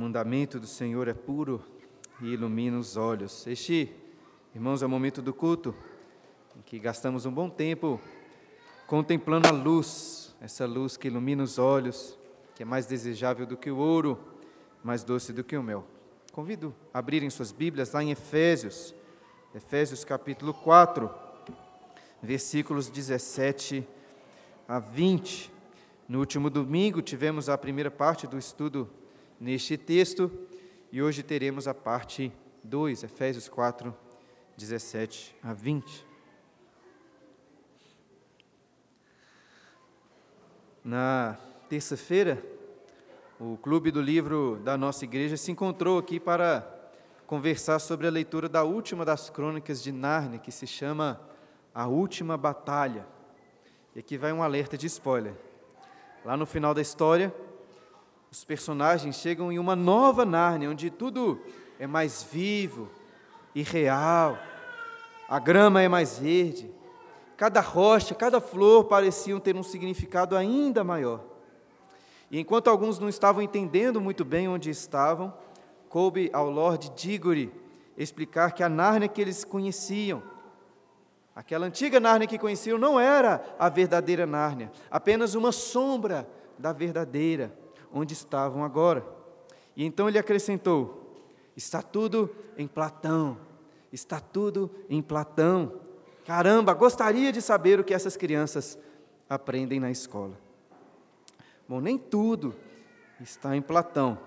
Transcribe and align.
mandamento 0.00 0.58
do 0.58 0.66
Senhor 0.66 1.08
é 1.08 1.12
puro 1.12 1.62
e 2.22 2.32
ilumina 2.32 2.78
os 2.78 2.96
olhos. 2.96 3.46
Este, 3.46 3.94
irmãos, 4.54 4.82
é 4.82 4.86
o 4.86 4.88
momento 4.88 5.20
do 5.20 5.34
culto 5.34 5.74
em 6.56 6.62
que 6.62 6.78
gastamos 6.78 7.26
um 7.26 7.30
bom 7.30 7.50
tempo 7.50 8.00
contemplando 8.86 9.46
a 9.48 9.50
luz, 9.50 10.34
essa 10.40 10.64
luz 10.64 10.96
que 10.96 11.08
ilumina 11.08 11.42
os 11.42 11.58
olhos, 11.58 12.18
que 12.54 12.62
é 12.62 12.66
mais 12.66 12.86
desejável 12.86 13.44
do 13.44 13.58
que 13.58 13.70
o 13.70 13.76
ouro, 13.76 14.18
mais 14.82 15.04
doce 15.04 15.34
do 15.34 15.44
que 15.44 15.54
o 15.54 15.62
mel. 15.62 15.84
Convido 16.32 16.74
a 16.94 16.98
abrirem 16.98 17.28
suas 17.28 17.52
Bíblias 17.52 17.92
lá 17.92 18.02
em 18.02 18.10
Efésios, 18.10 18.94
Efésios 19.54 20.02
capítulo 20.02 20.54
4, 20.54 21.10
versículos 22.22 22.88
17 22.88 23.86
a 24.66 24.78
20. 24.78 25.52
No 26.08 26.20
último 26.20 26.48
domingo 26.48 27.02
tivemos 27.02 27.50
a 27.50 27.58
primeira 27.58 27.90
parte 27.90 28.26
do 28.26 28.38
estudo 28.38 28.88
neste 29.40 29.78
texto 29.78 30.30
e 30.92 31.00
hoje 31.00 31.22
teremos 31.22 31.66
a 31.66 31.72
parte 31.72 32.30
2, 32.62 33.04
Efésios 33.04 33.48
4, 33.48 33.96
17 34.54 35.34
a 35.42 35.54
20. 35.54 36.06
Na 40.84 41.38
terça-feira, 41.70 42.42
o 43.38 43.56
clube 43.56 43.90
do 43.90 44.02
livro 44.02 44.60
da 44.62 44.76
nossa 44.76 45.04
igreja 45.04 45.38
se 45.38 45.50
encontrou 45.50 45.98
aqui 45.98 46.20
para 46.20 46.78
conversar 47.26 47.78
sobre 47.78 48.06
a 48.06 48.10
leitura 48.10 48.48
da 48.48 48.62
última 48.62 49.04
das 49.04 49.30
crônicas 49.30 49.82
de 49.82 49.90
Nárnia, 49.90 50.38
que 50.38 50.52
se 50.52 50.66
chama 50.66 51.18
A 51.74 51.86
Última 51.86 52.36
Batalha. 52.36 53.06
E 53.94 54.00
aqui 54.00 54.18
vai 54.18 54.32
um 54.32 54.42
alerta 54.42 54.76
de 54.76 54.86
spoiler. 54.86 55.34
Lá 56.24 56.36
no 56.36 56.44
final 56.44 56.74
da 56.74 56.82
história, 56.82 57.34
os 58.30 58.44
personagens 58.44 59.16
chegam 59.16 59.50
em 59.50 59.58
uma 59.58 59.74
nova 59.74 60.24
Nárnia, 60.24 60.70
onde 60.70 60.88
tudo 60.88 61.40
é 61.78 61.86
mais 61.86 62.22
vivo 62.22 62.88
e 63.54 63.62
real. 63.62 64.38
A 65.28 65.40
grama 65.40 65.82
é 65.82 65.88
mais 65.88 66.18
verde. 66.18 66.70
Cada 67.36 67.60
rocha, 67.60 68.14
cada 68.14 68.40
flor 68.40 68.84
pareciam 68.84 69.40
ter 69.40 69.56
um 69.56 69.62
significado 69.62 70.36
ainda 70.36 70.84
maior. 70.84 71.24
E 72.30 72.38
enquanto 72.38 72.68
alguns 72.68 73.00
não 73.00 73.08
estavam 73.08 73.42
entendendo 73.42 74.00
muito 74.00 74.24
bem 74.24 74.46
onde 74.46 74.70
estavam, 74.70 75.34
coube 75.88 76.30
ao 76.32 76.48
Lord 76.48 76.92
Diggory 76.94 77.52
explicar 77.96 78.52
que 78.52 78.62
a 78.62 78.68
Nárnia 78.68 79.08
que 79.08 79.20
eles 79.20 79.44
conheciam, 79.44 80.22
aquela 81.34 81.66
antiga 81.66 81.98
Nárnia 81.98 82.28
que 82.28 82.38
conheciam, 82.38 82.78
não 82.78 83.00
era 83.00 83.42
a 83.58 83.68
verdadeira 83.68 84.24
Nárnia, 84.24 84.70
apenas 84.88 85.34
uma 85.34 85.50
sombra 85.50 86.28
da 86.56 86.72
verdadeira 86.72 87.58
onde 87.92 88.14
estavam 88.14 88.64
agora. 88.64 89.04
E 89.76 89.84
então 89.84 90.08
ele 90.08 90.18
acrescentou: 90.18 91.24
está 91.56 91.82
tudo 91.82 92.30
em 92.56 92.66
Platão, 92.66 93.38
está 93.92 94.20
tudo 94.20 94.70
em 94.88 95.02
Platão. 95.02 95.80
Caramba, 96.26 96.74
gostaria 96.74 97.32
de 97.32 97.40
saber 97.40 97.80
o 97.80 97.84
que 97.84 97.94
essas 97.94 98.16
crianças 98.16 98.78
aprendem 99.28 99.80
na 99.80 99.90
escola. 99.90 100.38
Bom, 101.68 101.80
nem 101.80 101.96
tudo 101.96 102.54
está 103.20 103.56
em 103.56 103.62
Platão, 103.62 104.18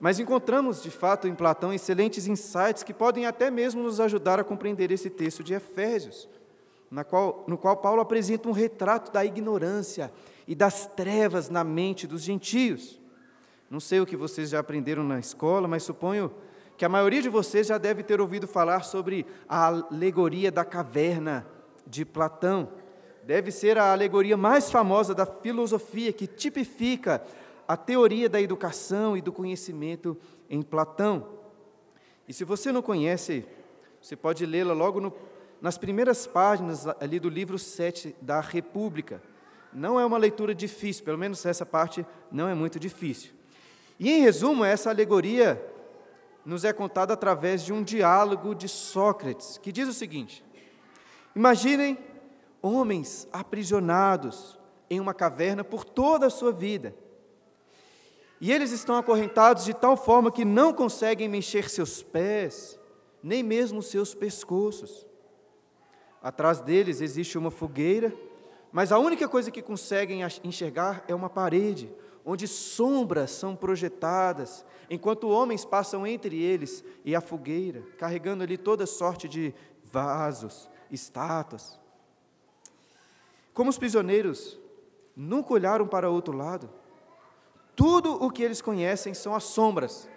mas 0.00 0.18
encontramos 0.18 0.82
de 0.82 0.90
fato 0.90 1.28
em 1.28 1.34
Platão 1.34 1.72
excelentes 1.72 2.26
insights 2.26 2.82
que 2.82 2.92
podem 2.92 3.24
até 3.24 3.50
mesmo 3.50 3.82
nos 3.82 4.00
ajudar 4.00 4.40
a 4.40 4.44
compreender 4.44 4.90
esse 4.90 5.08
texto 5.08 5.44
de 5.44 5.54
Efésios, 5.54 6.28
qual, 7.08 7.44
no 7.46 7.56
qual 7.56 7.76
Paulo 7.76 8.00
apresenta 8.00 8.48
um 8.48 8.52
retrato 8.52 9.12
da 9.12 9.24
ignorância 9.24 10.12
e 10.52 10.54
das 10.54 10.84
trevas 10.84 11.48
na 11.48 11.64
mente 11.64 12.06
dos 12.06 12.20
gentios. 12.20 13.00
Não 13.70 13.80
sei 13.80 14.00
o 14.00 14.06
que 14.06 14.14
vocês 14.14 14.50
já 14.50 14.58
aprenderam 14.58 15.02
na 15.02 15.18
escola, 15.18 15.66
mas 15.66 15.82
suponho 15.82 16.30
que 16.76 16.84
a 16.84 16.90
maioria 16.90 17.22
de 17.22 17.30
vocês 17.30 17.68
já 17.68 17.78
deve 17.78 18.02
ter 18.02 18.20
ouvido 18.20 18.46
falar 18.46 18.82
sobre 18.82 19.24
a 19.48 19.68
alegoria 19.68 20.52
da 20.52 20.62
caverna 20.62 21.46
de 21.86 22.04
Platão. 22.04 22.68
Deve 23.24 23.50
ser 23.50 23.78
a 23.78 23.92
alegoria 23.92 24.36
mais 24.36 24.70
famosa 24.70 25.14
da 25.14 25.24
filosofia 25.24 26.12
que 26.12 26.26
tipifica 26.26 27.24
a 27.66 27.74
teoria 27.74 28.28
da 28.28 28.38
educação 28.38 29.16
e 29.16 29.22
do 29.22 29.32
conhecimento 29.32 30.18
em 30.50 30.60
Platão. 30.60 31.30
E 32.28 32.34
se 32.34 32.44
você 32.44 32.70
não 32.70 32.82
conhece, 32.82 33.46
você 34.02 34.14
pode 34.14 34.44
lê-la 34.44 34.74
logo 34.74 35.00
no, 35.00 35.14
nas 35.62 35.78
primeiras 35.78 36.26
páginas 36.26 36.86
ali 37.00 37.18
do 37.18 37.30
livro 37.30 37.58
7 37.58 38.14
da 38.20 38.38
República. 38.38 39.31
Não 39.72 39.98
é 39.98 40.04
uma 40.04 40.18
leitura 40.18 40.54
difícil, 40.54 41.04
pelo 41.04 41.18
menos 41.18 41.44
essa 41.46 41.64
parte 41.64 42.06
não 42.30 42.48
é 42.48 42.54
muito 42.54 42.78
difícil. 42.78 43.32
E 43.98 44.10
em 44.10 44.20
resumo, 44.20 44.64
essa 44.64 44.90
alegoria 44.90 45.64
nos 46.44 46.64
é 46.64 46.72
contada 46.72 47.14
através 47.14 47.64
de 47.64 47.72
um 47.72 47.82
diálogo 47.82 48.54
de 48.54 48.68
Sócrates, 48.68 49.58
que 49.58 49.72
diz 49.72 49.88
o 49.88 49.92
seguinte: 49.92 50.44
Imaginem 51.34 51.98
homens 52.60 53.28
aprisionados 53.32 54.58
em 54.90 55.00
uma 55.00 55.14
caverna 55.14 55.64
por 55.64 55.84
toda 55.84 56.26
a 56.26 56.30
sua 56.30 56.52
vida. 56.52 56.94
E 58.40 58.52
eles 58.52 58.72
estão 58.72 58.96
acorrentados 58.96 59.64
de 59.64 59.72
tal 59.72 59.96
forma 59.96 60.32
que 60.32 60.44
não 60.44 60.72
conseguem 60.72 61.28
mexer 61.28 61.70
seus 61.70 62.02
pés, 62.02 62.78
nem 63.22 63.42
mesmo 63.42 63.80
seus 63.82 64.14
pescoços. 64.14 65.06
Atrás 66.20 66.60
deles 66.60 67.00
existe 67.00 67.38
uma 67.38 67.50
fogueira 67.50 68.12
mas 68.72 68.90
a 68.90 68.98
única 68.98 69.28
coisa 69.28 69.50
que 69.50 69.60
conseguem 69.60 70.22
enxergar 70.42 71.04
é 71.06 71.14
uma 71.14 71.28
parede, 71.28 71.92
onde 72.24 72.48
sombras 72.48 73.30
são 73.30 73.54
projetadas, 73.54 74.64
enquanto 74.88 75.28
homens 75.28 75.62
passam 75.62 76.06
entre 76.06 76.42
eles 76.42 76.82
e 77.04 77.14
a 77.14 77.20
fogueira, 77.20 77.82
carregando 77.98 78.42
ali 78.42 78.56
toda 78.56 78.86
sorte 78.86 79.28
de 79.28 79.54
vasos, 79.84 80.70
estátuas. 80.90 81.78
Como 83.52 83.68
os 83.68 83.76
prisioneiros 83.76 84.58
nunca 85.14 85.52
olharam 85.52 85.86
para 85.86 86.08
outro 86.08 86.34
lado, 86.34 86.70
tudo 87.76 88.24
o 88.24 88.30
que 88.30 88.42
eles 88.42 88.62
conhecem 88.62 89.12
são 89.12 89.34
as 89.34 89.44
sombras 89.44 90.08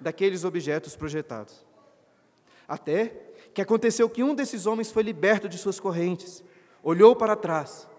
daqueles 0.00 0.42
objetos 0.42 0.96
projetados. 0.96 1.64
Até 2.66 3.30
que 3.54 3.62
aconteceu 3.62 4.08
que 4.10 4.24
um 4.24 4.34
desses 4.34 4.66
homens 4.66 4.90
foi 4.90 5.04
liberto 5.04 5.48
de 5.48 5.58
suas 5.58 5.78
correntes, 5.78 6.42
olhou 6.82 7.14
para 7.14 7.36
trás 7.36 7.89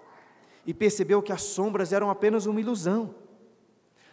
e 0.66 0.74
percebeu 0.74 1.22
que 1.22 1.32
as 1.32 1.42
sombras 1.42 1.92
eram 1.92 2.10
apenas 2.10 2.46
uma 2.46 2.60
ilusão. 2.60 3.16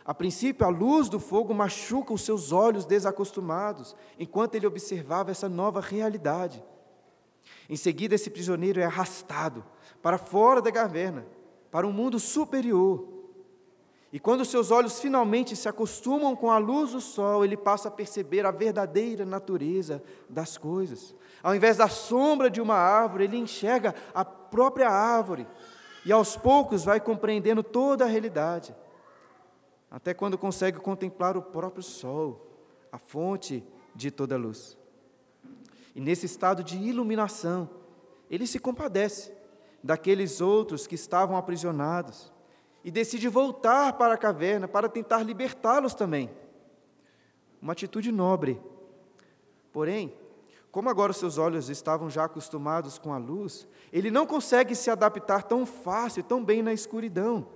A 0.05 0.15
princípio, 0.15 0.67
a 0.67 0.71
luz 0.71 1.09
do 1.09 1.21
fogo 1.21 1.53
machuca 1.53 2.15
os 2.15 2.23
seus 2.23 2.51
olhos 2.51 2.87
desacostumados, 2.87 3.95
enquanto 4.19 4.55
ele 4.55 4.67
observava 4.67 5.31
essa 5.31 5.49
nova 5.49 5.81
realidade. 5.81 6.65
Em 7.69 7.77
seguida, 7.77 8.15
esse 8.15 8.31
prisioneiro 8.31 8.81
é 8.81 8.85
arrastado 8.85 9.63
para 10.01 10.17
fora 10.17 10.63
da 10.63 10.73
caverna, 10.73 11.27
para 11.71 11.87
um 11.87 11.93
mundo 11.93 12.19
superior. 12.19 13.07
E 14.11 14.19
quando 14.19 14.45
seus 14.45 14.71
olhos 14.71 14.99
finalmente 14.99 15.55
se 15.55 15.69
acostumam 15.69 16.35
com 16.35 16.51
a 16.51 16.57
luz 16.57 16.93
do 16.93 17.01
sol, 17.01 17.45
ele 17.45 17.59
passa 17.59 17.89
a 17.89 17.91
perceber 17.91 18.47
a 18.47 18.51
verdadeira 18.51 19.27
natureza 19.27 20.03
das 20.29 20.57
coisas. 20.57 21.15
Ao 21.43 21.55
invés 21.55 21.77
da 21.77 21.89
sombra 21.89 22.49
de 22.49 22.61
uma 22.61 22.77
árvore, 22.77 23.25
ele 23.25 23.37
enxerga 23.37 23.95
a 24.15 24.25
própria 24.25 24.89
árvore, 24.89 25.47
e 26.09 26.13
aos 26.13 26.39
poucos 26.39 26.87
vai 26.87 26.99
compreendendo 26.99 27.63
toda 27.63 28.07
a 28.07 28.09
realidade, 28.09 28.75
até 29.91 30.15
quando 30.15 30.39
consegue 30.39 30.81
contemplar 30.81 31.37
o 31.37 31.43
próprio 31.43 31.83
sol, 31.83 32.51
a 32.91 32.97
fonte 32.97 33.63
de 33.95 34.11
toda 34.11 34.35
a 34.35 34.39
luz. 34.39 34.75
E 35.95 36.01
nesse 36.01 36.25
estado 36.25 36.65
de 36.65 36.79
iluminação, 36.79 37.69
ele 38.31 38.47
se 38.47 38.59
compadece 38.59 39.31
daqueles 39.85 40.41
outros 40.41 40.87
que 40.87 40.95
estavam 40.95 41.37
aprisionados 41.37 42.33
e 42.83 42.91
decide 42.91 43.29
voltar 43.29 43.93
para 43.99 44.15
a 44.15 44.19
caverna 44.19 44.67
para 44.67 44.89
tentar 44.89 45.23
libertá-los 45.23 45.93
também. 45.93 46.31
Uma 47.61 47.75
atitude 47.75 48.11
nobre. 48.11 48.59
Porém, 49.71 50.15
como 50.71 50.89
agora 50.89 51.13
seus 51.13 51.39
olhos 51.39 51.69
estavam 51.69 52.11
já 52.11 52.25
acostumados 52.25 52.99
com 52.99 53.13
a 53.13 53.19
luz, 53.19 53.67
ele 53.93 54.11
não 54.11 54.27
consegue 54.27 54.75
se 54.75 54.91
adaptar 54.91 55.43
tão 55.43 55.65
fácil, 55.65 56.23
tão 56.23 56.45
bem 56.45 56.63
na 56.63 56.73
escuridão, 56.73 57.49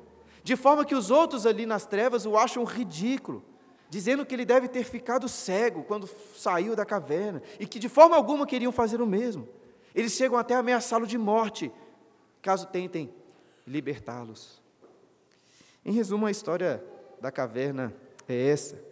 de 0.43 0.57
forma 0.57 0.85
que 0.85 0.95
os 0.95 1.11
outros 1.11 1.47
ali 1.47 1.67
nas 1.67 1.87
trevas 1.87 2.27
o 2.27 2.37
acham 2.37 2.65
ridículo, 2.65 3.45
dizendo 3.89 4.25
que 4.25 4.35
ele 4.35 4.45
deve 4.45 4.69
ter 4.69 4.85
ficado 4.85 5.29
cego 5.29 5.85
quando 5.85 6.09
saiu 6.35 6.75
da 6.75 6.85
caverna 6.85 7.43
e 7.61 7.67
que 7.67 7.79
de 7.79 7.89
forma 7.89 8.17
alguma 8.17 8.47
queriam 8.47 8.73
fazer 8.73 9.01
o 9.01 9.07
mesmo. 9.07 9.47
Eles 9.95 10.13
chegam 10.13 10.39
até 10.39 10.55
a 10.55 10.61
ameaçá-lo 10.61 11.07
de 11.07 11.19
morte, 11.19 11.71
caso 12.41 12.67
tentem 12.67 13.13
libertá-los. 13.67 14.63
Em 15.85 15.93
resumo, 15.93 16.27
a 16.27 16.31
história 16.31 16.83
da 17.21 17.31
caverna 17.31 17.95
é 18.29 18.49
essa. 18.49 18.92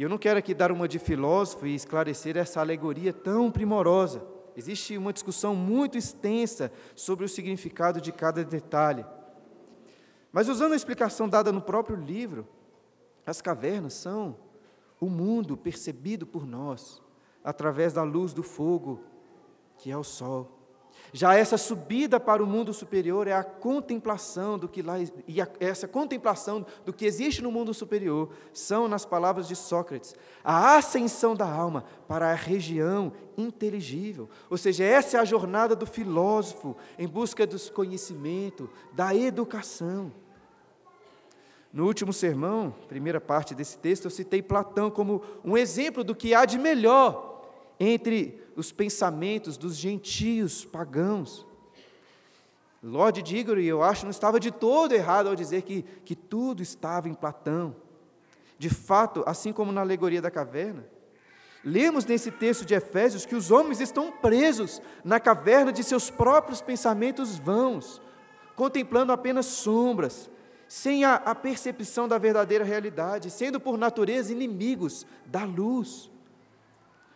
E 0.00 0.02
eu 0.02 0.08
não 0.08 0.16
quero 0.16 0.38
aqui 0.38 0.54
dar 0.54 0.72
uma 0.72 0.88
de 0.88 0.98
filósofo 0.98 1.66
e 1.66 1.74
esclarecer 1.74 2.34
essa 2.34 2.58
alegoria 2.58 3.12
tão 3.12 3.50
primorosa. 3.50 4.26
Existe 4.56 4.96
uma 4.96 5.12
discussão 5.12 5.54
muito 5.54 5.98
extensa 5.98 6.72
sobre 6.96 7.26
o 7.26 7.28
significado 7.28 8.00
de 8.00 8.10
cada 8.10 8.42
detalhe. 8.42 9.04
Mas 10.32 10.48
usando 10.48 10.72
a 10.72 10.76
explicação 10.76 11.28
dada 11.28 11.52
no 11.52 11.60
próprio 11.60 11.96
livro, 11.96 12.48
as 13.26 13.42
cavernas 13.42 13.92
são 13.92 14.38
o 14.98 15.10
mundo 15.10 15.54
percebido 15.54 16.26
por 16.26 16.46
nós 16.46 17.02
através 17.44 17.92
da 17.92 18.02
luz 18.02 18.32
do 18.32 18.42
fogo, 18.42 19.04
que 19.76 19.90
é 19.90 19.96
o 19.98 20.02
sol. 20.02 20.59
Já 21.12 21.34
essa 21.34 21.58
subida 21.58 22.20
para 22.20 22.42
o 22.42 22.46
mundo 22.46 22.72
superior 22.72 23.26
é 23.26 23.32
a 23.32 23.42
contemplação 23.42 24.56
do 24.56 24.68
que 24.68 24.80
lá 24.80 24.94
e 25.26 25.40
a, 25.40 25.48
essa 25.58 25.88
contemplação 25.88 26.64
do 26.84 26.92
que 26.92 27.04
existe 27.04 27.42
no 27.42 27.50
mundo 27.50 27.74
superior 27.74 28.30
são, 28.52 28.86
nas 28.86 29.04
palavras 29.04 29.48
de 29.48 29.56
Sócrates, 29.56 30.14
a 30.44 30.76
ascensão 30.76 31.34
da 31.34 31.50
alma 31.50 31.84
para 32.06 32.30
a 32.30 32.34
região 32.34 33.12
inteligível. 33.36 34.28
Ou 34.48 34.56
seja, 34.56 34.84
essa 34.84 35.16
é 35.16 35.20
a 35.20 35.24
jornada 35.24 35.74
do 35.74 35.86
filósofo 35.86 36.76
em 36.98 37.08
busca 37.08 37.46
do 37.46 37.58
conhecimento, 37.72 38.70
da 38.92 39.14
educação. 39.14 40.12
No 41.72 41.86
último 41.86 42.12
sermão, 42.12 42.74
primeira 42.88 43.20
parte 43.20 43.54
desse 43.54 43.78
texto, 43.78 44.04
eu 44.04 44.10
citei 44.10 44.42
Platão 44.42 44.90
como 44.90 45.22
um 45.44 45.56
exemplo 45.56 46.02
do 46.02 46.14
que 46.14 46.34
há 46.34 46.44
de 46.44 46.58
melhor 46.58 47.29
entre 47.80 48.38
os 48.54 48.70
pensamentos 48.70 49.56
dos 49.56 49.74
gentios 49.74 50.66
pagãos. 50.66 51.46
Lord 52.82 53.22
Diggory, 53.22 53.66
eu 53.66 53.82
acho, 53.82 54.04
não 54.04 54.10
estava 54.10 54.38
de 54.38 54.50
todo 54.50 54.92
errado 54.92 55.28
ao 55.28 55.34
dizer 55.34 55.62
que, 55.62 55.82
que 56.04 56.14
tudo 56.14 56.62
estava 56.62 57.08
em 57.08 57.14
Platão. 57.14 57.74
De 58.58 58.68
fato, 58.68 59.24
assim 59.26 59.52
como 59.52 59.72
na 59.72 59.80
alegoria 59.80 60.20
da 60.20 60.30
caverna, 60.30 60.86
lemos 61.64 62.04
nesse 62.04 62.30
texto 62.30 62.64
de 62.64 62.74
Efésios 62.74 63.24
que 63.24 63.34
os 63.34 63.50
homens 63.50 63.80
estão 63.80 64.12
presos 64.12 64.82
na 65.02 65.18
caverna 65.18 65.72
de 65.72 65.82
seus 65.82 66.10
próprios 66.10 66.60
pensamentos 66.60 67.38
vãos, 67.38 68.00
contemplando 68.54 69.12
apenas 69.12 69.46
sombras, 69.46 70.30
sem 70.68 71.04
a, 71.04 71.14
a 71.14 71.34
percepção 71.34 72.06
da 72.06 72.18
verdadeira 72.18 72.64
realidade, 72.64 73.30
sendo 73.30 73.58
por 73.58 73.78
natureza 73.78 74.32
inimigos 74.32 75.06
da 75.26 75.44
luz. 75.44 76.10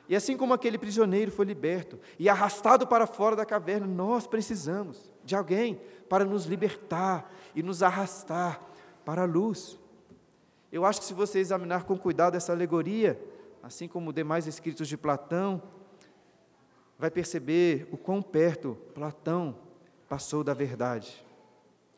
E 0.09 0.15
assim 0.15 0.37
como 0.37 0.53
aquele 0.53 0.77
prisioneiro 0.77 1.31
foi 1.31 1.47
liberto 1.47 1.99
e 2.19 2.29
arrastado 2.29 2.87
para 2.87 3.07
fora 3.07 3.35
da 3.35 3.47
caverna, 3.47 3.87
nós 3.87 4.27
precisamos 4.27 5.11
de 5.25 5.35
alguém 5.35 5.81
para 6.09 6.25
nos 6.25 6.45
libertar 6.45 7.33
e 7.55 7.63
nos 7.63 7.83
arrastar 7.83 8.61
para 9.05 9.23
a 9.23 9.27
luz. 9.27 9.79
Eu 10.71 10.85
acho 10.85 11.01
que 11.01 11.07
se 11.07 11.15
você 11.15 11.39
examinar 11.39 11.85
com 11.85 11.97
cuidado 11.97 12.37
essa 12.37 12.53
alegoria, 12.53 13.19
assim 13.63 13.89
como 13.89 14.13
demais 14.13 14.47
escritos 14.47 14.89
de 14.89 14.97
Platão, 14.97 15.63
vai 16.99 17.11
perceber 17.11 17.89
o 17.91 17.97
quão 17.97 18.21
perto 18.21 18.77
Platão 18.95 19.57
passou 20.09 20.45
da 20.45 20.53
verdade. 20.53 21.25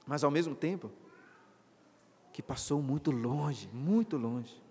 Mas 0.06 0.22
ao 0.22 0.30
mesmo 0.30 0.54
tempo, 0.54 0.92
que 2.32 2.42
passou 2.42 2.80
muito 2.80 3.10
longe, 3.10 3.68
muito 3.72 4.16
longe. 4.16 4.62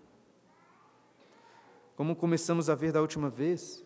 Como 1.96 2.14
começamos 2.14 2.68
a 2.68 2.74
ver 2.74 2.92
da 2.92 3.00
última 3.00 3.30
vez, 3.30 3.82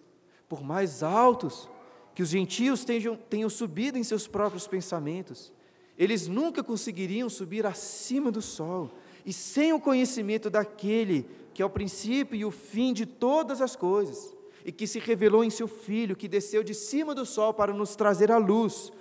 por 0.49 0.63
mais 0.63 1.03
altos 1.03 1.69
que 2.15 2.23
os 2.23 2.29
gentios 2.29 2.85
tenham, 2.85 3.17
tenham 3.17 3.49
subido 3.49 3.97
em 3.97 4.03
seus 4.03 4.27
próprios 4.27 4.67
pensamentos, 4.67 5.53
eles 5.97 6.27
nunca 6.27 6.63
conseguiriam 6.63 7.29
subir 7.29 7.65
acima 7.65 8.33
do 8.33 8.43
sol, 8.43 8.91
e 9.25 9.33
sem 9.33 9.73
o 9.73 9.81
conhecimento 9.81 10.51
daquele 10.51 11.29
que 11.55 11.63
é 11.63 11.65
o 11.65 11.71
princípio 11.71 12.37
e 12.37 12.45
o 12.45 12.51
fim 12.51 12.93
de 12.93 13.07
todas 13.07 13.61
as 13.61 13.77
coisas, 13.77 14.35
e 14.65 14.73
que 14.73 14.87
se 14.87 14.99
revelou 14.99 15.45
em 15.45 15.51
seu 15.51 15.69
Filho, 15.69 16.17
que 16.17 16.29
desceu 16.29 16.63
de 16.63 16.75
cima 16.75 17.15
do 17.15 17.25
sol 17.25 17.55
para 17.55 17.73
nos 17.73 17.95
trazer 17.95 18.33
a 18.33 18.39
luz, 18.39 18.93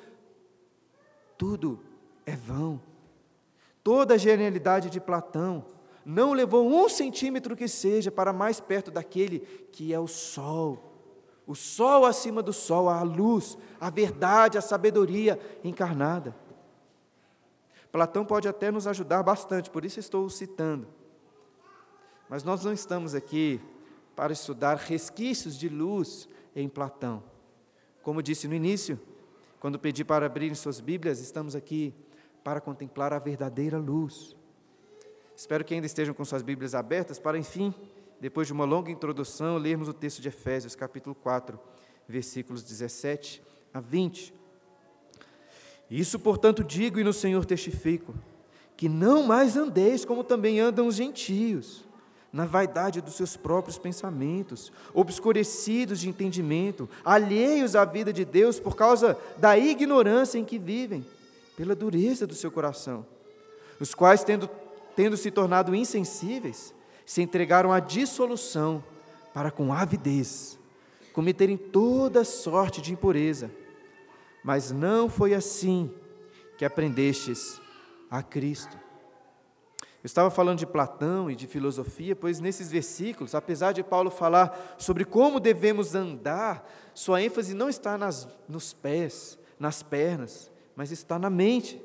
tudo 1.37 1.79
é 2.25 2.35
vão, 2.35 2.79
Toda 3.83 4.15
a 4.15 4.17
genialidade 4.17 4.89
de 4.89 4.99
Platão 4.99 5.65
não 6.09 6.33
levou 6.33 6.67
um 6.67 6.89
centímetro 6.89 7.55
que 7.55 7.67
seja 7.67 8.09
para 8.09 8.33
mais 8.33 8.59
perto 8.59 8.89
daquele 8.89 9.41
que 9.71 9.93
é 9.93 9.99
o 9.99 10.07
sol. 10.07 10.91
O 11.45 11.53
sol 11.53 12.03
acima 12.03 12.41
do 12.41 12.51
sol, 12.51 12.89
a 12.89 13.03
luz, 13.03 13.55
a 13.79 13.91
verdade, 13.91 14.57
a 14.57 14.61
sabedoria 14.61 15.39
encarnada. 15.63 16.35
Platão 17.91 18.25
pode 18.25 18.47
até 18.47 18.71
nos 18.71 18.87
ajudar 18.87 19.21
bastante, 19.21 19.69
por 19.69 19.85
isso 19.85 19.99
estou 19.99 20.27
citando. 20.31 20.87
Mas 22.27 22.43
nós 22.43 22.65
não 22.65 22.73
estamos 22.73 23.13
aqui 23.13 23.61
para 24.15 24.33
estudar 24.33 24.77
resquícios 24.77 25.55
de 25.55 25.69
luz 25.69 26.27
em 26.55 26.67
Platão. 26.67 27.21
Como 28.01 28.23
disse 28.23 28.47
no 28.47 28.55
início, 28.55 28.99
quando 29.59 29.77
pedi 29.77 30.03
para 30.03 30.25
abrirem 30.25 30.55
suas 30.55 30.79
Bíblias, 30.79 31.19
estamos 31.19 31.55
aqui 31.55 31.93
para 32.43 32.59
contemplar 32.59 33.13
a 33.13 33.19
verdadeira 33.19 33.77
luz. 33.77 34.38
Espero 35.39 35.63
que 35.63 35.73
ainda 35.73 35.87
estejam 35.87 36.13
com 36.13 36.25
suas 36.25 36.41
Bíblias 36.41 36.75
abertas 36.75 37.17
para, 37.17 37.37
enfim, 37.37 37.73
depois 38.19 38.45
de 38.45 38.51
uma 38.51 38.65
longa 38.65 38.91
introdução, 38.91 39.55
lermos 39.55 39.87
o 39.87 39.93
texto 39.93 40.21
de 40.21 40.27
Efésios, 40.27 40.75
capítulo 40.75 41.15
4, 41.15 41.57
versículos 42.05 42.61
17 42.61 43.41
a 43.73 43.79
20. 43.79 44.33
Isso, 45.89 46.19
portanto, 46.19 46.61
digo 46.61 46.99
e 46.99 47.05
no 47.05 47.13
Senhor 47.13 47.45
testifico, 47.45 48.13
que 48.75 48.89
não 48.89 49.23
mais 49.23 49.55
andeis 49.55 50.03
como 50.03 50.25
também 50.25 50.59
andam 50.59 50.87
os 50.87 50.95
gentios, 50.95 51.87
na 52.33 52.45
vaidade 52.45 52.99
dos 52.99 53.13
seus 53.13 53.37
próprios 53.37 53.77
pensamentos, 53.77 54.73
obscurecidos 54.93 56.01
de 56.01 56.09
entendimento, 56.09 56.89
alheios 57.01 57.77
à 57.77 57.85
vida 57.85 58.11
de 58.11 58.25
Deus 58.25 58.59
por 58.59 58.75
causa 58.75 59.17
da 59.37 59.57
ignorância 59.57 60.37
em 60.37 60.43
que 60.43 60.59
vivem 60.59 61.05
pela 61.55 61.73
dureza 61.73 62.27
do 62.27 62.35
seu 62.35 62.51
coração, 62.51 63.05
os 63.79 63.95
quais, 63.95 64.21
tendo, 64.21 64.49
tendo 64.99 65.15
se 65.15 65.31
tornado 65.31 65.73
insensíveis, 65.73 66.75
se 67.05 67.21
entregaram 67.21 67.71
à 67.71 67.79
dissolução 67.79 68.83
para 69.33 69.49
com 69.49 69.71
avidez 69.71 70.59
cometerem 71.13 71.55
toda 71.55 72.25
sorte 72.25 72.81
de 72.81 72.91
impureza. 72.91 73.49
Mas 74.43 74.71
não 74.71 75.09
foi 75.09 75.33
assim 75.33 75.89
que 76.57 76.65
aprendestes 76.65 77.61
a 78.11 78.21
Cristo. 78.21 78.77
Eu 79.77 80.05
estava 80.05 80.29
falando 80.29 80.59
de 80.59 80.65
Platão 80.65 81.31
e 81.31 81.35
de 81.35 81.47
filosofia, 81.47 82.13
pois 82.13 82.41
nesses 82.41 82.69
versículos, 82.69 83.33
apesar 83.33 83.71
de 83.71 83.81
Paulo 83.81 84.11
falar 84.11 84.75
sobre 84.77 85.05
como 85.05 85.39
devemos 85.39 85.95
andar, 85.95 86.69
sua 86.93 87.21
ênfase 87.21 87.53
não 87.53 87.69
está 87.69 87.97
nas, 87.97 88.27
nos 88.49 88.73
pés, 88.73 89.39
nas 89.57 89.81
pernas, 89.81 90.51
mas 90.75 90.91
está 90.91 91.17
na 91.17 91.29
mente. 91.29 91.81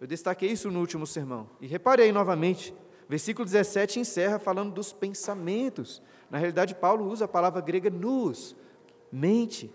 Eu 0.00 0.06
destaquei 0.06 0.50
isso 0.50 0.70
no 0.70 0.80
último 0.80 1.06
sermão. 1.06 1.48
E 1.60 1.66
repare 1.66 2.02
aí 2.02 2.10
novamente, 2.10 2.74
versículo 3.06 3.44
17 3.44 4.00
encerra 4.00 4.38
falando 4.38 4.72
dos 4.72 4.94
pensamentos. 4.94 6.02
Na 6.30 6.38
realidade, 6.38 6.74
Paulo 6.74 7.06
usa 7.06 7.26
a 7.26 7.28
palavra 7.28 7.60
grega 7.60 7.90
nous, 7.90 8.56
mente. 9.12 9.70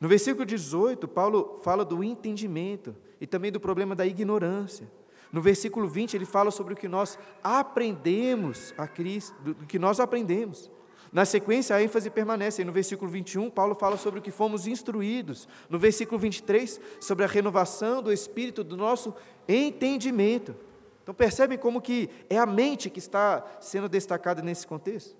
No 0.00 0.08
versículo 0.08 0.44
18, 0.44 1.06
Paulo 1.06 1.60
fala 1.62 1.84
do 1.84 2.02
entendimento 2.02 2.96
e 3.20 3.26
também 3.26 3.52
do 3.52 3.60
problema 3.60 3.94
da 3.94 4.04
ignorância. 4.04 4.90
No 5.30 5.40
versículo 5.40 5.86
20, 5.86 6.14
ele 6.14 6.24
fala 6.24 6.50
sobre 6.50 6.74
o 6.74 6.76
que 6.76 6.88
nós 6.88 7.18
aprendemos 7.44 8.74
a 8.76 8.88
Cristo, 8.88 9.36
do 9.42 9.66
que 9.66 9.78
nós 9.78 10.00
aprendemos. 10.00 10.70
Na 11.12 11.24
sequência, 11.24 11.74
a 11.74 11.82
ênfase 11.82 12.10
permanece. 12.10 12.64
No 12.64 12.72
versículo 12.72 13.10
21, 13.10 13.50
Paulo 13.50 13.74
fala 13.74 13.96
sobre 13.96 14.20
o 14.20 14.22
que 14.22 14.30
fomos 14.30 14.66
instruídos. 14.66 15.48
No 15.68 15.78
versículo 15.78 16.18
23, 16.18 16.80
sobre 17.00 17.24
a 17.24 17.28
renovação 17.28 18.02
do 18.02 18.12
espírito 18.12 18.62
do 18.62 18.76
nosso 18.76 19.14
entendimento. 19.48 20.54
Então, 21.02 21.14
percebem 21.14 21.56
como 21.56 21.80
que 21.80 22.10
é 22.28 22.38
a 22.38 22.44
mente 22.44 22.90
que 22.90 22.98
está 22.98 23.42
sendo 23.60 23.88
destacada 23.88 24.42
nesse 24.42 24.66
contexto? 24.66 25.16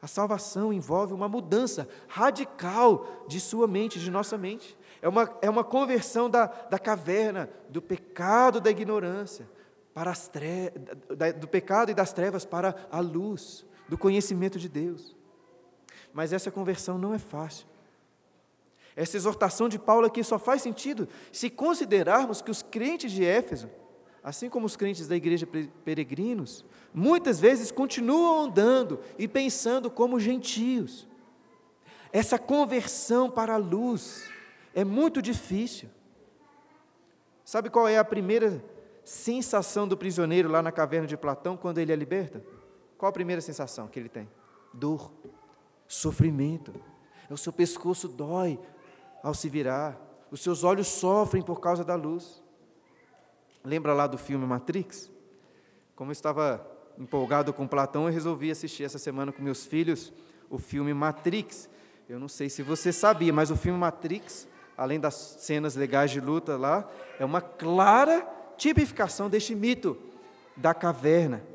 A 0.00 0.08
salvação 0.08 0.72
envolve 0.72 1.14
uma 1.14 1.28
mudança 1.28 1.88
radical 2.08 3.06
de 3.28 3.38
sua 3.38 3.68
mente, 3.68 4.00
de 4.00 4.10
nossa 4.10 4.36
mente. 4.36 4.76
É 5.00 5.08
uma, 5.08 5.32
é 5.40 5.48
uma 5.48 5.62
conversão 5.62 6.28
da, 6.28 6.46
da 6.46 6.76
caverna, 6.76 7.48
do 7.68 7.80
pecado, 7.80 8.60
da 8.60 8.70
ignorância, 8.70 9.48
para 9.94 10.10
as 10.10 10.26
tre... 10.26 10.72
do 11.38 11.46
pecado 11.46 11.92
e 11.92 11.94
das 11.94 12.12
trevas 12.12 12.44
para 12.44 12.74
a 12.90 12.98
luz 12.98 13.64
do 13.92 13.98
conhecimento 13.98 14.58
de 14.58 14.70
Deus. 14.70 15.14
Mas 16.14 16.32
essa 16.32 16.50
conversão 16.50 16.96
não 16.96 17.12
é 17.12 17.18
fácil. 17.18 17.66
Essa 18.96 19.18
exortação 19.18 19.68
de 19.68 19.78
Paulo 19.78 20.06
aqui 20.06 20.24
só 20.24 20.38
faz 20.38 20.62
sentido 20.62 21.06
se 21.30 21.50
considerarmos 21.50 22.40
que 22.40 22.50
os 22.50 22.62
crentes 22.62 23.12
de 23.12 23.22
Éfeso, 23.22 23.68
assim 24.24 24.48
como 24.48 24.64
os 24.64 24.76
crentes 24.76 25.06
da 25.06 25.14
igreja 25.14 25.46
peregrinos, 25.84 26.64
muitas 26.94 27.38
vezes 27.38 27.70
continuam 27.70 28.46
andando 28.46 28.98
e 29.18 29.28
pensando 29.28 29.90
como 29.90 30.18
gentios. 30.18 31.06
Essa 32.10 32.38
conversão 32.38 33.30
para 33.30 33.52
a 33.52 33.58
luz 33.58 34.26
é 34.74 34.84
muito 34.84 35.20
difícil. 35.20 35.90
Sabe 37.44 37.68
qual 37.68 37.86
é 37.86 37.98
a 37.98 38.04
primeira 38.04 38.64
sensação 39.04 39.86
do 39.86 39.98
prisioneiro 39.98 40.48
lá 40.48 40.62
na 40.62 40.72
caverna 40.72 41.06
de 41.06 41.16
Platão 41.18 41.58
quando 41.58 41.76
ele 41.76 41.92
é 41.92 41.96
liberta? 41.96 42.42
Qual 43.02 43.10
a 43.10 43.12
primeira 43.12 43.42
sensação 43.42 43.88
que 43.88 43.98
ele 43.98 44.08
tem? 44.08 44.30
Dor, 44.72 45.10
sofrimento. 45.88 46.72
O 47.28 47.36
seu 47.36 47.52
pescoço 47.52 48.06
dói 48.06 48.60
ao 49.24 49.34
se 49.34 49.48
virar, 49.48 50.00
os 50.30 50.40
seus 50.40 50.62
olhos 50.62 50.86
sofrem 50.86 51.42
por 51.42 51.60
causa 51.60 51.82
da 51.84 51.96
luz. 51.96 52.40
Lembra 53.64 53.92
lá 53.92 54.06
do 54.06 54.16
filme 54.16 54.46
Matrix? 54.46 55.10
Como 55.96 56.10
eu 56.10 56.12
estava 56.12 56.64
empolgado 56.96 57.52
com 57.52 57.66
Platão, 57.66 58.06
eu 58.06 58.12
resolvi 58.12 58.52
assistir 58.52 58.84
essa 58.84 59.00
semana 59.00 59.32
com 59.32 59.42
meus 59.42 59.66
filhos 59.66 60.12
o 60.48 60.56
filme 60.56 60.94
Matrix. 60.94 61.68
Eu 62.08 62.20
não 62.20 62.28
sei 62.28 62.48
se 62.48 62.62
você 62.62 62.92
sabia, 62.92 63.32
mas 63.32 63.50
o 63.50 63.56
filme 63.56 63.80
Matrix, 63.80 64.46
além 64.76 65.00
das 65.00 65.14
cenas 65.40 65.74
legais 65.74 66.12
de 66.12 66.20
luta 66.20 66.56
lá, 66.56 66.88
é 67.18 67.24
uma 67.24 67.40
clara 67.40 68.24
tipificação 68.56 69.28
deste 69.28 69.56
mito 69.56 69.98
da 70.56 70.72
caverna. 70.72 71.50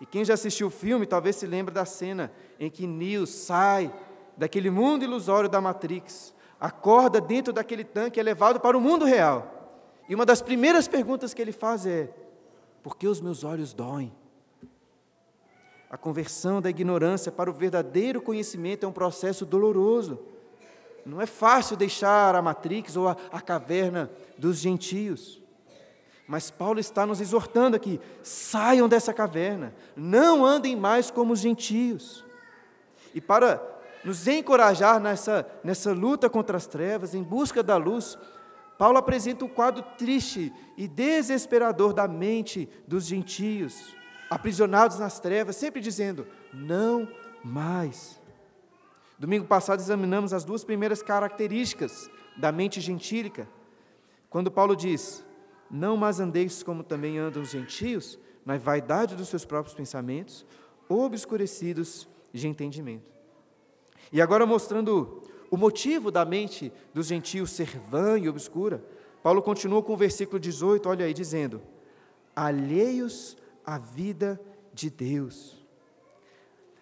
E 0.00 0.06
quem 0.06 0.24
já 0.24 0.34
assistiu 0.34 0.66
o 0.66 0.70
filme 0.70 1.06
talvez 1.06 1.36
se 1.36 1.46
lembre 1.46 1.74
da 1.74 1.84
cena 1.84 2.32
em 2.58 2.70
que 2.70 2.86
Neo 2.86 3.26
sai 3.26 3.92
daquele 4.36 4.70
mundo 4.70 5.04
ilusório 5.04 5.48
da 5.48 5.60
Matrix, 5.60 6.34
acorda 6.60 7.20
dentro 7.20 7.52
daquele 7.52 7.84
tanque 7.84 8.18
e 8.18 8.20
é 8.20 8.22
levado 8.22 8.60
para 8.60 8.76
o 8.76 8.80
mundo 8.80 9.04
real. 9.04 9.54
E 10.08 10.14
uma 10.14 10.26
das 10.26 10.42
primeiras 10.42 10.88
perguntas 10.88 11.32
que 11.32 11.40
ele 11.40 11.52
faz 11.52 11.86
é: 11.86 12.10
por 12.82 12.96
que 12.96 13.06
os 13.06 13.20
meus 13.20 13.44
olhos 13.44 13.72
doem? 13.72 14.12
A 15.88 15.96
conversão 15.96 16.60
da 16.60 16.68
ignorância 16.68 17.30
para 17.30 17.48
o 17.48 17.52
verdadeiro 17.52 18.20
conhecimento 18.20 18.84
é 18.84 18.88
um 18.88 18.92
processo 18.92 19.46
doloroso. 19.46 20.18
Não 21.06 21.20
é 21.20 21.26
fácil 21.26 21.76
deixar 21.76 22.34
a 22.34 22.42
matrix 22.42 22.96
ou 22.96 23.08
a, 23.08 23.16
a 23.30 23.40
caverna 23.40 24.10
dos 24.36 24.58
gentios. 24.58 25.40
Mas 26.26 26.50
Paulo 26.50 26.80
está 26.80 27.04
nos 27.04 27.20
exortando 27.20 27.76
aqui: 27.76 28.00
saiam 28.22 28.88
dessa 28.88 29.12
caverna, 29.12 29.74
não 29.94 30.44
andem 30.44 30.74
mais 30.74 31.10
como 31.10 31.32
os 31.32 31.40
gentios. 31.40 32.24
E 33.14 33.20
para 33.20 33.62
nos 34.04 34.26
encorajar 34.26 35.00
nessa, 35.00 35.46
nessa 35.62 35.92
luta 35.92 36.28
contra 36.28 36.56
as 36.56 36.66
trevas, 36.66 37.14
em 37.14 37.22
busca 37.22 37.62
da 37.62 37.76
luz, 37.76 38.18
Paulo 38.76 38.98
apresenta 38.98 39.44
um 39.44 39.48
quadro 39.48 39.84
triste 39.96 40.52
e 40.76 40.88
desesperador 40.88 41.92
da 41.92 42.08
mente 42.08 42.68
dos 42.86 43.06
gentios 43.06 43.94
aprisionados 44.28 44.98
nas 44.98 45.20
trevas, 45.20 45.56
sempre 45.56 45.80
dizendo: 45.80 46.26
não 46.52 47.08
mais. 47.42 48.20
Domingo 49.18 49.46
passado 49.46 49.78
examinamos 49.78 50.32
as 50.32 50.44
duas 50.44 50.64
primeiras 50.64 51.02
características 51.02 52.10
da 52.36 52.50
mente 52.50 52.80
gentílica. 52.80 53.48
Quando 54.28 54.50
Paulo 54.50 54.74
diz: 54.74 55.24
Não 55.74 55.96
mais 55.96 56.20
andeis 56.20 56.62
como 56.62 56.84
também 56.84 57.18
andam 57.18 57.42
os 57.42 57.50
gentios, 57.50 58.16
na 58.46 58.56
vaidade 58.56 59.16
dos 59.16 59.26
seus 59.26 59.44
próprios 59.44 59.74
pensamentos, 59.74 60.46
obscurecidos 60.88 62.06
de 62.32 62.46
entendimento. 62.46 63.10
E 64.12 64.22
agora 64.22 64.46
mostrando 64.46 65.20
o 65.50 65.56
motivo 65.56 66.12
da 66.12 66.24
mente 66.24 66.72
dos 66.92 67.08
gentios 67.08 67.50
ser 67.50 67.76
vã 67.90 68.16
e 68.16 68.28
obscura, 68.28 68.84
Paulo 69.20 69.42
continua 69.42 69.82
com 69.82 69.94
o 69.94 69.96
versículo 69.96 70.38
18, 70.38 70.88
olha 70.88 71.06
aí, 71.06 71.12
dizendo: 71.12 71.60
Alheios 72.36 73.36
a 73.66 73.76
vida 73.76 74.40
de 74.72 74.88
Deus. 74.88 75.60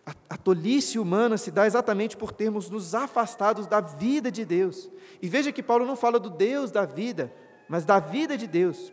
A, 0.04 0.14
a 0.28 0.36
tolice 0.36 0.98
humana 0.98 1.38
se 1.38 1.50
dá 1.50 1.66
exatamente 1.66 2.14
por 2.14 2.30
termos 2.30 2.68
nos 2.68 2.94
afastados 2.94 3.66
da 3.66 3.80
vida 3.80 4.30
de 4.30 4.44
Deus. 4.44 4.90
E 5.22 5.30
veja 5.30 5.50
que 5.50 5.62
Paulo 5.62 5.86
não 5.86 5.96
fala 5.96 6.20
do 6.20 6.28
Deus 6.28 6.70
da 6.70 6.84
vida, 6.84 7.32
mas 7.72 7.86
da 7.86 7.98
vida 7.98 8.36
de 8.36 8.46
Deus. 8.46 8.92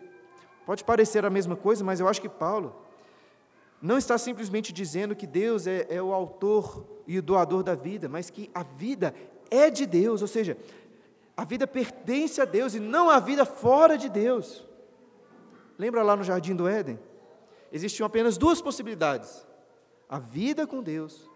Pode 0.66 0.86
parecer 0.86 1.26
a 1.26 1.30
mesma 1.30 1.54
coisa, 1.54 1.84
mas 1.84 2.00
eu 2.00 2.08
acho 2.08 2.22
que 2.22 2.30
Paulo 2.30 2.74
não 3.82 3.98
está 3.98 4.18
simplesmente 4.18 4.72
dizendo 4.72 5.14
que 5.18 5.28
Deus 5.28 5.68
é, 5.68 5.86
é 5.90 6.02
o 6.02 6.14
autor 6.14 6.88
e 7.06 7.20
o 7.20 7.22
doador 7.22 7.62
da 7.62 7.76
vida, 7.76 8.08
mas 8.08 8.30
que 8.30 8.50
a 8.56 8.64
vida 8.64 9.14
é 9.52 9.70
de 9.70 9.86
Deus, 9.86 10.22
ou 10.22 10.30
seja, 10.30 10.58
a 11.36 11.44
vida 11.44 11.68
pertence 11.68 12.40
a 12.40 12.46
Deus 12.46 12.74
e 12.74 12.80
não 12.80 13.10
a 13.10 13.20
vida 13.20 13.44
fora 13.44 13.98
de 13.98 14.08
Deus. 14.08 14.66
Lembra 15.78 16.02
lá 16.02 16.16
no 16.16 16.24
jardim 16.24 16.56
do 16.56 16.66
Éden? 16.66 16.98
existiam 17.74 18.06
apenas 18.08 18.38
duas 18.38 18.62
possibilidades: 18.62 19.46
a 20.08 20.20
vida 20.20 20.66
com 20.66 20.82
Deus 20.82 21.30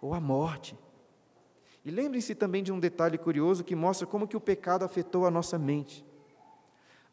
ou 0.00 0.14
a 0.14 0.20
morte. 0.20 0.78
E 1.84 1.90
lembrem-se 1.90 2.36
também 2.36 2.62
de 2.62 2.70
um 2.70 2.78
detalhe 2.78 3.18
curioso 3.18 3.64
que 3.64 3.74
mostra 3.74 4.06
como 4.06 4.28
que 4.28 4.36
o 4.36 4.40
pecado 4.40 4.84
afetou 4.84 5.26
a 5.26 5.32
nossa 5.32 5.58
mente. 5.58 6.06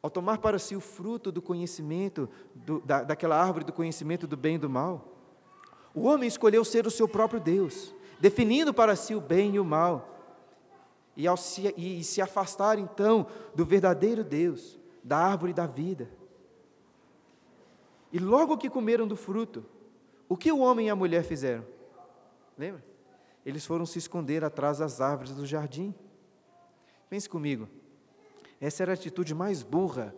Ao 0.03 0.09
tomar 0.09 0.39
para 0.39 0.59
si 0.59 0.75
o 0.75 0.81
fruto 0.81 1.31
do 1.31 1.41
conhecimento, 1.41 2.29
do, 2.53 2.81
da, 2.81 3.03
daquela 3.03 3.41
árvore 3.41 3.63
do 3.63 3.71
conhecimento 3.71 4.27
do 4.27 4.35
bem 4.35 4.55
e 4.55 4.59
do 4.59 4.69
mal, 4.69 5.07
o 5.95 6.03
homem 6.03 6.27
escolheu 6.27 6.65
ser 6.65 6.85
o 6.85 6.91
seu 6.91 7.07
próprio 7.07 7.39
Deus, 7.39 7.95
definindo 8.19 8.73
para 8.73 8.97
si 8.97 9.15
o 9.15 9.21
bem 9.21 9.55
e 9.55 9.59
o 9.61 9.63
mal, 9.63 10.09
e, 11.15 11.25
ao 11.25 11.37
se, 11.37 11.73
e, 11.77 12.01
e 12.01 12.03
se 12.03 12.21
afastar 12.21 12.77
então 12.77 13.27
do 13.55 13.63
verdadeiro 13.63 14.25
Deus, 14.25 14.77
da 15.01 15.17
árvore 15.17 15.53
da 15.53 15.65
vida. 15.65 16.09
E 18.11 18.19
logo 18.19 18.57
que 18.57 18.69
comeram 18.69 19.07
do 19.07 19.15
fruto, 19.15 19.65
o 20.27 20.35
que 20.35 20.51
o 20.51 20.59
homem 20.59 20.87
e 20.87 20.89
a 20.89 20.95
mulher 20.97 21.23
fizeram? 21.23 21.65
Lembra? 22.57 22.83
Eles 23.45 23.65
foram 23.65 23.85
se 23.85 23.99
esconder 23.99 24.43
atrás 24.43 24.79
das 24.79 24.99
árvores 24.99 25.33
do 25.33 25.45
jardim. 25.45 25.95
Pense 27.09 27.29
comigo. 27.29 27.69
Essa 28.63 28.81
era 28.81 28.93
a 28.93 28.93
atitude 28.93 29.35
mais 29.35 29.61
burra 29.61 30.15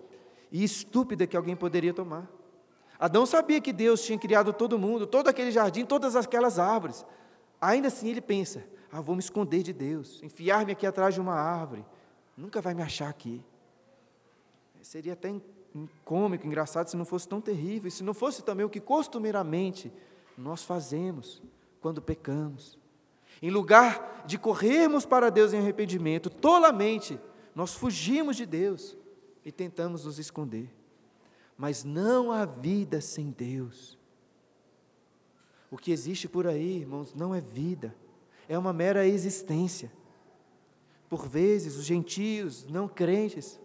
e 0.51 0.63
estúpida 0.63 1.25
que 1.25 1.35
alguém 1.35 1.55
poderia 1.55 1.91
tomar. 1.91 2.29
Adão 2.99 3.25
sabia 3.25 3.59
que 3.59 3.73
Deus 3.73 4.05
tinha 4.05 4.19
criado 4.19 4.53
todo 4.53 4.77
mundo, 4.77 5.07
todo 5.07 5.29
aquele 5.29 5.49
jardim, 5.49 5.83
todas 5.83 6.15
aquelas 6.15 6.59
árvores. 6.59 7.03
Ainda 7.59 7.87
assim 7.87 8.07
ele 8.07 8.21
pensa: 8.21 8.63
ah, 8.91 9.01
vou 9.01 9.15
me 9.15 9.19
esconder 9.19 9.63
de 9.63 9.73
Deus, 9.73 10.21
enfiar-me 10.21 10.73
aqui 10.73 10.85
atrás 10.85 11.15
de 11.15 11.19
uma 11.19 11.33
árvore. 11.33 11.83
Nunca 12.37 12.61
vai 12.61 12.75
me 12.75 12.83
achar 12.83 13.09
aqui. 13.09 13.43
Seria 14.79 15.13
até 15.13 15.33
cômico, 16.03 16.45
engraçado, 16.45 16.87
se 16.87 16.95
não 16.95 17.03
fosse 17.03 17.27
tão 17.27 17.41
terrível, 17.41 17.89
se 17.89 18.03
não 18.03 18.13
fosse 18.13 18.43
também 18.43 18.63
o 18.63 18.69
que 18.69 18.79
costumeiramente 18.79 19.91
nós 20.37 20.63
fazemos 20.63 21.41
quando 21.81 21.99
pecamos. 21.99 22.77
Em 23.41 23.49
lugar 23.49 24.23
de 24.27 24.37
corrermos 24.37 25.03
para 25.03 25.31
Deus 25.31 25.51
em 25.51 25.57
arrependimento, 25.57 26.29
tolamente, 26.29 27.19
nós 27.55 27.74
fugimos 27.74 28.35
de 28.35 28.45
Deus 28.45 28.97
e 29.43 29.51
tentamos 29.51 30.03
nos 30.03 30.19
esconder. 30.19 30.69
Mas 31.57 31.85
não 31.85 32.31
há 32.31 32.43
vida 32.43 33.00
sem 33.00 33.31
Deus. 33.31 33.97
O 35.71 35.77
que 35.77 35.91
existe 35.91 36.27
por 36.27 36.45
aí, 36.45 36.79
irmãos, 36.79 37.13
não 37.13 37.33
é 37.33 37.39
vida, 37.39 37.95
é 38.50 38.57
uma 38.57 38.74
mera 38.74 39.07
existência. 39.07 39.91
Por 41.09 41.27
vezes, 41.27 41.77
os 41.77 41.85
gentios, 41.85 42.65
não 42.67 42.89
crentes, 42.89 43.59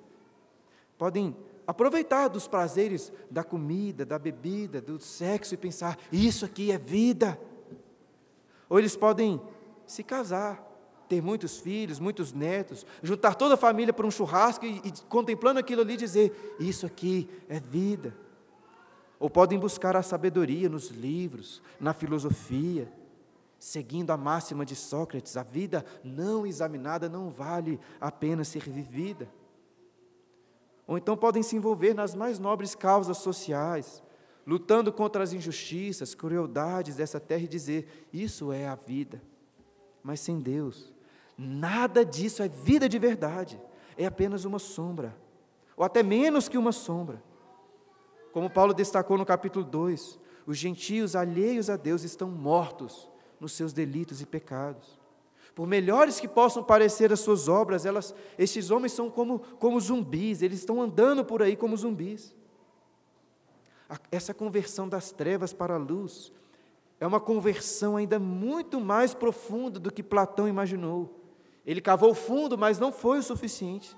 podem 0.96 1.36
aproveitar 1.66 2.28
dos 2.28 2.46
prazeres 2.46 3.12
da 3.30 3.42
comida, 3.42 4.04
da 4.04 4.18
bebida, 4.18 4.80
do 4.80 5.00
sexo 5.00 5.54
e 5.54 5.56
pensar: 5.56 5.98
isso 6.12 6.44
aqui 6.44 6.70
é 6.70 6.78
vida. 6.78 7.40
Ou 8.68 8.78
eles 8.78 8.94
podem 8.94 9.40
se 9.84 10.04
casar, 10.04 10.69
ter 11.10 11.20
muitos 11.20 11.58
filhos, 11.58 11.98
muitos 11.98 12.32
netos, 12.32 12.86
juntar 13.02 13.34
toda 13.34 13.54
a 13.54 13.56
família 13.56 13.92
para 13.92 14.06
um 14.06 14.12
churrasco 14.12 14.64
e, 14.64 14.76
e 14.84 14.92
contemplando 15.08 15.58
aquilo 15.58 15.82
ali 15.82 15.96
dizer: 15.96 16.56
isso 16.60 16.86
aqui 16.86 17.28
é 17.48 17.58
vida. 17.58 18.14
Ou 19.18 19.28
podem 19.28 19.58
buscar 19.58 19.96
a 19.96 20.02
sabedoria 20.02 20.68
nos 20.68 20.88
livros, 20.88 21.60
na 21.80 21.92
filosofia, 21.92 22.90
seguindo 23.58 24.12
a 24.12 24.16
máxima 24.16 24.64
de 24.64 24.76
Sócrates: 24.76 25.36
a 25.36 25.42
vida 25.42 25.84
não 26.04 26.46
examinada 26.46 27.08
não 27.08 27.28
vale 27.28 27.80
a 28.00 28.12
pena 28.12 28.44
ser 28.44 28.62
vivida. 28.70 29.28
Ou 30.86 30.96
então 30.96 31.16
podem 31.16 31.42
se 31.42 31.56
envolver 31.56 31.92
nas 31.92 32.14
mais 32.14 32.38
nobres 32.38 32.76
causas 32.76 33.16
sociais, 33.16 34.00
lutando 34.46 34.92
contra 34.92 35.24
as 35.24 35.32
injustiças, 35.32 36.14
crueldades 36.14 36.94
dessa 36.94 37.18
terra 37.18 37.42
e 37.42 37.48
dizer: 37.48 38.06
isso 38.12 38.52
é 38.52 38.68
a 38.68 38.76
vida. 38.76 39.20
Mas 40.02 40.20
sem 40.20 40.40
Deus, 40.40 40.92
nada 41.42 42.04
disso 42.04 42.42
é 42.42 42.48
vida 42.48 42.86
de 42.86 42.98
verdade, 42.98 43.58
é 43.96 44.04
apenas 44.04 44.44
uma 44.44 44.58
sombra, 44.58 45.16
ou 45.74 45.82
até 45.82 46.02
menos 46.02 46.50
que 46.50 46.58
uma 46.58 46.70
sombra. 46.70 47.22
Como 48.30 48.50
Paulo 48.50 48.74
destacou 48.74 49.16
no 49.16 49.24
capítulo 49.24 49.64
2, 49.64 50.18
os 50.46 50.58
gentios 50.58 51.16
alheios 51.16 51.70
a 51.70 51.76
Deus 51.76 52.04
estão 52.04 52.28
mortos 52.28 53.10
nos 53.40 53.52
seus 53.52 53.72
delitos 53.72 54.20
e 54.20 54.26
pecados. 54.26 55.00
Por 55.54 55.66
melhores 55.66 56.20
que 56.20 56.28
possam 56.28 56.62
parecer 56.62 57.10
as 57.10 57.20
suas 57.20 57.48
obras, 57.48 57.86
elas, 57.86 58.14
esses 58.38 58.70
homens 58.70 58.92
são 58.92 59.10
como, 59.10 59.40
como 59.58 59.80
zumbis, 59.80 60.42
eles 60.42 60.58
estão 60.58 60.80
andando 60.80 61.24
por 61.24 61.42
aí 61.42 61.56
como 61.56 61.76
zumbis. 61.76 62.34
Essa 64.12 64.34
conversão 64.34 64.88
das 64.88 65.10
trevas 65.10 65.54
para 65.54 65.74
a 65.74 65.78
luz 65.78 66.32
é 67.00 67.06
uma 67.06 67.18
conversão 67.18 67.96
ainda 67.96 68.18
muito 68.18 68.78
mais 68.78 69.14
profunda 69.14 69.80
do 69.80 69.90
que 69.90 70.02
Platão 70.02 70.46
imaginou. 70.46 71.19
Ele 71.66 71.80
cavou 71.80 72.14
fundo, 72.14 72.56
mas 72.56 72.78
não 72.78 72.90
foi 72.92 73.18
o 73.18 73.22
suficiente. 73.22 73.96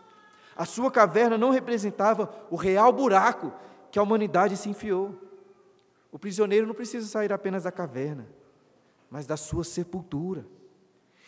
A 0.57 0.65
sua 0.65 0.91
caverna 0.91 1.39
não 1.39 1.51
representava 1.51 2.33
o 2.51 2.57
real 2.57 2.93
buraco 2.93 3.53
que 3.91 3.99
a 3.99 4.03
humanidade 4.03 4.57
se 4.57 4.69
enfiou. 4.69 5.15
O 6.11 6.19
prisioneiro 6.19 6.67
não 6.67 6.75
precisa 6.75 7.07
sair 7.07 7.33
apenas 7.33 7.65
da 7.65 7.73
caverna, 7.73 8.29
mas 9.11 9.27
da 9.27 9.37
sua 9.37 9.65
sepultura. 9.65 10.45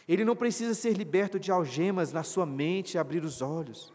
Ele 0.07 0.25
não 0.25 0.37
precisa 0.37 0.75
ser 0.75 0.93
liberto 0.93 1.39
de 1.39 1.51
algemas 1.51 2.13
na 2.13 2.23
sua 2.23 2.45
mente 2.45 2.95
e 2.95 2.99
abrir 2.99 3.25
os 3.25 3.41
olhos. 3.41 3.93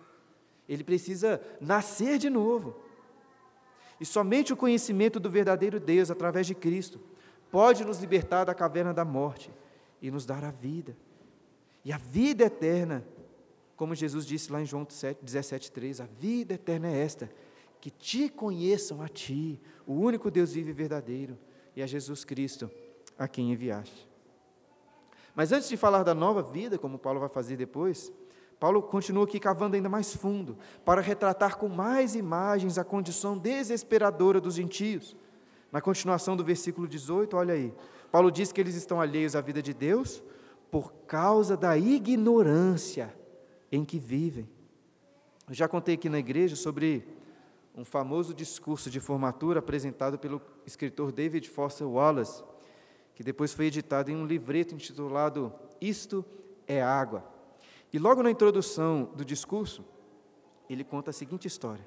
Ele 0.68 0.84
precisa 0.84 1.42
nascer 1.62 2.18
de 2.18 2.30
novo. 2.30 2.76
E 4.00 4.06
somente 4.06 4.54
o 4.54 4.58
conhecimento 4.58 5.20
do 5.20 5.30
verdadeiro 5.30 5.80
Deus, 5.80 6.10
através 6.10 6.48
de 6.48 6.56
Cristo, 6.56 7.00
pode 7.52 7.84
nos 7.84 8.00
libertar 8.00 8.46
da 8.46 8.56
caverna 8.56 8.94
da 8.94 9.06
morte 9.06 9.52
e 10.02 10.10
nos 10.10 10.26
dar 10.26 10.44
a 10.44 10.52
vida. 10.52 10.96
E 11.84 11.94
a 11.94 11.98
vida 11.98 12.46
eterna, 12.46 13.06
como 13.76 13.96
Jesus 13.96 14.26
disse 14.26 14.52
lá 14.52 14.62
em 14.62 14.66
João 14.66 14.86
17,3, 14.86 16.04
a 16.04 16.06
vida 16.06 16.54
eterna 16.56 16.90
é 16.90 17.02
esta, 17.02 17.30
que 17.80 17.90
te 17.90 18.28
conheçam 18.28 19.02
a 19.02 19.08
ti, 19.08 19.60
o 19.88 19.94
único 19.94 20.30
Deus 20.30 20.54
vivo 20.54 20.70
e 20.70 20.74
verdadeiro, 20.74 21.38
e 21.76 21.82
a 21.82 21.88
Jesus 21.88 22.26
Cristo, 22.26 22.70
a 23.18 23.28
quem 23.28 23.52
enviaste. 23.52 24.08
Mas 25.34 25.52
antes 25.52 25.70
de 25.70 25.78
falar 25.78 26.04
da 26.04 26.14
nova 26.14 26.42
vida, 26.42 26.78
como 26.78 27.00
Paulo 27.00 27.20
vai 27.20 27.30
fazer 27.30 27.56
depois, 27.56 28.12
Paulo 28.60 28.84
continua 28.84 29.24
aqui 29.24 29.40
cavando 29.40 29.78
ainda 29.78 29.88
mais 29.88 30.14
fundo, 30.14 30.58
para 30.84 31.00
retratar 31.00 31.58
com 31.58 31.70
mais 31.70 32.14
imagens 32.16 32.78
a 32.78 32.84
condição 32.84 33.38
desesperadora 33.38 34.42
dos 34.42 34.56
gentios. 34.56 35.16
Na 35.72 35.80
continuação 35.80 36.36
do 36.36 36.44
versículo 36.44 36.86
18, 36.88 37.38
olha 37.38 37.54
aí. 37.54 37.74
Paulo 38.12 38.30
diz 38.30 38.52
que 38.52 38.60
eles 38.60 38.76
estão 38.76 39.00
alheios 39.00 39.36
à 39.36 39.40
vida 39.40 39.62
de 39.62 39.74
Deus 39.74 40.22
por 40.72 40.94
causa 41.08 41.58
da 41.58 41.78
ignorância 41.78 43.14
em 43.72 43.84
que 43.84 43.98
vivem. 44.00 44.50
Eu 45.48 45.54
já 45.54 45.68
contei 45.68 45.96
aqui 45.96 46.10
na 46.10 46.20
igreja 46.20 46.56
sobre 46.56 47.08
um 47.76 47.86
famoso 47.86 48.34
discurso 48.34 48.90
de 48.90 49.00
formatura 49.00 49.60
apresentado 49.60 50.20
pelo 50.20 50.42
escritor 50.66 51.12
David 51.12 51.50
Foster 51.50 51.88
Wallace, 51.88 52.44
que 53.16 53.24
depois 53.24 53.54
foi 53.54 53.66
editado 53.66 54.12
em 54.12 54.16
um 54.16 54.26
livreto 54.26 54.76
intitulado 54.76 55.54
Isto 55.82 56.26
é 56.68 56.82
Água. 56.82 57.24
E 57.92 57.98
logo 57.98 58.22
na 58.22 58.30
introdução 58.30 59.10
do 59.16 59.26
discurso, 59.26 59.84
ele 60.70 60.84
conta 60.84 61.10
a 61.10 61.14
seguinte 61.14 61.48
história: 61.48 61.86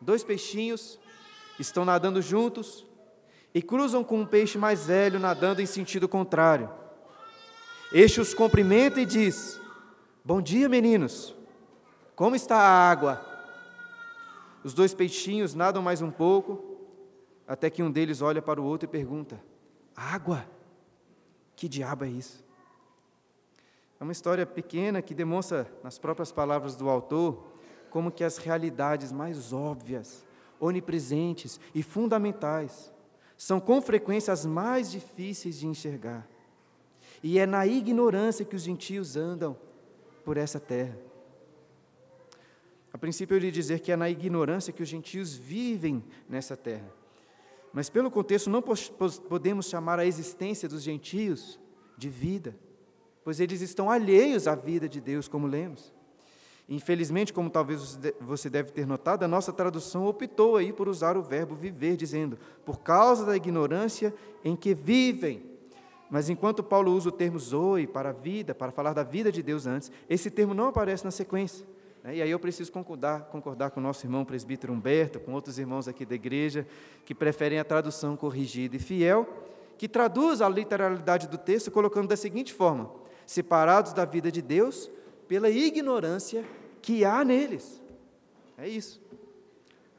Dois 0.00 0.22
peixinhos 0.22 1.00
estão 1.58 1.84
nadando 1.84 2.22
juntos 2.22 2.86
e 3.54 3.62
cruzam 3.62 4.04
com 4.04 4.20
um 4.20 4.26
peixe 4.26 4.58
mais 4.58 4.86
velho 4.86 5.18
nadando 5.18 5.60
em 5.60 5.66
sentido 5.66 6.08
contrário. 6.08 6.70
Este 7.92 8.20
os 8.20 8.34
cumprimenta 8.34 9.00
e 9.00 9.06
diz: 9.06 9.60
Bom 10.24 10.42
dia, 10.42 10.68
meninos. 10.68 11.34
Como 12.14 12.34
está 12.34 12.56
a 12.56 12.90
água? 12.90 13.24
Os 14.64 14.74
dois 14.74 14.92
peixinhos 14.92 15.54
nadam 15.54 15.82
mais 15.82 16.02
um 16.02 16.10
pouco, 16.10 16.78
até 17.46 17.70
que 17.70 17.82
um 17.82 17.90
deles 17.90 18.22
olha 18.22 18.42
para 18.42 18.60
o 18.60 18.64
outro 18.64 18.88
e 18.88 18.90
pergunta: 18.90 19.40
Água? 19.94 20.44
Que 21.54 21.68
diabo 21.68 22.04
é 22.04 22.08
isso? 22.08 22.44
É 24.00 24.02
uma 24.02 24.12
história 24.12 24.44
pequena 24.44 25.00
que 25.00 25.14
demonstra, 25.14 25.70
nas 25.82 25.98
próprias 25.98 26.32
palavras 26.32 26.74
do 26.76 26.90
autor, 26.90 27.46
como 27.88 28.10
que 28.10 28.24
as 28.24 28.36
realidades 28.36 29.12
mais 29.12 29.52
óbvias, 29.52 30.26
onipresentes 30.60 31.58
e 31.74 31.82
fundamentais 31.82 32.92
são 33.38 33.60
com 33.60 33.80
frequência 33.80 34.32
as 34.32 34.44
mais 34.44 34.90
difíceis 34.90 35.58
de 35.58 35.66
enxergar. 35.66 36.26
E 37.22 37.38
é 37.38 37.46
na 37.46 37.66
ignorância 37.66 38.44
que 38.44 38.56
os 38.56 38.62
gentios 38.62 39.16
andam 39.16 39.56
por 40.24 40.36
essa 40.36 40.60
terra. 40.60 40.96
A 42.92 42.98
princípio 42.98 43.34
eu 43.34 43.38
iria 43.38 43.52
dizer 43.52 43.80
que 43.80 43.92
é 43.92 43.96
na 43.96 44.08
ignorância 44.08 44.72
que 44.72 44.82
os 44.82 44.88
gentios 44.88 45.34
vivem 45.34 46.02
nessa 46.28 46.56
terra. 46.56 46.90
Mas 47.72 47.90
pelo 47.90 48.10
contexto 48.10 48.48
não 48.48 48.62
podemos 48.62 49.66
chamar 49.66 49.98
a 49.98 50.06
existência 50.06 50.68
dos 50.68 50.82
gentios 50.82 51.58
de 51.98 52.08
vida 52.08 52.54
pois 53.26 53.40
eles 53.40 53.60
estão 53.60 53.90
alheios 53.90 54.46
à 54.46 54.54
vida 54.54 54.88
de 54.88 55.00
Deus, 55.00 55.26
como 55.26 55.48
lemos. 55.48 55.92
Infelizmente, 56.68 57.32
como 57.32 57.50
talvez 57.50 57.98
você 58.20 58.48
deve 58.48 58.70
ter 58.70 58.86
notado, 58.86 59.24
a 59.24 59.28
nossa 59.28 59.52
tradução 59.52 60.06
optou 60.06 60.54
aí 60.54 60.72
por 60.72 60.88
usar 60.88 61.16
o 61.16 61.22
verbo 61.24 61.56
viver, 61.56 61.96
dizendo, 61.96 62.38
por 62.64 62.78
causa 62.78 63.26
da 63.26 63.34
ignorância 63.34 64.14
em 64.44 64.54
que 64.54 64.74
vivem. 64.74 65.42
Mas 66.10 66.30
enquanto 66.30 66.62
Paulo 66.62 66.92
usa 66.92 67.08
o 67.08 67.12
termo 67.12 67.38
zoe 67.38 67.86
para 67.86 68.10
a 68.10 68.12
vida, 68.12 68.54
para 68.54 68.70
falar 68.70 68.92
da 68.92 69.02
vida 69.02 69.32
de 69.32 69.42
Deus 69.42 69.66
antes, 69.66 69.90
esse 70.08 70.30
termo 70.30 70.54
não 70.54 70.68
aparece 70.68 71.04
na 71.04 71.10
sequência. 71.10 71.66
Né? 72.02 72.16
E 72.16 72.22
aí 72.22 72.30
eu 72.30 72.38
preciso 72.38 72.70
concordar, 72.70 73.22
concordar 73.24 73.70
com 73.70 73.80
o 73.80 73.82
nosso 73.82 74.06
irmão 74.06 74.24
presbítero 74.24 74.72
Humberto, 74.72 75.18
com 75.18 75.32
outros 75.32 75.58
irmãos 75.58 75.88
aqui 75.88 76.06
da 76.06 76.14
igreja, 76.14 76.66
que 77.04 77.14
preferem 77.14 77.58
a 77.58 77.64
tradução 77.64 78.16
corrigida 78.16 78.76
e 78.76 78.78
fiel, 78.78 79.26
que 79.76 79.88
traduz 79.88 80.40
a 80.40 80.48
literalidade 80.48 81.28
do 81.28 81.36
texto 81.36 81.70
colocando 81.70 82.08
da 82.08 82.16
seguinte 82.16 82.54
forma: 82.54 82.88
separados 83.26 83.92
da 83.92 84.04
vida 84.04 84.30
de 84.30 84.40
Deus 84.40 84.90
pela 85.26 85.50
ignorância 85.50 86.44
que 86.80 87.04
há 87.04 87.24
neles. 87.24 87.82
É 88.56 88.68
isso. 88.68 89.02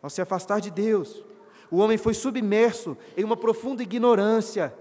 Ao 0.01 0.09
se 0.09 0.21
afastar 0.21 0.61
de 0.61 0.71
Deus, 0.71 1.23
o 1.69 1.77
homem 1.77 1.97
foi 1.97 2.13
submerso 2.13 2.97
em 3.17 3.23
uma 3.25 3.35
profunda 3.35 3.83
ignorância 3.83 4.73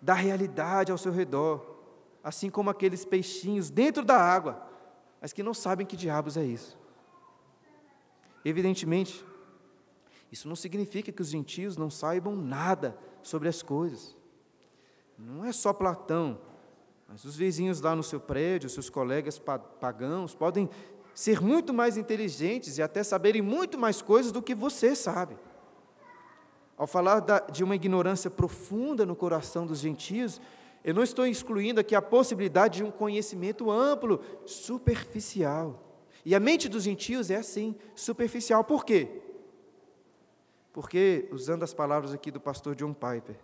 da 0.00 0.14
realidade 0.14 0.92
ao 0.92 0.98
seu 0.98 1.12
redor, 1.12 1.64
assim 2.22 2.50
como 2.50 2.70
aqueles 2.70 3.04
peixinhos 3.04 3.70
dentro 3.70 4.04
da 4.04 4.16
água, 4.16 4.66
mas 5.20 5.32
que 5.32 5.42
não 5.42 5.54
sabem 5.54 5.86
que 5.86 5.96
diabos 5.96 6.36
é 6.36 6.44
isso. 6.44 6.78
Evidentemente, 8.44 9.24
isso 10.30 10.48
não 10.48 10.56
significa 10.56 11.10
que 11.10 11.22
os 11.22 11.28
gentios 11.28 11.76
não 11.76 11.90
saibam 11.90 12.36
nada 12.36 12.96
sobre 13.22 13.48
as 13.48 13.62
coisas. 13.62 14.16
Não 15.18 15.44
é 15.44 15.52
só 15.52 15.72
Platão 15.72 16.38
mas 17.08 17.24
os 17.24 17.36
vizinhos 17.36 17.80
lá 17.80 17.94
no 17.94 18.02
seu 18.02 18.18
prédio, 18.18 18.68
seus 18.68 18.90
colegas 18.90 19.38
pagãos, 19.38 20.34
podem 20.34 20.68
ser 21.14 21.40
muito 21.40 21.72
mais 21.72 21.96
inteligentes 21.96 22.78
e 22.78 22.82
até 22.82 23.02
saberem 23.02 23.40
muito 23.40 23.78
mais 23.78 24.02
coisas 24.02 24.32
do 24.32 24.42
que 24.42 24.54
você 24.54 24.94
sabe. 24.94 25.36
Ao 26.76 26.86
falar 26.86 27.24
de 27.50 27.64
uma 27.64 27.74
ignorância 27.74 28.30
profunda 28.30 29.06
no 29.06 29.16
coração 29.16 29.66
dos 29.66 29.78
gentios, 29.78 30.40
eu 30.84 30.94
não 30.94 31.02
estou 31.02 31.26
excluindo 31.26 31.80
aqui 31.80 31.94
a 31.94 32.02
possibilidade 32.02 32.78
de 32.78 32.84
um 32.84 32.90
conhecimento 32.90 33.70
amplo, 33.70 34.20
superficial. 34.44 35.82
E 36.24 36.34
a 36.34 36.40
mente 36.40 36.68
dos 36.68 36.82
gentios 36.82 37.30
é 37.30 37.36
assim, 37.36 37.74
superficial. 37.94 38.62
Por 38.62 38.84
quê? 38.84 39.22
Porque, 40.72 41.28
usando 41.32 41.62
as 41.62 41.72
palavras 41.72 42.12
aqui 42.12 42.30
do 42.30 42.38
pastor 42.38 42.74
John 42.74 42.92
Piper, 42.92 43.36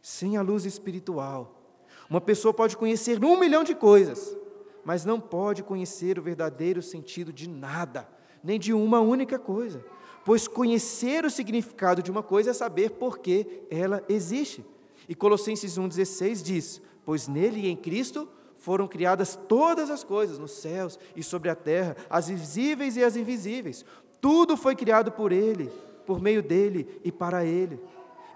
sem 0.00 0.36
a 0.36 0.42
luz 0.42 0.64
espiritual, 0.64 1.60
uma 2.08 2.20
pessoa 2.20 2.54
pode 2.54 2.76
conhecer 2.76 3.22
um 3.24 3.38
milhão 3.38 3.64
de 3.64 3.74
coisas, 3.74 4.36
mas 4.84 5.04
não 5.04 5.20
pode 5.20 5.62
conhecer 5.62 6.18
o 6.18 6.22
verdadeiro 6.22 6.80
sentido 6.80 7.32
de 7.32 7.48
nada, 7.48 8.08
nem 8.42 8.58
de 8.58 8.72
uma 8.72 9.00
única 9.00 9.38
coisa. 9.38 9.84
Pois 10.30 10.46
conhecer 10.46 11.24
o 11.24 11.28
significado 11.28 12.04
de 12.04 12.08
uma 12.08 12.22
coisa 12.22 12.50
é 12.50 12.54
saber 12.54 12.92
por 12.92 13.18
que 13.18 13.64
ela 13.68 14.00
existe. 14.08 14.64
E 15.08 15.14
Colossenses 15.16 15.76
1,16 15.76 16.40
diz: 16.40 16.80
Pois 17.04 17.26
nele 17.26 17.62
e 17.62 17.66
em 17.68 17.74
Cristo 17.74 18.28
foram 18.54 18.86
criadas 18.86 19.34
todas 19.48 19.90
as 19.90 20.04
coisas, 20.04 20.38
nos 20.38 20.52
céus 20.52 21.00
e 21.16 21.22
sobre 21.24 21.50
a 21.50 21.56
terra, 21.56 21.96
as 22.08 22.28
visíveis 22.28 22.96
e 22.96 23.02
as 23.02 23.16
invisíveis. 23.16 23.84
Tudo 24.20 24.56
foi 24.56 24.76
criado 24.76 25.10
por 25.10 25.32
Ele, 25.32 25.68
por 26.06 26.22
meio 26.22 26.44
dele 26.44 27.00
e 27.02 27.10
para 27.10 27.44
Ele. 27.44 27.80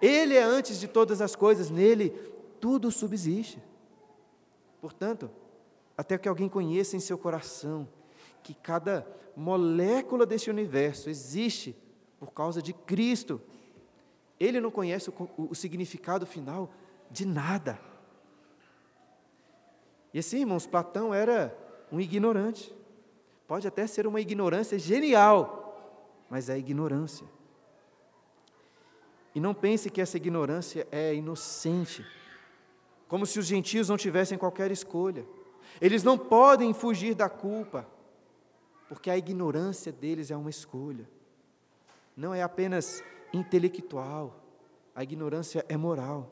Ele 0.02 0.34
é 0.34 0.42
antes 0.42 0.80
de 0.80 0.88
todas 0.88 1.20
as 1.20 1.36
coisas, 1.36 1.70
nele 1.70 2.10
tudo 2.60 2.90
subsiste. 2.90 3.62
Portanto, 4.80 5.30
até 5.96 6.18
que 6.18 6.28
alguém 6.28 6.48
conheça 6.48 6.96
em 6.96 7.00
seu 7.00 7.16
coração 7.16 7.86
que 8.42 8.52
cada 8.52 9.06
molécula 9.36 10.26
deste 10.26 10.50
universo 10.50 11.08
existe 11.08 11.83
por 12.24 12.32
causa 12.32 12.62
de 12.62 12.72
Cristo, 12.72 13.40
ele 14.40 14.60
não 14.60 14.70
conhece 14.70 15.10
o, 15.10 15.14
o 15.36 15.54
significado 15.54 16.24
final 16.24 16.70
de 17.10 17.26
nada. 17.26 17.78
E 20.12 20.18
assim, 20.18 20.40
irmãos, 20.40 20.66
Platão 20.66 21.12
era 21.12 21.56
um 21.92 22.00
ignorante. 22.00 22.74
Pode 23.46 23.68
até 23.68 23.86
ser 23.86 24.06
uma 24.06 24.20
ignorância 24.20 24.78
genial, 24.78 26.24
mas 26.30 26.48
é 26.48 26.56
ignorância. 26.56 27.26
E 29.34 29.40
não 29.40 29.52
pense 29.52 29.90
que 29.90 30.00
essa 30.00 30.16
ignorância 30.16 30.86
é 30.90 31.14
inocente 31.14 32.06
como 33.06 33.26
se 33.26 33.38
os 33.38 33.46
gentios 33.46 33.88
não 33.88 33.96
tivessem 33.96 34.38
qualquer 34.38 34.70
escolha. 34.70 35.26
Eles 35.80 36.02
não 36.02 36.16
podem 36.16 36.72
fugir 36.72 37.14
da 37.14 37.28
culpa, 37.28 37.86
porque 38.88 39.10
a 39.10 39.16
ignorância 39.16 39.92
deles 39.92 40.30
é 40.30 40.36
uma 40.36 40.50
escolha. 40.50 41.08
Não 42.16 42.34
é 42.34 42.42
apenas 42.42 43.02
intelectual, 43.32 44.40
a 44.94 45.02
ignorância 45.02 45.64
é 45.68 45.76
moral. 45.76 46.30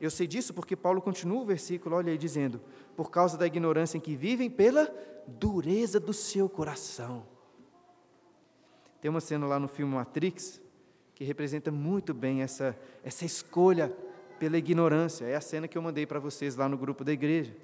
Eu 0.00 0.10
sei 0.10 0.26
disso 0.26 0.54
porque 0.54 0.76
Paulo 0.76 1.00
continua 1.00 1.42
o 1.42 1.46
versículo, 1.46 1.96
olha 1.96 2.12
aí, 2.12 2.18
dizendo: 2.18 2.60
por 2.96 3.10
causa 3.10 3.36
da 3.36 3.46
ignorância 3.46 3.96
em 3.96 4.00
que 4.00 4.14
vivem, 4.14 4.48
pela 4.48 4.92
dureza 5.26 5.98
do 5.98 6.12
seu 6.12 6.48
coração. 6.48 7.26
Tem 9.00 9.10
uma 9.10 9.20
cena 9.20 9.46
lá 9.46 9.58
no 9.58 9.68
filme 9.68 9.94
Matrix 9.94 10.60
que 11.14 11.24
representa 11.24 11.70
muito 11.70 12.12
bem 12.12 12.42
essa, 12.42 12.78
essa 13.02 13.24
escolha 13.24 13.94
pela 14.38 14.58
ignorância. 14.58 15.24
É 15.24 15.34
a 15.34 15.40
cena 15.40 15.66
que 15.66 15.76
eu 15.76 15.82
mandei 15.82 16.06
para 16.06 16.20
vocês 16.20 16.56
lá 16.56 16.68
no 16.68 16.76
grupo 16.76 17.02
da 17.02 17.12
igreja. 17.12 17.56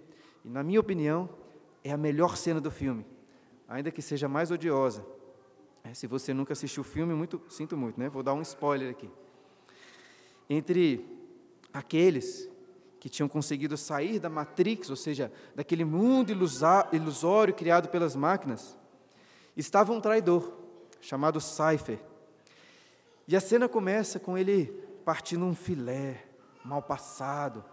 E, 0.45 0.49
na 0.49 0.63
minha 0.63 0.81
opinião, 0.81 1.29
é 1.85 1.93
a 1.93 1.97
melhor 1.97 2.37
cena 2.37 2.61
do 2.61 2.71
filme, 2.71 3.05
ainda 3.69 3.91
que 3.91 4.01
seja 4.01 4.27
mais 4.27 4.51
odiosa. 4.51 5.05
É, 5.85 5.95
se 5.95 6.07
você 6.07 6.33
nunca 6.33 6.53
assistiu 6.53 6.83
o 6.83 6.85
filme, 6.85 7.13
muito, 7.15 7.41
sinto 7.49 7.77
muito, 7.77 7.99
né? 7.99 8.09
Vou 8.09 8.23
dar 8.23 8.35
um 8.35 8.43
spoiler 8.43 8.91
aqui. 8.91 9.11
Entre 10.49 11.05
aqueles 11.73 12.49
que 13.01 13.09
tinham 13.09 13.29
conseguido 13.29 13.77
sair 13.77 14.21
da 14.21 14.29
Matrix, 14.29 14.89
ou 14.89 14.97
seja, 14.97 15.33
daquele 15.55 15.85
mundo 15.85 16.31
ilusório 16.93 17.53
criado 17.53 17.89
pelas 17.89 18.15
máquinas, 18.15 18.79
estava 19.57 19.93
um 19.93 20.01
traidor 20.01 20.53
chamado 21.01 21.41
Cypher. 21.41 21.99
E 23.27 23.35
a 23.35 23.41
cena 23.41 23.69
começa 23.69 24.21
com 24.21 24.39
ele 24.39 24.67
partindo 25.05 25.45
um 25.45 25.55
filé 25.55 26.25
mal 26.65 26.81
passado, 26.81 27.65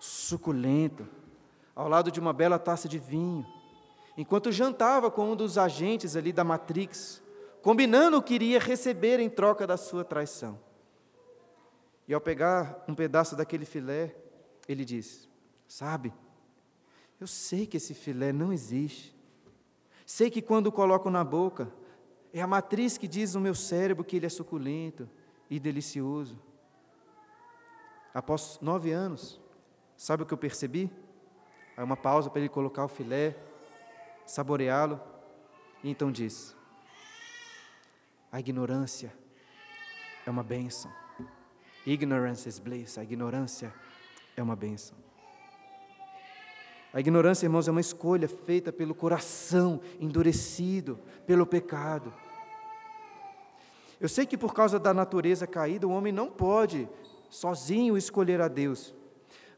suculento, 0.00 1.06
ao 1.76 1.88
lado 1.88 2.10
de 2.10 2.18
uma 2.18 2.32
bela 2.32 2.58
taça 2.58 2.88
de 2.88 2.98
vinho, 2.98 3.46
enquanto 4.16 4.50
jantava 4.50 5.10
com 5.10 5.30
um 5.30 5.36
dos 5.36 5.56
agentes 5.56 6.16
ali 6.16 6.32
da 6.32 6.42
Matrix, 6.42 7.21
combinando 7.62 8.18
o 8.18 8.22
que 8.22 8.34
iria 8.34 8.58
receber 8.58 9.20
em 9.20 9.30
troca 9.30 9.66
da 9.66 9.76
sua 9.76 10.04
traição. 10.04 10.58
E 12.06 12.12
ao 12.12 12.20
pegar 12.20 12.84
um 12.88 12.94
pedaço 12.94 13.36
daquele 13.36 13.64
filé, 13.64 14.14
ele 14.68 14.84
diz: 14.84 15.28
Sabe, 15.66 16.12
eu 17.20 17.26
sei 17.26 17.66
que 17.66 17.76
esse 17.76 17.94
filé 17.94 18.32
não 18.32 18.52
existe. 18.52 19.16
Sei 20.04 20.28
que 20.28 20.42
quando 20.42 20.66
o 20.66 20.72
coloco 20.72 21.08
na 21.08 21.22
boca, 21.22 21.72
é 22.32 22.42
a 22.42 22.46
matriz 22.46 22.98
que 22.98 23.06
diz 23.06 23.34
no 23.34 23.40
meu 23.40 23.54
cérebro 23.54 24.04
que 24.04 24.16
ele 24.16 24.26
é 24.26 24.28
suculento 24.28 25.08
e 25.48 25.60
delicioso. 25.60 26.38
Após 28.12 28.58
nove 28.60 28.90
anos, 28.90 29.40
sabe 29.96 30.24
o 30.24 30.26
que 30.26 30.34
eu 30.34 30.38
percebi? 30.38 30.90
Há 31.76 31.84
uma 31.84 31.96
pausa 31.96 32.28
para 32.28 32.40
ele 32.40 32.48
colocar 32.48 32.84
o 32.84 32.88
filé, 32.88 33.36
saboreá-lo, 34.26 35.00
e 35.82 35.90
então 35.90 36.10
diz: 36.10 36.54
A 38.32 38.40
ignorância 38.40 39.12
é 40.26 40.30
uma 40.30 40.42
bênção. 40.42 40.90
Ignorance 41.84 42.48
is 42.48 42.58
bliss. 42.58 42.96
A 42.96 43.02
ignorância 43.02 43.70
é 44.34 44.42
uma 44.42 44.56
bênção. 44.56 44.96
A 46.94 47.00
ignorância, 47.00 47.44
irmãos, 47.44 47.68
é 47.68 47.70
uma 47.70 47.80
escolha 47.80 48.26
feita 48.26 48.72
pelo 48.72 48.94
coração 48.94 49.82
endurecido 50.00 50.98
pelo 51.26 51.44
pecado. 51.44 52.12
Eu 54.00 54.08
sei 54.08 54.24
que 54.24 54.38
por 54.38 54.54
causa 54.54 54.78
da 54.78 54.94
natureza 54.94 55.46
caída, 55.46 55.86
o 55.86 55.90
homem 55.90 56.12
não 56.12 56.30
pode 56.30 56.88
sozinho 57.28 57.98
escolher 57.98 58.40
a 58.40 58.48
Deus. 58.48 58.94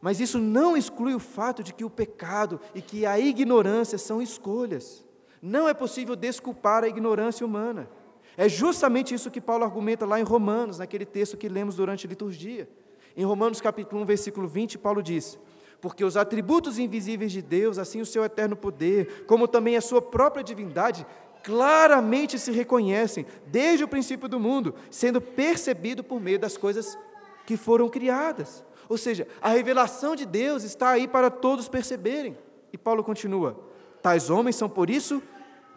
Mas 0.01 0.19
isso 0.19 0.39
não 0.39 0.77
exclui 0.77 1.15
o 1.15 1.21
fato 1.21 1.63
de 1.63 1.73
que 1.73 1.85
o 1.85 1.91
pecado 1.91 2.61
e 2.75 2.83
que 2.83 3.07
a 3.07 3.19
ignorância 3.21 3.99
são 3.99 4.21
escolhas. 4.21 5.05
Não 5.41 5.69
é 5.69 5.75
possível 5.75 6.17
desculpar 6.17 6.83
a 6.83 6.89
ignorância 6.89 7.47
humana. 7.47 7.89
É 8.37 8.49
justamente 8.49 9.15
isso 9.15 9.31
que 9.31 9.41
Paulo 9.41 9.65
argumenta 9.65 10.05
lá 10.05 10.19
em 10.19 10.25
Romanos, 10.25 10.79
naquele 10.79 11.05
texto 11.05 11.37
que 11.37 11.49
lemos 11.49 11.77
durante 11.77 12.07
a 12.07 12.09
liturgia. 12.09 12.69
Em 13.17 13.25
Romanos 13.25 13.61
capítulo 13.61 14.03
1, 14.03 14.05
versículo 14.05 14.49
20, 14.49 14.79
Paulo 14.79 15.03
diz: 15.03 15.39
Porque 15.81 16.05
os 16.05 16.17
atributos 16.17 16.79
invisíveis 16.79 17.31
de 17.31 17.41
Deus, 17.41 17.79
assim 17.79 18.01
o 18.01 18.07
seu 18.07 18.25
eterno 18.25 18.57
poder, 18.57 19.25
como 19.27 19.47
também 19.47 19.77
a 19.77 19.81
sua 19.81 20.03
própria 20.03 20.43
divindade, 20.43 21.07
claramente 21.45 22.39
se 22.39 22.51
reconhecem 22.51 23.25
desde 23.47 23.85
o 23.85 23.89
princípio 23.89 24.29
do 24.29 24.41
mundo, 24.41 24.75
sendo 24.91 25.21
percebido 25.21 26.03
por 26.03 26.21
meio 26.21 26.39
das 26.39 26.57
coisas 26.57 26.99
que 27.47 27.57
foram 27.57 27.89
criadas. 27.89 28.65
Ou 28.89 28.99
seja, 28.99 29.29
a 29.41 29.51
revelação 29.51 30.17
de 30.17 30.27
Deus 30.27 30.65
está 30.65 30.91
aí 30.91 31.07
para 31.07 31.31
todos 31.31 31.69
perceberem. 31.69 32.37
E 32.73 32.79
Paulo 32.79 33.05
continua: 33.05 33.57
Tais 34.03 34.29
homens 34.29 34.57
são 34.57 34.69
por 34.69 34.91
isso 34.91 35.23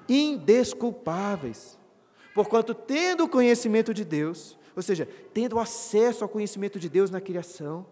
indesculpáveis, 0.10 1.78
porquanto 2.38 2.76
tendo 2.76 3.24
o 3.24 3.28
conhecimento 3.28 3.92
de 3.92 4.06
Deus, 4.06 4.56
ou 4.76 4.84
seja, 4.84 5.10
tendo 5.34 5.58
acesso 5.58 6.24
ao 6.24 6.30
conhecimento 6.30 6.80
de 6.80 6.88
Deus 6.88 7.10
na 7.10 7.20
criação, 7.20 7.84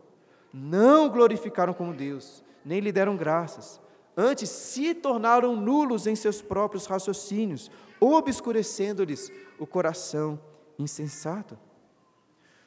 não 0.53 1.09
glorificaram 1.09 1.73
como 1.73 1.95
Deus, 1.95 2.43
nem 2.63 2.79
lhe 2.79 2.91
deram 2.91 3.17
graças. 3.17 3.81
Antes 4.15 4.51
se 4.51 4.93
tornaram 4.93 5.55
nulos 5.55 6.05
em 6.05 6.15
seus 6.15 6.43
próprios 6.43 6.85
raciocínios, 6.85 7.71
obscurecendo-lhes 7.99 9.31
o 9.57 9.65
coração 9.65 10.39
insensato. 10.77 11.57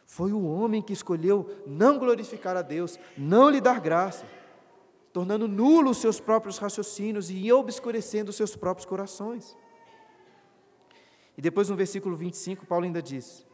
Foi 0.05 0.33
o 0.33 0.45
homem 0.49 0.83
que 0.83 0.93
escolheu 0.93 1.62
não 1.64 1.97
glorificar 1.97 2.57
a 2.57 2.62
Deus, 2.62 2.99
não 3.17 3.49
lhe 3.49 3.61
dar 3.61 3.79
graça, 3.79 4.27
tornando 5.12 5.47
nulos 5.47 5.99
os 5.99 5.99
seus 5.99 6.19
próprios 6.19 6.59
raciocínios 6.59 7.31
e 7.31 7.53
obscurecendo 7.53 8.33
seus 8.33 8.57
próprios 8.57 8.85
corações. 8.85 9.57
E 11.38 11.40
depois 11.40 11.68
no 11.68 11.77
versículo 11.77 12.16
25, 12.16 12.66
Paulo 12.66 12.85
ainda 12.85 13.01
diz: 13.01 13.46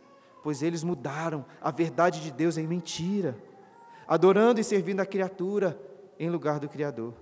pois 0.42 0.62
eles 0.62 0.82
mudaram 0.82 1.44
a 1.60 1.70
verdade 1.70 2.22
de 2.22 2.30
Deus 2.30 2.56
em 2.56 2.66
mentira, 2.66 3.36
adorando 4.08 4.58
e 4.58 4.64
servindo 4.64 5.00
a 5.00 5.06
criatura 5.06 5.78
em 6.18 6.30
lugar 6.30 6.58
do 6.58 6.68
Criador. 6.68 7.12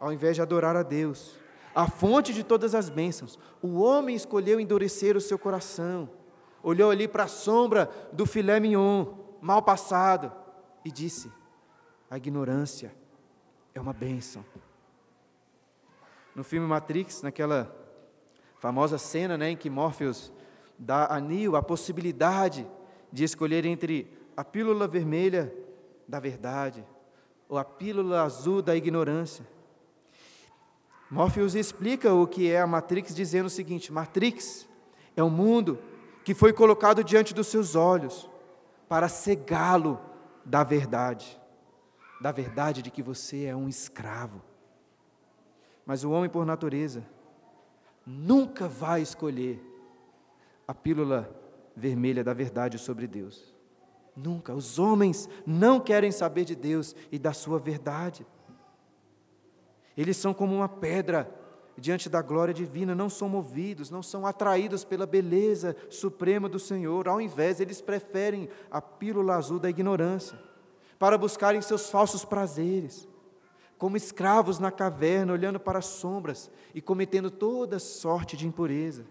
Ao 0.00 0.12
invés 0.12 0.34
de 0.34 0.42
adorar 0.42 0.76
a 0.76 0.82
Deus, 0.82 1.38
a 1.74 1.86
fonte 1.86 2.32
de 2.32 2.42
todas 2.42 2.74
as 2.74 2.88
bênçãos, 2.88 3.38
o 3.62 3.80
homem 3.80 4.16
escolheu 4.16 4.58
endurecer 4.58 5.16
o 5.16 5.20
seu 5.20 5.38
coração, 5.38 6.08
olhou 6.62 6.90
ali 6.90 7.06
para 7.06 7.24
a 7.24 7.28
sombra 7.28 7.90
do 8.12 8.24
filé 8.24 8.58
mignon, 8.58 9.14
mal 9.42 9.62
passado, 9.62 10.32
e 10.84 10.90
disse: 10.90 11.30
a 12.10 12.16
ignorância 12.16 12.94
é 13.74 13.80
uma 13.80 13.92
bênção. 13.92 14.42
No 16.34 16.42
filme 16.42 16.66
Matrix, 16.66 17.20
naquela 17.20 17.77
famosa 18.58 18.98
cena 18.98 19.38
né, 19.38 19.50
em 19.50 19.56
que 19.56 19.70
Morpheus 19.70 20.32
dá 20.78 21.06
a 21.06 21.20
Neo 21.20 21.56
a 21.56 21.62
possibilidade 21.62 22.66
de 23.12 23.24
escolher 23.24 23.64
entre 23.64 24.10
a 24.36 24.44
pílula 24.44 24.86
vermelha 24.86 25.52
da 26.06 26.20
verdade 26.20 26.84
ou 27.48 27.58
a 27.58 27.64
pílula 27.64 28.22
azul 28.22 28.60
da 28.60 28.76
ignorância. 28.76 29.46
Morpheus 31.10 31.54
explica 31.54 32.12
o 32.12 32.26
que 32.26 32.50
é 32.50 32.60
a 32.60 32.66
Matrix 32.66 33.14
dizendo 33.14 33.46
o 33.46 33.50
seguinte: 33.50 33.92
Matrix 33.92 34.68
é 35.16 35.22
um 35.22 35.30
mundo 35.30 35.78
que 36.22 36.34
foi 36.34 36.52
colocado 36.52 37.02
diante 37.02 37.32
dos 37.32 37.46
seus 37.46 37.74
olhos 37.74 38.28
para 38.88 39.08
cegá-lo 39.08 39.98
da 40.44 40.62
verdade, 40.62 41.40
da 42.20 42.30
verdade 42.30 42.82
de 42.82 42.90
que 42.90 43.02
você 43.02 43.44
é 43.44 43.56
um 43.56 43.68
escravo. 43.68 44.42
Mas 45.86 46.04
o 46.04 46.10
homem, 46.10 46.28
por 46.28 46.44
natureza, 46.44 47.02
nunca 48.08 48.66
vai 48.66 49.02
escolher 49.02 49.62
a 50.66 50.72
pílula 50.72 51.30
vermelha 51.76 52.24
da 52.24 52.32
verdade 52.32 52.78
sobre 52.78 53.06
Deus. 53.06 53.54
Nunca. 54.16 54.54
Os 54.54 54.78
homens 54.78 55.28
não 55.46 55.78
querem 55.78 56.10
saber 56.10 56.46
de 56.46 56.54
Deus 56.54 56.96
e 57.12 57.18
da 57.18 57.34
sua 57.34 57.58
verdade. 57.58 58.26
Eles 59.94 60.16
são 60.16 60.32
como 60.32 60.56
uma 60.56 60.68
pedra 60.68 61.30
diante 61.76 62.08
da 62.08 62.22
glória 62.22 62.54
divina, 62.54 62.94
não 62.94 63.10
são 63.10 63.28
movidos, 63.28 63.90
não 63.90 64.02
são 64.02 64.26
atraídos 64.26 64.84
pela 64.84 65.06
beleza 65.06 65.76
suprema 65.90 66.48
do 66.48 66.58
Senhor. 66.58 67.06
Ao 67.08 67.20
invés, 67.20 67.60
eles 67.60 67.82
preferem 67.82 68.48
a 68.70 68.80
pílula 68.80 69.36
azul 69.36 69.58
da 69.58 69.68
ignorância 69.68 70.38
para 70.98 71.18
buscarem 71.18 71.60
seus 71.60 71.90
falsos 71.90 72.24
prazeres, 72.24 73.06
como 73.78 73.96
escravos 73.96 74.58
na 74.58 74.72
caverna, 74.72 75.32
olhando 75.32 75.60
para 75.60 75.78
as 75.78 75.86
sombras 75.86 76.50
e 76.74 76.82
cometendo 76.82 77.30
toda 77.30 77.78
sorte 77.78 78.36
de 78.36 78.46
impureza. 78.46 79.06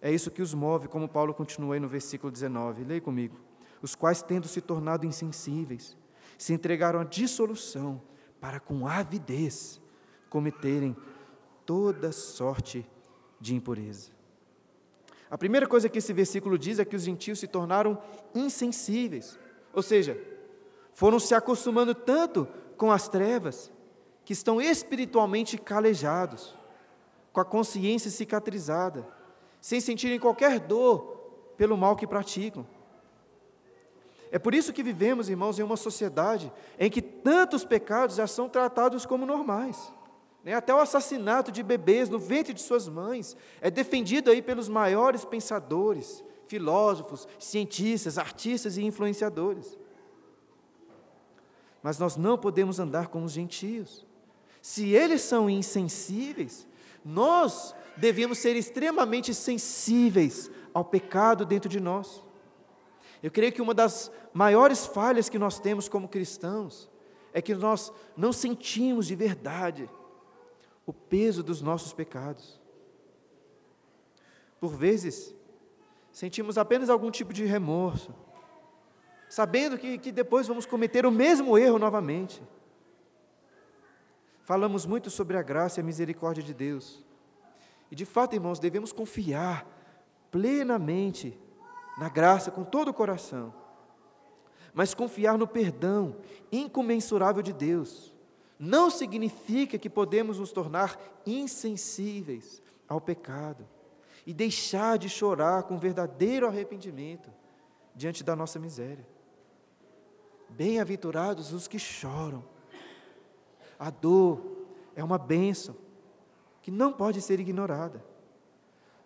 É 0.00 0.12
isso 0.12 0.30
que 0.30 0.40
os 0.40 0.54
move, 0.54 0.88
como 0.88 1.08
Paulo 1.08 1.34
continua 1.34 1.74
aí 1.74 1.80
no 1.80 1.88
versículo 1.88 2.30
19. 2.30 2.84
Leia 2.84 3.00
comigo. 3.00 3.36
Os 3.82 3.96
quais, 3.96 4.22
tendo 4.22 4.46
se 4.46 4.60
tornado 4.60 5.04
insensíveis, 5.04 5.96
se 6.38 6.52
entregaram 6.52 7.00
à 7.00 7.04
dissolução, 7.04 8.00
para 8.40 8.58
com 8.58 8.86
avidez 8.86 9.80
cometerem 10.28 10.96
toda 11.64 12.10
sorte 12.10 12.84
de 13.40 13.54
impureza. 13.54 14.10
A 15.30 15.38
primeira 15.38 15.66
coisa 15.66 15.88
que 15.88 15.98
esse 15.98 16.12
versículo 16.12 16.58
diz 16.58 16.78
é 16.78 16.84
que 16.84 16.96
os 16.96 17.04
gentios 17.04 17.38
se 17.38 17.46
tornaram 17.46 17.98
insensíveis, 18.34 19.38
ou 19.72 19.82
seja, 19.82 20.20
foram 20.92 21.18
se 21.18 21.34
acostumando 21.34 21.94
tanto 21.94 22.48
com 22.82 22.90
as 22.90 23.08
trevas 23.08 23.70
que 24.24 24.32
estão 24.32 24.60
espiritualmente 24.60 25.56
calejados, 25.56 26.52
com 27.32 27.40
a 27.40 27.44
consciência 27.44 28.10
cicatrizada 28.10 29.06
sem 29.60 29.80
sentirem 29.80 30.18
qualquer 30.18 30.58
dor 30.58 31.54
pelo 31.56 31.76
mal 31.76 31.94
que 31.94 32.08
praticam. 32.08 32.66
É 34.32 34.38
por 34.40 34.52
isso 34.52 34.72
que 34.72 34.82
vivemos, 34.82 35.28
irmãos, 35.28 35.60
em 35.60 35.62
uma 35.62 35.76
sociedade 35.76 36.52
em 36.76 36.90
que 36.90 37.00
tantos 37.00 37.64
pecados 37.64 38.16
já 38.16 38.26
são 38.26 38.48
tratados 38.48 39.06
como 39.06 39.24
normais. 39.24 39.92
Né? 40.42 40.52
Até 40.54 40.74
o 40.74 40.80
assassinato 40.80 41.52
de 41.52 41.62
bebês 41.62 42.08
no 42.08 42.18
ventre 42.18 42.52
de 42.52 42.62
suas 42.62 42.88
mães 42.88 43.36
é 43.60 43.70
defendido 43.70 44.28
aí 44.28 44.42
pelos 44.42 44.68
maiores 44.68 45.24
pensadores, 45.24 46.24
filósofos, 46.48 47.28
cientistas, 47.38 48.18
artistas 48.18 48.76
e 48.76 48.82
influenciadores. 48.82 49.78
Mas 51.82 51.98
nós 51.98 52.16
não 52.16 52.38
podemos 52.38 52.78
andar 52.78 53.08
como 53.08 53.26
os 53.26 53.32
gentios. 53.32 54.06
Se 54.60 54.90
eles 54.90 55.22
são 55.22 55.50
insensíveis, 55.50 56.66
nós 57.04 57.74
devíamos 57.96 58.38
ser 58.38 58.56
extremamente 58.56 59.34
sensíveis 59.34 60.50
ao 60.72 60.84
pecado 60.84 61.44
dentro 61.44 61.68
de 61.68 61.80
nós. 61.80 62.22
Eu 63.22 63.30
creio 63.30 63.52
que 63.52 63.62
uma 63.62 63.74
das 63.74 64.10
maiores 64.32 64.86
falhas 64.86 65.28
que 65.28 65.38
nós 65.38 65.58
temos 65.58 65.88
como 65.88 66.08
cristãos 66.08 66.90
é 67.32 67.40
que 67.40 67.54
nós 67.54 67.92
não 68.16 68.32
sentimos 68.32 69.06
de 69.06 69.14
verdade 69.14 69.88
o 70.86 70.92
peso 70.92 71.42
dos 71.42 71.60
nossos 71.60 71.92
pecados. 71.92 72.60
Por 74.60 74.74
vezes, 74.76 75.34
sentimos 76.12 76.58
apenas 76.58 76.90
algum 76.90 77.10
tipo 77.10 77.32
de 77.32 77.44
remorso, 77.44 78.14
sabendo 79.32 79.78
que, 79.78 79.96
que 79.96 80.12
depois 80.12 80.46
vamos 80.46 80.66
cometer 80.66 81.06
o 81.06 81.10
mesmo 81.10 81.56
erro 81.56 81.78
novamente. 81.78 82.42
Falamos 84.42 84.84
muito 84.84 85.08
sobre 85.08 85.38
a 85.38 85.42
graça 85.42 85.80
e 85.80 85.82
a 85.82 85.84
misericórdia 85.84 86.42
de 86.42 86.52
Deus. 86.52 87.02
E 87.90 87.94
de 87.94 88.04
fato, 88.04 88.34
irmãos, 88.34 88.58
devemos 88.58 88.92
confiar 88.92 89.66
plenamente 90.30 91.40
na 91.96 92.10
graça 92.10 92.50
com 92.50 92.62
todo 92.62 92.88
o 92.88 92.92
coração. 92.92 93.54
Mas 94.74 94.92
confiar 94.92 95.38
no 95.38 95.46
perdão 95.46 96.18
incomensurável 96.52 97.42
de 97.42 97.54
Deus 97.54 98.12
não 98.58 98.90
significa 98.90 99.78
que 99.78 99.88
podemos 99.88 100.40
nos 100.40 100.52
tornar 100.52 101.00
insensíveis 101.24 102.60
ao 102.86 103.00
pecado 103.00 103.66
e 104.26 104.34
deixar 104.34 104.98
de 104.98 105.08
chorar 105.08 105.62
com 105.62 105.78
verdadeiro 105.78 106.46
arrependimento 106.46 107.32
diante 107.94 108.22
da 108.22 108.36
nossa 108.36 108.58
miséria. 108.58 109.10
Bem-aventurados 110.56 111.52
os 111.52 111.66
que 111.66 111.78
choram. 111.78 112.44
A 113.78 113.90
dor 113.90 114.66
é 114.94 115.02
uma 115.02 115.18
bênção 115.18 115.74
que 116.60 116.70
não 116.70 116.92
pode 116.92 117.20
ser 117.20 117.40
ignorada. 117.40 118.04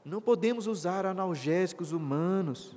Não 0.05 0.21
podemos 0.21 0.67
usar 0.67 1.07
analgésicos 1.07 1.93
humanos 1.93 2.77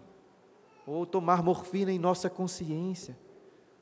ou 0.85 1.05
tomar 1.05 1.43
morfina 1.43 1.91
em 1.91 1.99
nossa 1.99 2.29
consciência 2.29 3.17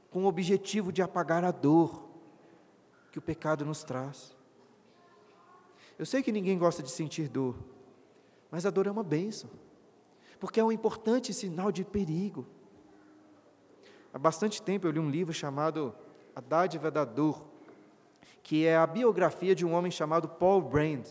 com 0.10 0.23
o 0.23 0.28
objetivo 0.28 0.91
de 0.91 1.02
apagar 1.02 1.43
a 1.43 1.52
dor 1.52 2.08
que 3.12 3.19
o 3.19 3.21
pecado 3.21 3.65
nos 3.65 3.84
traz. 3.84 4.36
Eu 5.97 6.06
sei 6.06 6.21
que 6.21 6.32
ninguém 6.32 6.58
gosta 6.58 6.84
de 6.84 6.91
sentir 6.91 7.28
dor, 7.28 7.56
mas 8.52 8.65
a 8.65 8.69
dor 8.69 8.88
é 8.88 8.91
uma 8.91 9.04
bênção, 9.04 9.50
porque 10.39 10.60
é 10.60 10.63
um 10.63 10.71
importante 10.71 11.34
sinal 11.34 11.71
de 11.71 11.84
perigo. 11.84 12.45
Há 14.13 14.17
bastante 14.17 14.61
tempo 14.61 14.87
eu 14.87 14.91
li 14.91 14.99
um 14.99 15.09
livro 15.09 15.33
chamado 15.33 15.93
A 16.35 16.41
Dádiva 16.41 16.89
da 16.89 17.03
Dor, 17.03 17.45
que 18.41 18.65
é 18.65 18.77
a 18.77 18.87
biografia 18.87 19.53
de 19.53 19.65
um 19.65 19.73
homem 19.73 19.91
chamado 19.91 20.27
Paul 20.27 20.61
Brand, 20.61 21.05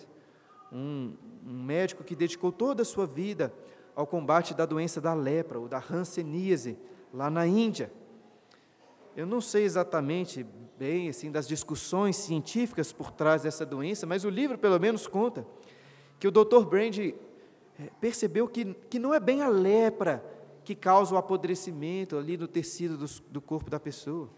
um, 0.72 1.14
um 1.46 1.62
médico 1.62 2.02
que 2.02 2.16
dedicou 2.16 2.50
toda 2.50 2.82
a 2.82 2.84
sua 2.84 3.06
vida 3.06 3.52
ao 3.94 4.06
combate 4.06 4.54
da 4.54 4.66
doença 4.66 5.00
da 5.00 5.14
lepra, 5.14 5.58
ou 5.58 5.68
da 5.68 5.82
hanseníase, 5.90 6.78
lá 7.12 7.30
na 7.30 7.46
Índia. 7.46 7.90
Eu 9.16 9.26
não 9.26 9.40
sei 9.40 9.64
exatamente 9.64 10.44
bem 10.78 11.08
assim 11.08 11.30
das 11.30 11.48
discussões 11.48 12.16
científicas 12.16 12.92
por 12.92 13.10
trás 13.10 13.42
dessa 13.42 13.64
doença, 13.64 14.06
mas 14.06 14.24
o 14.24 14.30
livro 14.30 14.58
pelo 14.58 14.78
menos 14.78 15.06
conta 15.06 15.46
que 16.18 16.28
o 16.28 16.30
Dr. 16.30 16.64
Brand 16.66 16.98
eh, 16.98 17.12
percebeu 18.00 18.46
que, 18.46 18.74
que 18.90 18.98
não 18.98 19.14
é 19.14 19.20
bem 19.20 19.40
a 19.42 19.48
lepra 19.48 20.35
que 20.66 20.74
causa 20.74 21.14
o 21.14 21.16
apodrecimento 21.16 22.18
ali 22.18 22.36
no 22.36 22.48
tecido 22.48 22.98
do, 22.98 23.06
do 23.30 23.40
corpo 23.40 23.70
da 23.70 23.78
pessoa. 23.78 24.28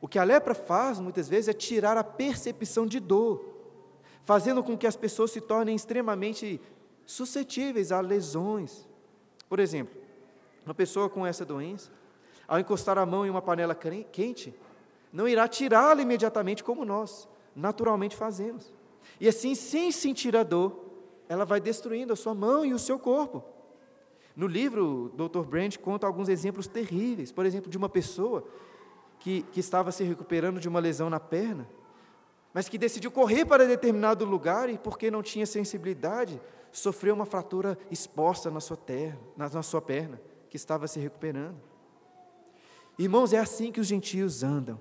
O 0.00 0.08
que 0.08 0.18
a 0.18 0.24
lepra 0.24 0.54
faz, 0.54 0.98
muitas 0.98 1.28
vezes, 1.28 1.48
é 1.48 1.52
tirar 1.52 1.98
a 1.98 2.02
percepção 2.02 2.86
de 2.86 2.98
dor, 2.98 3.44
fazendo 4.22 4.64
com 4.64 4.78
que 4.78 4.86
as 4.86 4.96
pessoas 4.96 5.30
se 5.30 5.42
tornem 5.42 5.76
extremamente 5.76 6.58
suscetíveis 7.04 7.92
a 7.92 8.00
lesões. 8.00 8.88
Por 9.46 9.60
exemplo, 9.60 9.94
uma 10.64 10.74
pessoa 10.74 11.10
com 11.10 11.26
essa 11.26 11.44
doença, 11.44 11.92
ao 12.48 12.58
encostar 12.58 12.96
a 12.96 13.04
mão 13.04 13.26
em 13.26 13.30
uma 13.30 13.42
panela 13.42 13.74
quente, 13.74 14.54
não 15.12 15.28
irá 15.28 15.46
tirá-la 15.46 16.00
imediatamente 16.00 16.64
como 16.64 16.86
nós 16.86 17.28
naturalmente 17.54 18.16
fazemos. 18.16 18.72
E 19.20 19.28
assim, 19.28 19.54
sem 19.54 19.92
sentir 19.92 20.34
a 20.34 20.42
dor, 20.42 20.82
ela 21.28 21.44
vai 21.44 21.60
destruindo 21.60 22.14
a 22.14 22.16
sua 22.16 22.34
mão 22.34 22.64
e 22.64 22.72
o 22.72 22.78
seu 22.78 22.98
corpo. 22.98 23.53
No 24.36 24.46
livro, 24.46 25.12
o 25.14 25.28
Dr. 25.28 25.42
Brand 25.42 25.76
conta 25.76 26.06
alguns 26.06 26.28
exemplos 26.28 26.66
terríveis. 26.66 27.30
Por 27.30 27.46
exemplo, 27.46 27.70
de 27.70 27.78
uma 27.78 27.88
pessoa 27.88 28.44
que, 29.20 29.42
que 29.52 29.60
estava 29.60 29.92
se 29.92 30.02
recuperando 30.02 30.58
de 30.58 30.68
uma 30.68 30.80
lesão 30.80 31.08
na 31.08 31.20
perna, 31.20 31.68
mas 32.52 32.68
que 32.68 32.78
decidiu 32.78 33.10
correr 33.10 33.44
para 33.44 33.66
determinado 33.66 34.24
lugar 34.24 34.68
e, 34.68 34.78
porque 34.78 35.10
não 35.10 35.22
tinha 35.22 35.46
sensibilidade, 35.46 36.40
sofreu 36.70 37.14
uma 37.14 37.24
fratura 37.24 37.78
exposta 37.90 38.50
na 38.50 38.60
sua, 38.60 38.76
terra, 38.76 39.18
na, 39.36 39.48
na 39.48 39.62
sua 39.62 39.80
perna, 39.80 40.20
que 40.50 40.56
estava 40.56 40.86
se 40.86 40.98
recuperando. 40.98 41.60
Irmãos, 42.98 43.32
é 43.32 43.38
assim 43.38 43.72
que 43.72 43.80
os 43.80 43.86
gentios 43.86 44.42
andam, 44.42 44.78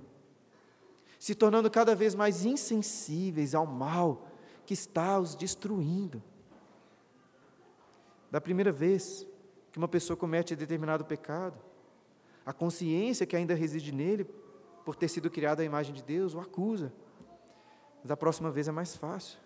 se 1.20 1.34
tornando 1.34 1.70
cada 1.70 1.96
vez 1.96 2.14
mais 2.14 2.46
insensíveis 2.46 3.56
ao 3.56 3.66
mal 3.66 4.28
que 4.66 4.74
está 4.74 5.20
os 5.20 5.36
destruindo. 5.36 6.22
Da 8.30 8.42
primeira 8.42 8.72
vez 8.72 9.26
que 9.74 9.80
uma 9.80 9.88
pessoa 9.88 10.16
comete 10.16 10.56
determinado 10.56 11.04
pecado, 11.04 11.60
a 12.46 12.54
consciência 12.54 13.26
que 13.26 13.36
ainda 13.36 13.56
reside 13.56 13.92
nele, 13.92 14.24
por 14.86 14.96
ter 14.96 15.08
sido 15.08 15.32
criado 15.32 15.62
à 15.62 15.64
imagem 15.64 15.96
de 15.96 16.04
Deus, 16.04 16.36
o 16.36 16.40
acusa. 16.40 16.94
Mas 17.98 18.10
da 18.10 18.16
próxima 18.16 18.52
vez 18.52 18.68
é 18.68 18.72
mais 18.72 18.96
fácil. 18.96 19.40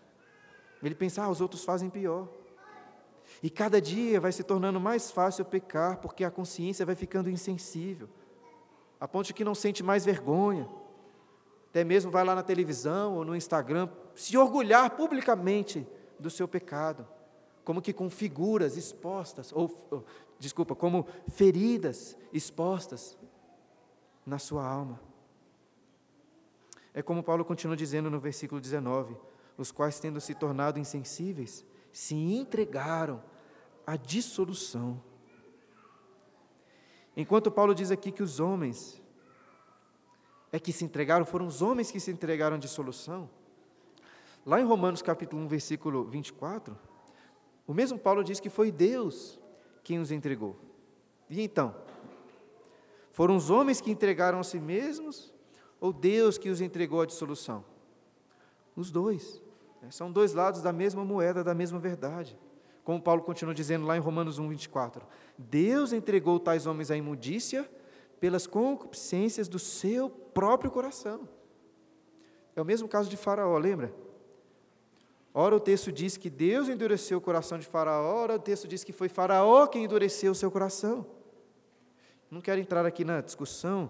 Ele 0.84 0.94
pensa, 0.94 1.24
ah, 1.24 1.30
os 1.30 1.40
outros 1.40 1.64
fazem 1.64 1.90
pior. 1.90 2.28
E 3.42 3.50
cada 3.50 3.80
dia 3.80 4.20
vai 4.20 4.34
se 4.34 4.44
tornando 4.44 4.82
mais 4.82 5.10
fácil 5.12 5.46
pecar, 5.46 6.00
porque 6.00 6.26
a 6.26 6.32
consciência 6.32 6.86
vai 6.86 6.96
ficando 6.96 7.30
insensível, 7.30 8.10
a 9.00 9.08
ponto 9.08 9.28
de 9.28 9.34
que 9.34 9.46
não 9.46 9.56
sente 9.56 9.82
mais 9.82 10.04
vergonha. 10.04 10.68
Até 11.70 11.86
mesmo 11.86 12.12
vai 12.12 12.26
lá 12.26 12.36
na 12.36 12.44
televisão 12.44 13.16
ou 13.16 13.24
no 13.24 13.34
Instagram 13.34 13.90
se 14.14 14.36
orgulhar 14.38 14.90
publicamente 14.92 15.88
do 16.20 16.30
seu 16.30 16.50
pecado, 16.50 17.08
como 17.68 17.82
que 17.82 17.92
com 17.92 18.10
figuras 18.10 18.78
expostas, 18.78 19.52
ou, 19.52 19.70
ou 19.92 20.06
desculpa, 20.40 20.74
como 20.74 21.06
feridas 21.28 22.18
expostas 22.32 23.18
na 24.26 24.40
sua 24.40 24.66
alma. 24.66 25.02
É 26.94 27.02
como 27.02 27.22
Paulo 27.22 27.44
continua 27.44 27.76
dizendo 27.76 28.10
no 28.10 28.22
versículo 28.22 28.62
19: 28.62 29.18
os 29.58 29.70
quais, 29.70 30.00
tendo 30.00 30.22
se 30.22 30.34
tornado 30.34 30.80
insensíveis, 30.80 31.66
se 31.92 32.16
entregaram 32.16 33.22
à 33.86 33.98
dissolução. 33.98 35.04
Enquanto 37.18 37.52
Paulo 37.52 37.76
diz 37.76 37.92
aqui 37.92 38.14
que 38.14 38.24
os 38.24 38.40
homens 38.40 39.04
é 40.54 40.58
que 40.58 40.72
se 40.72 40.86
entregaram, 40.86 41.26
foram 41.26 41.46
os 41.46 41.62
homens 41.62 41.92
que 41.92 42.00
se 42.00 42.12
entregaram 42.12 42.56
à 42.56 42.60
dissolução. 42.60 43.30
Lá 44.46 44.62
em 44.62 44.64
Romanos 44.64 45.02
capítulo 45.02 45.42
1, 45.42 45.48
versículo 45.50 46.06
24, 46.06 46.88
o 47.68 47.74
mesmo 47.74 48.00
Paulo 48.00 48.24
diz 48.24 48.40
que 48.40 48.50
foi 48.50 48.72
Deus 48.72 49.38
quem 49.84 50.00
os 50.00 50.10
entregou. 50.10 50.56
E 51.30 51.42
então? 51.42 51.76
Foram 53.12 53.36
os 53.36 53.50
homens 53.50 53.82
que 53.82 53.92
entregaram 53.92 54.40
a 54.40 54.44
si 54.44 54.60
mesmos 54.60 55.34
ou 55.80 55.92
Deus 55.92 56.38
que 56.38 56.50
os 56.50 56.62
entregou 56.62 57.02
à 57.02 57.06
dissolução? 57.06 57.66
Os 58.76 58.90
dois. 58.90 59.42
Né? 59.82 59.92
São 59.92 60.12
dois 60.12 60.34
lados 60.34 60.62
da 60.62 60.72
mesma 60.72 61.04
moeda, 61.04 61.44
da 61.44 61.54
mesma 61.54 61.78
verdade. 61.78 62.38
Como 62.84 63.02
Paulo 63.02 63.22
continua 63.22 63.54
dizendo 63.54 63.86
lá 63.86 63.98
em 63.98 64.00
Romanos 64.00 64.40
1, 64.40 64.48
24: 64.48 65.06
Deus 65.38 65.92
entregou 65.92 66.40
tais 66.40 66.66
homens 66.66 66.90
à 66.90 66.96
imundícia 66.96 67.70
pelas 68.20 68.48
concupiscências 68.48 69.50
do 69.50 69.60
seu 69.60 70.10
próprio 70.10 70.72
coração. 70.72 71.28
É 72.56 72.62
o 72.62 72.66
mesmo 72.66 72.88
caso 72.88 73.10
de 73.10 73.18
Faraó, 73.18 73.58
lembra? 73.58 73.94
Ora, 75.40 75.56
o 75.56 75.60
texto 75.60 75.92
diz 75.92 76.18
que 76.18 76.32
Deus 76.32 76.68
endureceu 76.68 77.20
o 77.20 77.22
coração 77.22 77.60
de 77.60 77.68
Faraó, 77.68 78.12
ora, 78.12 78.38
o 78.38 78.40
texto 78.40 78.68
diz 78.68 78.84
que 78.84 78.92
foi 78.92 79.08
Faraó 79.08 79.68
quem 79.68 79.84
endureceu 79.84 80.32
o 80.32 80.36
seu 80.36 80.50
coração. 80.50 81.06
Não 82.32 82.42
quero 82.42 82.60
entrar 82.60 82.88
aqui 82.88 83.06
na 83.06 83.22
discussão, 83.22 83.88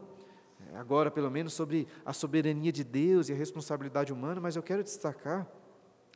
eh, 0.60 0.76
agora 0.76 1.10
pelo 1.10 1.32
menos, 1.32 1.54
sobre 1.54 1.88
a 2.06 2.12
soberania 2.12 2.70
de 2.70 2.84
Deus 2.84 3.30
e 3.30 3.32
a 3.32 3.36
responsabilidade 3.38 4.12
humana, 4.12 4.42
mas 4.42 4.58
eu 4.58 4.62
quero 4.62 4.84
destacar 4.84 5.48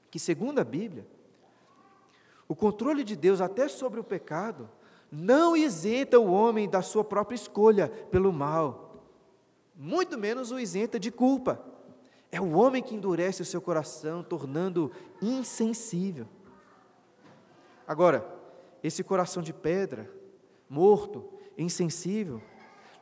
que, 0.09 0.19
segundo 0.19 0.59
a 0.59 0.65
Bíblia, 0.65 1.07
o 2.45 2.53
controle 2.53 3.01
de 3.01 3.15
Deus 3.15 3.39
até 3.39 3.69
sobre 3.69 4.01
o 4.01 4.03
pecado 4.03 4.69
não 5.09 5.55
isenta 5.55 6.19
o 6.19 6.29
homem 6.29 6.67
da 6.67 6.81
sua 6.81 7.05
própria 7.05 7.37
escolha 7.37 7.87
pelo 7.87 8.33
mal, 8.33 9.01
muito 9.77 10.17
menos 10.17 10.51
o 10.51 10.59
isenta 10.59 10.99
de 10.99 11.09
culpa. 11.09 11.70
É 12.31 12.39
o 12.39 12.51
homem 12.51 12.81
que 12.81 12.95
endurece 12.95 13.41
o 13.41 13.45
seu 13.45 13.61
coração, 13.61 14.23
tornando 14.23 14.91
insensível. 15.21 16.27
Agora, 17.85 18.25
esse 18.81 19.03
coração 19.03 19.43
de 19.43 19.51
pedra, 19.51 20.09
morto, 20.69 21.29
insensível, 21.57 22.41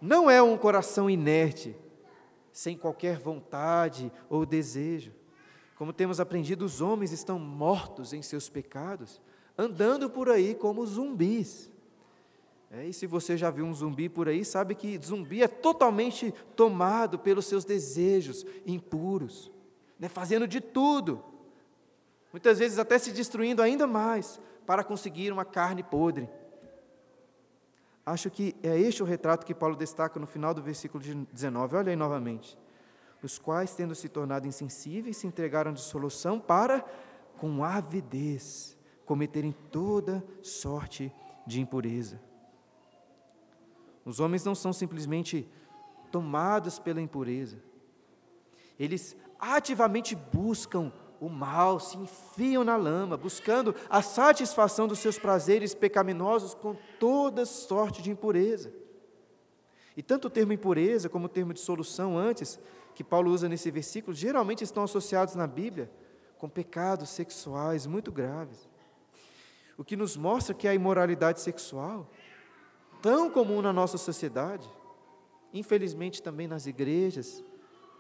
não 0.02 0.30
é 0.30 0.42
um 0.42 0.58
coração 0.58 1.10
inerte, 1.10 1.76
sem 2.52 2.76
qualquer 2.76 3.20
vontade 3.20 4.12
ou 4.30 4.46
desejo. 4.46 5.14
Como 5.76 5.94
temos 5.94 6.20
aprendido, 6.20 6.66
os 6.66 6.82
homens 6.82 7.12
estão 7.12 7.38
mortos 7.38 8.14
em 8.14 8.22
seus 8.22 8.50
pecados, 8.50 9.22
andando 9.58 10.10
por 10.10 10.30
aí 10.30 10.56
como 10.56 10.86
zumbis. 10.86 11.72
É, 12.72 12.86
e 12.86 12.94
se 12.94 13.08
você 13.08 13.36
já 13.36 13.50
viu 13.50 13.66
um 13.66 13.74
zumbi 13.74 14.08
por 14.08 14.28
aí, 14.28 14.46
sabe 14.46 14.76
que 14.76 15.00
zumbi 15.04 15.42
é 15.42 15.48
totalmente 15.48 16.32
tomado 16.56 17.18
pelos 17.18 17.46
seus 17.46 17.66
desejos 17.66 18.46
impuros, 18.66 19.52
né, 19.98 20.08
fazendo 20.08 20.48
de 20.48 20.62
tudo, 20.62 21.24
muitas 22.32 22.60
vezes 22.60 22.78
até 22.78 23.00
se 23.00 23.12
destruindo 23.12 23.62
ainda 23.62 23.88
mais 23.88 24.40
para 24.66 24.84
conseguir 24.84 25.32
uma 25.32 25.44
carne 25.44 25.82
podre. 25.82 26.30
Acho 28.06 28.30
que 28.30 28.56
é 28.62 28.80
este 28.80 29.02
o 29.02 29.06
retrato 29.06 29.46
que 29.46 29.56
Paulo 29.56 29.76
destaca 29.76 30.20
no 30.20 30.28
final 30.28 30.54
do 30.54 30.62
versículo 30.62 31.04
19. 31.04 31.76
Olha 31.76 31.90
aí 31.90 31.96
novamente 31.96 32.58
os 33.22 33.38
quais, 33.38 33.76
tendo 33.76 33.94
se 33.96 34.08
tornado 34.08 34.48
insensíveis, 34.48 35.18
se 35.18 35.28
entregaram 35.28 35.74
de 35.74 35.82
solução 35.82 36.40
para, 36.40 36.86
com 37.38 37.64
avidez, 37.64 38.78
cometerem 39.06 39.54
toda 39.72 40.24
sorte 40.42 41.12
de 41.46 41.60
impureza. 41.60 42.29
Os 44.10 44.20
homens 44.20 44.44
não 44.44 44.56
são 44.56 44.74
simplesmente 44.74 45.48
tomados 46.12 46.80
pela 46.80 47.00
impureza, 47.00 47.62
eles 48.80 49.16
ativamente 49.40 50.16
buscam 50.16 50.92
o 51.22 51.30
mal, 51.30 51.80
se 51.80 51.96
enfiam 51.96 52.64
na 52.64 52.76
lama, 52.76 53.16
buscando 53.16 53.76
a 53.88 54.02
satisfação 54.02 54.88
dos 54.88 54.98
seus 54.98 55.20
prazeres 55.20 55.76
pecaminosos 55.76 56.56
com 56.56 56.76
toda 57.00 57.46
sorte 57.46 58.02
de 58.02 58.10
impureza. 58.10 58.74
E 59.96 60.02
tanto 60.02 60.26
o 60.26 60.30
termo 60.32 60.54
impureza 60.54 61.08
como 61.08 61.26
o 61.26 61.30
termo 61.30 61.54
de 61.54 61.60
solução 61.60 62.18
antes 62.18 62.60
que 62.96 63.04
Paulo 63.04 63.30
usa 63.30 63.48
nesse 63.48 63.70
versículo 63.70 64.16
geralmente 64.16 64.64
estão 64.64 64.84
associados 64.84 65.36
na 65.36 65.46
Bíblia 65.46 65.92
com 66.40 66.50
pecados 66.50 67.10
sexuais 67.10 67.86
muito 67.86 68.12
graves. 68.12 68.68
O 69.78 69.84
que 69.84 69.96
nos 69.96 70.18
mostra 70.18 70.56
que 70.56 70.68
a 70.68 70.74
imoralidade 70.74 71.42
sexual, 71.42 72.10
tão 73.02 73.30
comum 73.30 73.62
na 73.62 73.74
nossa 73.74 73.98
sociedade, 73.98 74.70
infelizmente 75.54 76.22
também 76.22 76.48
nas 76.48 76.66
igrejas, 76.66 77.44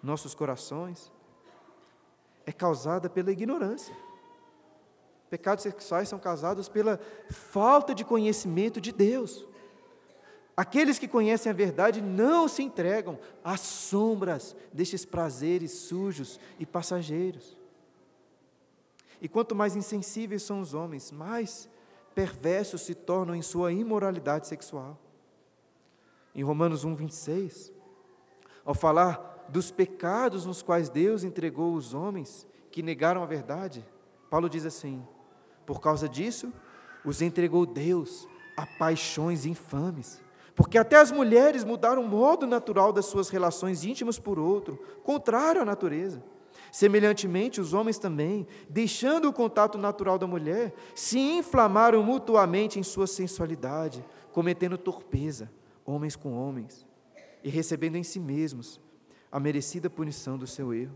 nossos 0.01 0.33
corações, 0.33 1.11
é 2.45 2.51
causada 2.51 3.09
pela 3.09 3.31
ignorância. 3.31 3.95
Pecados 5.29 5.63
sexuais 5.63 6.09
são 6.09 6.17
causados 6.17 6.67
pela 6.67 6.99
falta 7.29 7.93
de 7.93 8.03
conhecimento 8.03 8.81
de 8.81 8.91
Deus. 8.91 9.45
Aqueles 10.57 10.99
que 10.99 11.07
conhecem 11.07 11.49
a 11.49 11.55
verdade 11.55 12.01
não 12.01 12.47
se 12.47 12.63
entregam 12.63 13.17
às 13.43 13.61
sombras 13.61 14.55
destes 14.73 15.05
prazeres 15.05 15.71
sujos 15.71 16.39
e 16.59 16.65
passageiros. 16.65 17.57
E 19.21 19.29
quanto 19.29 19.55
mais 19.55 19.75
insensíveis 19.75 20.43
são 20.43 20.59
os 20.59 20.73
homens, 20.73 21.11
mais 21.11 21.69
perversos 22.19 22.81
se 22.81 22.93
tornam 22.93 23.33
em 23.33 23.41
sua 23.41 23.71
imoralidade 23.71 24.45
sexual. 24.45 24.99
Em 26.35 26.43
Romanos 26.43 26.83
1, 26.83 26.93
26, 26.93 27.71
ao 28.65 28.73
falar 28.73 29.45
dos 29.47 29.71
pecados 29.71 30.45
nos 30.45 30.61
quais 30.61 30.89
Deus 30.89 31.23
entregou 31.23 31.73
os 31.73 31.93
homens 31.93 32.45
que 32.71 32.83
negaram 32.83 33.23
a 33.23 33.25
verdade, 33.25 33.85
Paulo 34.29 34.49
diz 34.49 34.65
assim: 34.65 35.01
por 35.65 35.79
causa 35.79 36.09
disso, 36.09 36.51
os 37.05 37.21
entregou 37.21 37.65
Deus 37.65 38.27
a 38.57 38.65
paixões 38.65 39.45
infames 39.45 40.21
porque 40.59 40.77
até 40.77 40.97
as 40.97 41.09
mulheres 41.09 41.63
mudaram 41.63 42.01
o 42.01 42.05
modo 42.05 42.45
natural 42.45 42.91
das 42.91 43.05
suas 43.05 43.29
relações 43.29 43.85
íntimas 43.85 44.19
por 44.19 44.37
outro, 44.37 44.77
contrário 45.05 45.61
à 45.61 45.63
natureza. 45.63 46.21
Semelhantemente, 46.71 47.59
os 47.59 47.73
homens 47.73 47.97
também, 47.97 48.47
deixando 48.69 49.27
o 49.27 49.33
contato 49.33 49.77
natural 49.77 50.17
da 50.17 50.27
mulher, 50.27 50.73
se 50.93 51.19
inflamaram 51.19 52.03
mutuamente 52.03 52.79
em 52.79 52.83
sua 52.83 53.07
sensualidade, 53.07 54.05
cometendo 54.31 54.77
torpeza, 54.77 55.51
homens 55.85 56.15
com 56.15 56.33
homens, 56.33 56.85
e 57.43 57.49
recebendo 57.49 57.95
em 57.95 58.03
si 58.03 58.19
mesmos 58.19 58.79
a 59.31 59.39
merecida 59.39 59.89
punição 59.89 60.37
do 60.37 60.45
seu 60.45 60.73
erro. 60.73 60.95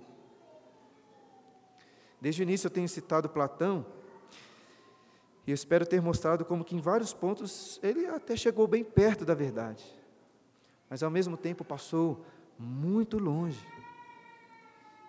Desde 2.21 2.41
o 2.41 2.43
início 2.43 2.67
eu 2.67 2.71
tenho 2.71 2.87
citado 2.87 3.27
Platão, 3.27 3.85
e 5.45 5.51
eu 5.51 5.55
espero 5.55 5.85
ter 5.85 6.01
mostrado 6.01 6.45
como 6.45 6.63
que 6.63 6.75
em 6.75 6.79
vários 6.79 7.13
pontos 7.13 7.79
ele 7.83 8.05
até 8.05 8.35
chegou 8.35 8.65
bem 8.65 8.83
perto 8.83 9.25
da 9.25 9.33
verdade, 9.33 9.83
mas 10.89 11.03
ao 11.03 11.11
mesmo 11.11 11.35
tempo 11.35 11.65
passou 11.65 12.23
muito 12.57 13.17
longe. 13.17 13.59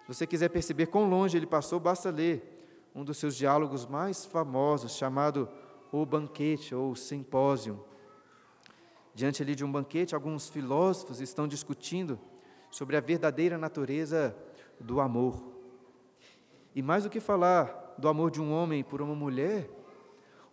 Se 0.04 0.08
você 0.08 0.26
quiser 0.26 0.50
perceber 0.50 0.86
quão 0.86 1.08
longe 1.08 1.34
ele 1.34 1.46
passou, 1.46 1.80
basta 1.80 2.10
ler 2.10 2.90
um 2.94 3.02
dos 3.02 3.16
seus 3.16 3.34
diálogos 3.34 3.86
mais 3.86 4.26
famosos, 4.26 4.92
chamado 4.92 5.48
O 5.90 6.04
Banquete 6.04 6.74
ou 6.74 6.94
Simpósio. 6.94 7.82
Diante 9.14 9.42
ali 9.42 9.54
de 9.54 9.64
um 9.64 9.72
banquete, 9.72 10.14
alguns 10.14 10.46
filósofos 10.50 11.22
estão 11.22 11.48
discutindo 11.48 12.20
sobre 12.70 12.98
a 12.98 13.00
verdadeira 13.00 13.56
natureza 13.56 14.36
do 14.78 15.00
amor. 15.00 15.42
E 16.74 16.82
mais 16.82 17.04
do 17.04 17.10
que 17.10 17.18
falar 17.18 17.94
do 17.96 18.06
amor 18.06 18.30
de 18.30 18.42
um 18.42 18.52
homem 18.52 18.84
por 18.84 19.00
uma 19.00 19.14
mulher, 19.14 19.70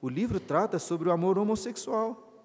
o 0.01 0.07
livro 0.07 0.39
trata 0.39 0.79
sobre 0.79 1.09
o 1.09 1.11
amor 1.11 1.37
homossexual, 1.37 2.41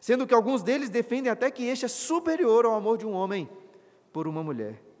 sendo 0.00 0.26
que 0.26 0.34
alguns 0.34 0.60
deles 0.60 0.90
defendem 0.90 1.30
até 1.30 1.52
que 1.52 1.66
este 1.66 1.84
é 1.84 1.88
superior 1.88 2.66
ao 2.66 2.74
amor 2.74 2.98
de 2.98 3.06
um 3.06 3.12
homem 3.12 3.48
por 4.12 4.26
uma 4.26 4.42
mulher. 4.42 4.91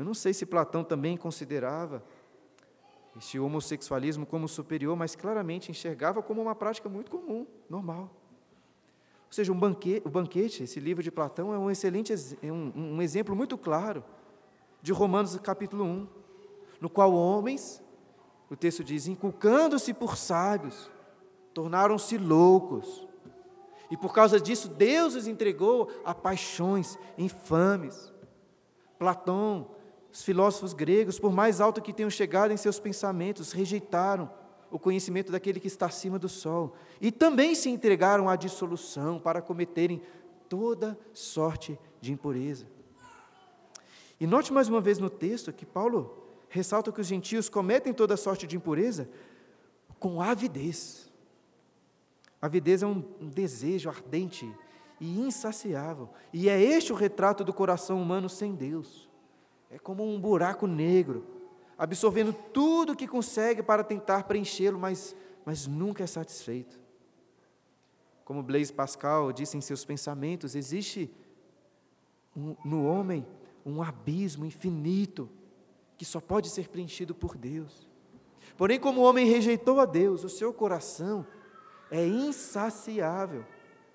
Eu 0.00 0.04
não 0.06 0.14
sei 0.14 0.32
se 0.32 0.46
Platão 0.46 0.82
também 0.82 1.14
considerava 1.14 2.02
este 3.14 3.38
homossexualismo 3.38 4.24
como 4.24 4.48
superior, 4.48 4.96
mas 4.96 5.14
claramente 5.14 5.70
enxergava 5.70 6.22
como 6.22 6.40
uma 6.40 6.54
prática 6.54 6.88
muito 6.88 7.10
comum, 7.10 7.46
normal. 7.68 8.04
Ou 9.26 9.32
seja, 9.32 9.52
um 9.52 9.56
o 9.56 10.08
banquete, 10.08 10.62
esse 10.62 10.80
livro 10.80 11.02
de 11.02 11.10
Platão, 11.10 11.52
é 11.52 11.58
um 11.58 11.70
excelente 11.70 12.14
um, 12.42 12.94
um 12.94 13.02
exemplo 13.02 13.36
muito 13.36 13.58
claro 13.58 14.02
de 14.80 14.90
Romanos 14.90 15.38
capítulo 15.40 15.84
1, 15.84 16.08
no 16.80 16.88
qual 16.88 17.12
homens 17.12 17.82
o 18.48 18.56
texto 18.56 18.82
diz: 18.82 19.06
inculcando-se 19.06 19.92
por 19.92 20.16
sábios, 20.16 20.90
tornaram-se 21.52 22.16
loucos. 22.16 23.06
E 23.90 23.98
por 23.98 24.14
causa 24.14 24.40
disso, 24.40 24.66
Deus 24.66 25.14
os 25.14 25.26
entregou 25.26 25.90
a 26.06 26.14
paixões 26.14 26.98
infames. 27.18 28.10
Platão, 28.98 29.68
os 30.12 30.22
filósofos 30.22 30.72
gregos, 30.72 31.18
por 31.18 31.32
mais 31.32 31.60
alto 31.60 31.80
que 31.80 31.92
tenham 31.92 32.10
chegado 32.10 32.52
em 32.52 32.56
seus 32.56 32.80
pensamentos, 32.80 33.52
rejeitaram 33.52 34.30
o 34.70 34.78
conhecimento 34.78 35.32
daquele 35.32 35.60
que 35.60 35.66
está 35.66 35.86
acima 35.86 36.18
do 36.18 36.28
sol 36.28 36.74
e 37.00 37.10
também 37.10 37.54
se 37.54 37.68
entregaram 37.68 38.28
à 38.28 38.36
dissolução 38.36 39.18
para 39.18 39.42
cometerem 39.42 40.00
toda 40.48 40.98
sorte 41.12 41.78
de 42.00 42.12
impureza. 42.12 42.66
E 44.20 44.26
note 44.26 44.52
mais 44.52 44.68
uma 44.68 44.80
vez 44.80 44.98
no 44.98 45.10
texto 45.10 45.52
que 45.52 45.64
Paulo 45.66 46.16
ressalta 46.48 46.92
que 46.92 47.00
os 47.00 47.06
gentios 47.06 47.48
cometem 47.48 47.92
toda 47.92 48.16
sorte 48.16 48.46
de 48.46 48.56
impureza 48.56 49.08
com 49.98 50.20
avidez. 50.20 51.10
Avidez 52.40 52.82
é 52.82 52.86
um 52.86 53.00
desejo 53.20 53.88
ardente 53.88 54.50
e 54.98 55.20
insaciável, 55.20 56.10
e 56.32 56.48
é 56.48 56.60
este 56.60 56.92
o 56.92 56.96
retrato 56.96 57.42
do 57.42 57.54
coração 57.54 58.00
humano 58.00 58.28
sem 58.28 58.54
Deus. 58.54 59.09
É 59.70 59.78
como 59.78 60.04
um 60.04 60.20
buraco 60.20 60.66
negro, 60.66 61.24
absorvendo 61.78 62.32
tudo 62.52 62.96
que 62.96 63.06
consegue 63.06 63.62
para 63.62 63.84
tentar 63.84 64.24
preenchê-lo, 64.24 64.78
mas, 64.78 65.14
mas 65.44 65.66
nunca 65.66 66.02
é 66.02 66.06
satisfeito. 66.06 66.78
Como 68.24 68.42
Blaise 68.42 68.72
Pascal 68.72 69.32
disse 69.32 69.56
em 69.56 69.60
seus 69.60 69.84
pensamentos, 69.84 70.54
existe 70.54 71.10
um, 72.36 72.56
no 72.64 72.84
homem 72.84 73.26
um 73.64 73.82
abismo 73.82 74.44
infinito 74.44 75.28
que 75.96 76.04
só 76.04 76.20
pode 76.20 76.48
ser 76.48 76.68
preenchido 76.68 77.14
por 77.14 77.36
Deus. 77.36 77.88
Porém, 78.56 78.80
como 78.80 79.00
o 79.00 79.04
homem 79.04 79.26
rejeitou 79.26 79.80
a 79.80 79.86
Deus, 79.86 80.24
o 80.24 80.28
seu 80.28 80.52
coração 80.52 81.26
é 81.90 82.06
insaciável 82.06 83.44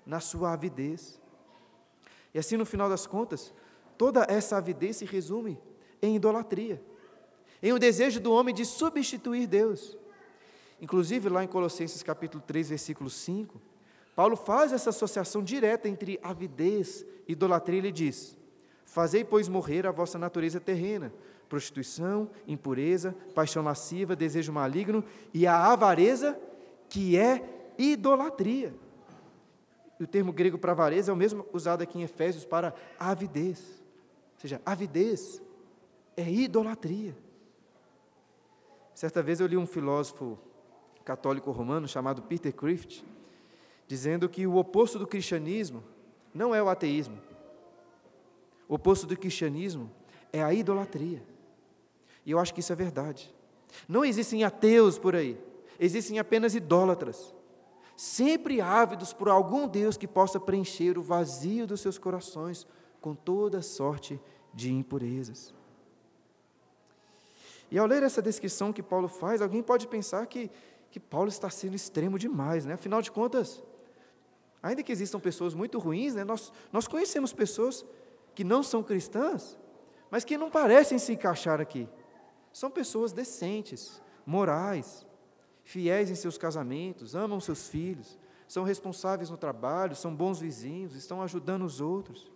na 0.04 0.20
sua 0.20 0.52
avidez. 0.52 1.20
E 2.32 2.38
assim, 2.38 2.56
no 2.56 2.66
final 2.66 2.88
das 2.88 3.06
contas, 3.06 3.52
toda 3.96 4.26
essa 4.28 4.56
avidez 4.56 4.96
se 4.96 5.04
resume 5.04 5.58
em 6.00 6.16
idolatria, 6.16 6.82
em 7.62 7.72
um 7.72 7.78
desejo 7.78 8.20
do 8.20 8.32
homem 8.32 8.54
de 8.54 8.64
substituir 8.64 9.46
Deus. 9.46 9.96
Inclusive, 10.80 11.28
lá 11.28 11.42
em 11.42 11.48
Colossenses 11.48 12.02
capítulo 12.02 12.42
3, 12.46 12.68
versículo 12.68 13.08
5, 13.08 13.60
Paulo 14.14 14.36
faz 14.36 14.72
essa 14.72 14.90
associação 14.90 15.42
direta 15.42 15.88
entre 15.88 16.18
avidez 16.22 17.04
e 17.26 17.32
idolatria. 17.32 17.78
Ele 17.78 17.92
diz: 17.92 18.36
Fazei, 18.84 19.24
pois, 19.24 19.48
morrer 19.48 19.86
a 19.86 19.90
vossa 19.90 20.18
natureza 20.18 20.60
terrena, 20.60 21.12
prostituição, 21.48 22.30
impureza, 22.46 23.14
paixão 23.34 23.62
lasciva, 23.62 24.16
desejo 24.16 24.52
maligno 24.52 25.04
e 25.34 25.46
a 25.46 25.72
avareza, 25.72 26.38
que 26.88 27.16
é 27.16 27.72
idolatria. 27.78 28.74
E 29.98 30.04
o 30.04 30.06
termo 30.06 30.32
grego 30.32 30.58
para 30.58 30.72
avareza 30.72 31.10
é 31.10 31.14
o 31.14 31.16
mesmo 31.16 31.46
usado 31.52 31.82
aqui 31.82 31.98
em 31.98 32.02
Efésios 32.02 32.44
para 32.44 32.74
avidez. 32.98 33.75
Seja, 34.46 34.62
avidez 34.64 35.42
é 36.16 36.30
idolatria. 36.30 37.16
Certa 38.94 39.20
vez 39.20 39.40
eu 39.40 39.46
li 39.48 39.56
um 39.56 39.66
filósofo 39.66 40.38
católico 41.04 41.50
romano 41.50 41.88
chamado 41.88 42.22
Peter 42.22 42.54
Crift, 42.54 43.04
dizendo 43.88 44.28
que 44.28 44.46
o 44.46 44.54
oposto 44.54 45.00
do 45.00 45.06
cristianismo 45.06 45.82
não 46.32 46.54
é 46.54 46.62
o 46.62 46.68
ateísmo. 46.68 47.18
O 48.68 48.74
oposto 48.76 49.04
do 49.04 49.16
cristianismo 49.16 49.90
é 50.32 50.44
a 50.44 50.54
idolatria. 50.54 51.24
E 52.24 52.30
eu 52.30 52.38
acho 52.38 52.54
que 52.54 52.60
isso 52.60 52.72
é 52.72 52.76
verdade. 52.76 53.34
Não 53.88 54.04
existem 54.04 54.44
ateus 54.44 54.96
por 54.96 55.16
aí, 55.16 55.36
existem 55.76 56.20
apenas 56.20 56.54
idólatras, 56.54 57.34
sempre 57.96 58.60
ávidos 58.60 59.12
por 59.12 59.28
algum 59.28 59.66
Deus 59.66 59.96
que 59.96 60.06
possa 60.06 60.38
preencher 60.38 60.96
o 60.96 61.02
vazio 61.02 61.66
dos 61.66 61.80
seus 61.80 61.98
corações 61.98 62.64
com 63.00 63.12
toda 63.12 63.60
sorte 63.60 64.14
de 64.14 64.20
impurezas. 64.70 65.54
E 67.70 67.78
ao 67.78 67.86
ler 67.86 68.02
essa 68.02 68.22
descrição 68.22 68.72
que 68.72 68.82
Paulo 68.82 69.08
faz, 69.08 69.42
alguém 69.42 69.62
pode 69.62 69.86
pensar 69.86 70.26
que, 70.26 70.50
que 70.90 71.00
Paulo 71.00 71.28
está 71.28 71.50
sendo 71.50 71.74
extremo 71.74 72.18
demais, 72.18 72.64
né? 72.64 72.74
Afinal 72.74 73.02
de 73.02 73.10
contas, 73.10 73.62
ainda 74.62 74.82
que 74.82 74.92
existam 74.92 75.20
pessoas 75.20 75.54
muito 75.54 75.78
ruins, 75.78 76.14
né? 76.14 76.24
nós, 76.24 76.52
nós 76.72 76.88
conhecemos 76.88 77.32
pessoas 77.32 77.84
que 78.34 78.44
não 78.44 78.62
são 78.62 78.82
cristãs, 78.82 79.58
mas 80.10 80.24
que 80.24 80.38
não 80.38 80.50
parecem 80.50 80.98
se 80.98 81.12
encaixar 81.12 81.60
aqui. 81.60 81.88
São 82.52 82.70
pessoas 82.70 83.12
decentes, 83.12 84.00
morais, 84.24 85.04
fiéis 85.64 86.10
em 86.10 86.14
seus 86.14 86.38
casamentos, 86.38 87.14
amam 87.14 87.40
seus 87.40 87.68
filhos, 87.68 88.18
são 88.46 88.62
responsáveis 88.62 89.28
no 89.28 89.36
trabalho, 89.36 89.96
são 89.96 90.14
bons 90.14 90.38
vizinhos, 90.38 90.94
estão 90.94 91.20
ajudando 91.20 91.64
os 91.64 91.80
outros. 91.80 92.30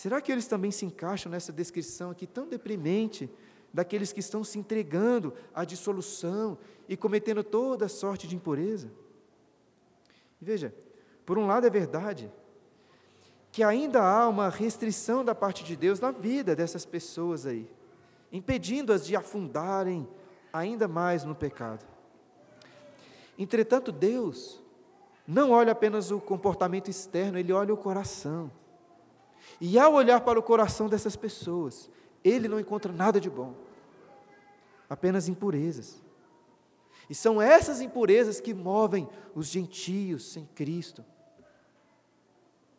Será 0.00 0.18
que 0.18 0.32
eles 0.32 0.46
também 0.46 0.70
se 0.70 0.86
encaixam 0.86 1.30
nessa 1.30 1.52
descrição 1.52 2.10
aqui 2.10 2.26
tão 2.26 2.48
deprimente 2.48 3.28
daqueles 3.70 4.14
que 4.14 4.20
estão 4.20 4.42
se 4.42 4.58
entregando 4.58 5.34
à 5.54 5.62
dissolução 5.62 6.56
e 6.88 6.96
cometendo 6.96 7.44
toda 7.44 7.86
sorte 7.86 8.26
de 8.26 8.34
impureza? 8.34 8.90
Veja, 10.40 10.74
por 11.26 11.36
um 11.36 11.46
lado 11.46 11.66
é 11.66 11.70
verdade 11.70 12.32
que 13.52 13.62
ainda 13.62 14.00
há 14.02 14.26
uma 14.26 14.48
restrição 14.48 15.22
da 15.22 15.34
parte 15.34 15.62
de 15.62 15.76
Deus 15.76 16.00
na 16.00 16.10
vida 16.10 16.56
dessas 16.56 16.86
pessoas 16.86 17.44
aí 17.44 17.68
impedindo-as 18.32 19.04
de 19.04 19.14
afundarem 19.14 20.08
ainda 20.50 20.88
mais 20.88 21.24
no 21.24 21.34
pecado. 21.34 21.84
Entretanto, 23.38 23.92
Deus 23.92 24.62
não 25.28 25.50
olha 25.50 25.72
apenas 25.72 26.10
o 26.10 26.18
comportamento 26.18 26.88
externo, 26.88 27.36
Ele 27.38 27.52
olha 27.52 27.74
o 27.74 27.76
coração. 27.76 28.50
E 29.58 29.78
ao 29.78 29.94
olhar 29.94 30.20
para 30.20 30.38
o 30.38 30.42
coração 30.42 30.88
dessas 30.88 31.16
pessoas, 31.16 31.90
Ele 32.22 32.48
não 32.48 32.60
encontra 32.60 32.92
nada 32.92 33.18
de 33.18 33.30
bom, 33.30 33.54
apenas 34.88 35.28
impurezas. 35.28 36.02
E 37.08 37.14
são 37.14 37.40
essas 37.40 37.80
impurezas 37.80 38.40
que 38.40 38.54
movem 38.54 39.08
os 39.34 39.46
gentios 39.46 40.30
sem 40.32 40.44
Cristo, 40.54 41.04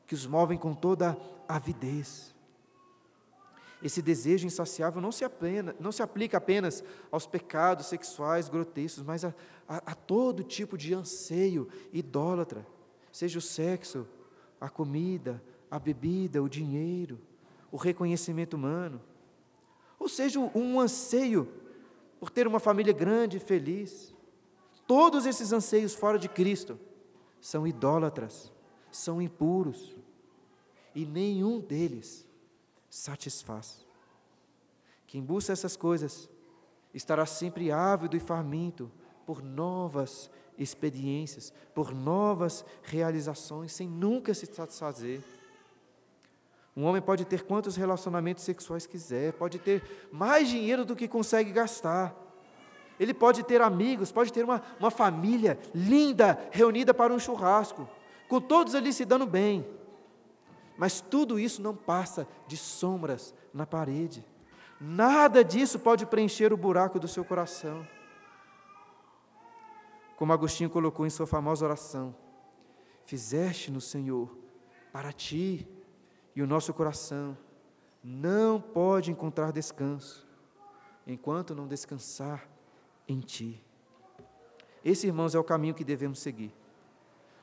que 0.06 0.14
os 0.14 0.26
movem 0.26 0.58
com 0.58 0.74
toda 0.74 1.18
avidez. 1.48 2.34
Esse 3.84 4.02
desejo 4.02 4.46
insaciável 4.46 5.02
não 5.02 5.12
se, 5.12 5.26
apena, 5.26 5.76
não 5.80 5.92
se 5.92 6.04
aplica 6.04 6.38
apenas 6.38 6.84
aos 7.12 7.26
pecados 7.26 7.88
sexuais 7.88 8.48
grotescos, 8.48 9.04
mas 9.04 9.26
a, 9.26 9.34
a, 9.68 9.78
a 9.92 9.96
todo 9.96 10.44
tipo 10.44 10.78
de 10.78 10.94
anseio 10.94 11.68
idólatra, 11.92 12.66
seja 13.12 13.40
o 13.40 13.42
sexo, 13.42 14.08
a 14.60 14.70
comida, 14.70 15.44
a 15.72 15.80
bebida, 15.80 16.44
o 16.44 16.50
dinheiro, 16.50 17.18
o 17.72 17.78
reconhecimento 17.78 18.56
humano, 18.56 19.02
ou 19.98 20.10
seja, 20.10 20.38
um 20.54 20.80
anseio 20.80 21.48
por 22.20 22.30
ter 22.30 22.46
uma 22.46 22.60
família 22.60 22.92
grande 22.92 23.38
e 23.38 23.40
feliz. 23.40 24.14
Todos 24.86 25.26
esses 25.26 25.54
anseios 25.54 25.96
fora 25.96 26.20
de 26.20 26.28
Cristo 26.28 26.78
são 27.40 27.66
idólatras, 27.66 28.52
são 28.92 29.22
impuros, 29.22 29.96
e 30.94 31.06
nenhum 31.06 31.60
deles 31.60 32.28
satisfaz. 32.90 33.86
Quem 35.08 35.22
busca 35.22 35.54
essas 35.54 35.78
coisas 35.78 36.30
estará 36.94 37.26
sempre 37.26 37.72
ávido 37.72 38.18
e 38.18 38.20
faminto 38.20 38.92
por 39.26 39.42
novas 39.42 40.30
experiências, 40.58 41.54
por 41.74 41.94
novas 41.94 42.66
realizações, 42.84 43.72
sem 43.72 43.88
nunca 43.88 44.34
se 44.34 44.46
satisfazer. 44.46 45.22
Um 46.76 46.86
homem 46.86 47.02
pode 47.02 47.26
ter 47.26 47.44
quantos 47.44 47.76
relacionamentos 47.76 48.44
sexuais 48.44 48.86
quiser, 48.86 49.34
pode 49.34 49.60
ter 49.60 50.10
mais 50.12 50.48
dinheiro 50.48 50.86
do 50.86 50.96
que 50.96 51.08
consegue 51.08 51.52
gastar. 51.52 52.16
Ele 53.00 53.14
pode 53.14 53.44
ter 53.44 53.62
amigos, 53.62 54.12
pode 54.12 54.32
ter 54.32 54.44
uma, 54.44 54.62
uma 54.80 54.92
família 54.92 55.60
linda, 55.74 56.40
reunida 56.52 56.94
para 56.94 57.14
um 57.14 57.20
churrasco, 57.20 57.90
com 58.30 58.40
todos 58.40 58.76
ali 58.76 58.94
se 58.94 59.04
dando 59.04 59.26
bem. 59.26 59.68
Mas 60.78 61.02
tudo 61.02 61.40
isso 61.40 61.62
não 61.62 61.76
passa 61.76 62.28
de 62.48 62.56
sombras 62.56 63.34
na 63.54 63.66
parede. 63.66 64.26
Nada 64.80 65.44
disso 65.44 65.78
pode 65.78 66.06
preencher 66.06 66.54
o 66.54 66.58
buraco 66.58 67.00
do 67.00 67.08
seu 67.08 67.26
coração. 67.26 67.86
Como 70.16 70.34
Agostinho 70.34 70.70
colocou 70.70 71.06
em 71.06 71.10
sua 71.10 71.28
famosa 71.28 71.66
oração: 71.66 72.16
Fizeste 73.06 73.72
no 73.72 73.82
Senhor 73.82 74.36
para 74.92 75.12
ti, 75.12 75.68
e 76.36 76.42
o 76.42 76.48
nosso 76.48 76.74
coração 76.74 77.38
não 78.04 78.60
pode 78.60 79.12
encontrar 79.12 79.52
descanso 79.52 80.28
enquanto 81.06 81.56
não 81.56 81.68
descansar 81.68 82.48
em 83.08 83.20
ti. 83.20 83.64
Esse, 84.84 85.08
irmãos, 85.08 85.36
é 85.36 85.40
o 85.40 85.44
caminho 85.44 85.74
que 85.74 85.84
devemos 85.84 86.20
seguir 86.20 86.54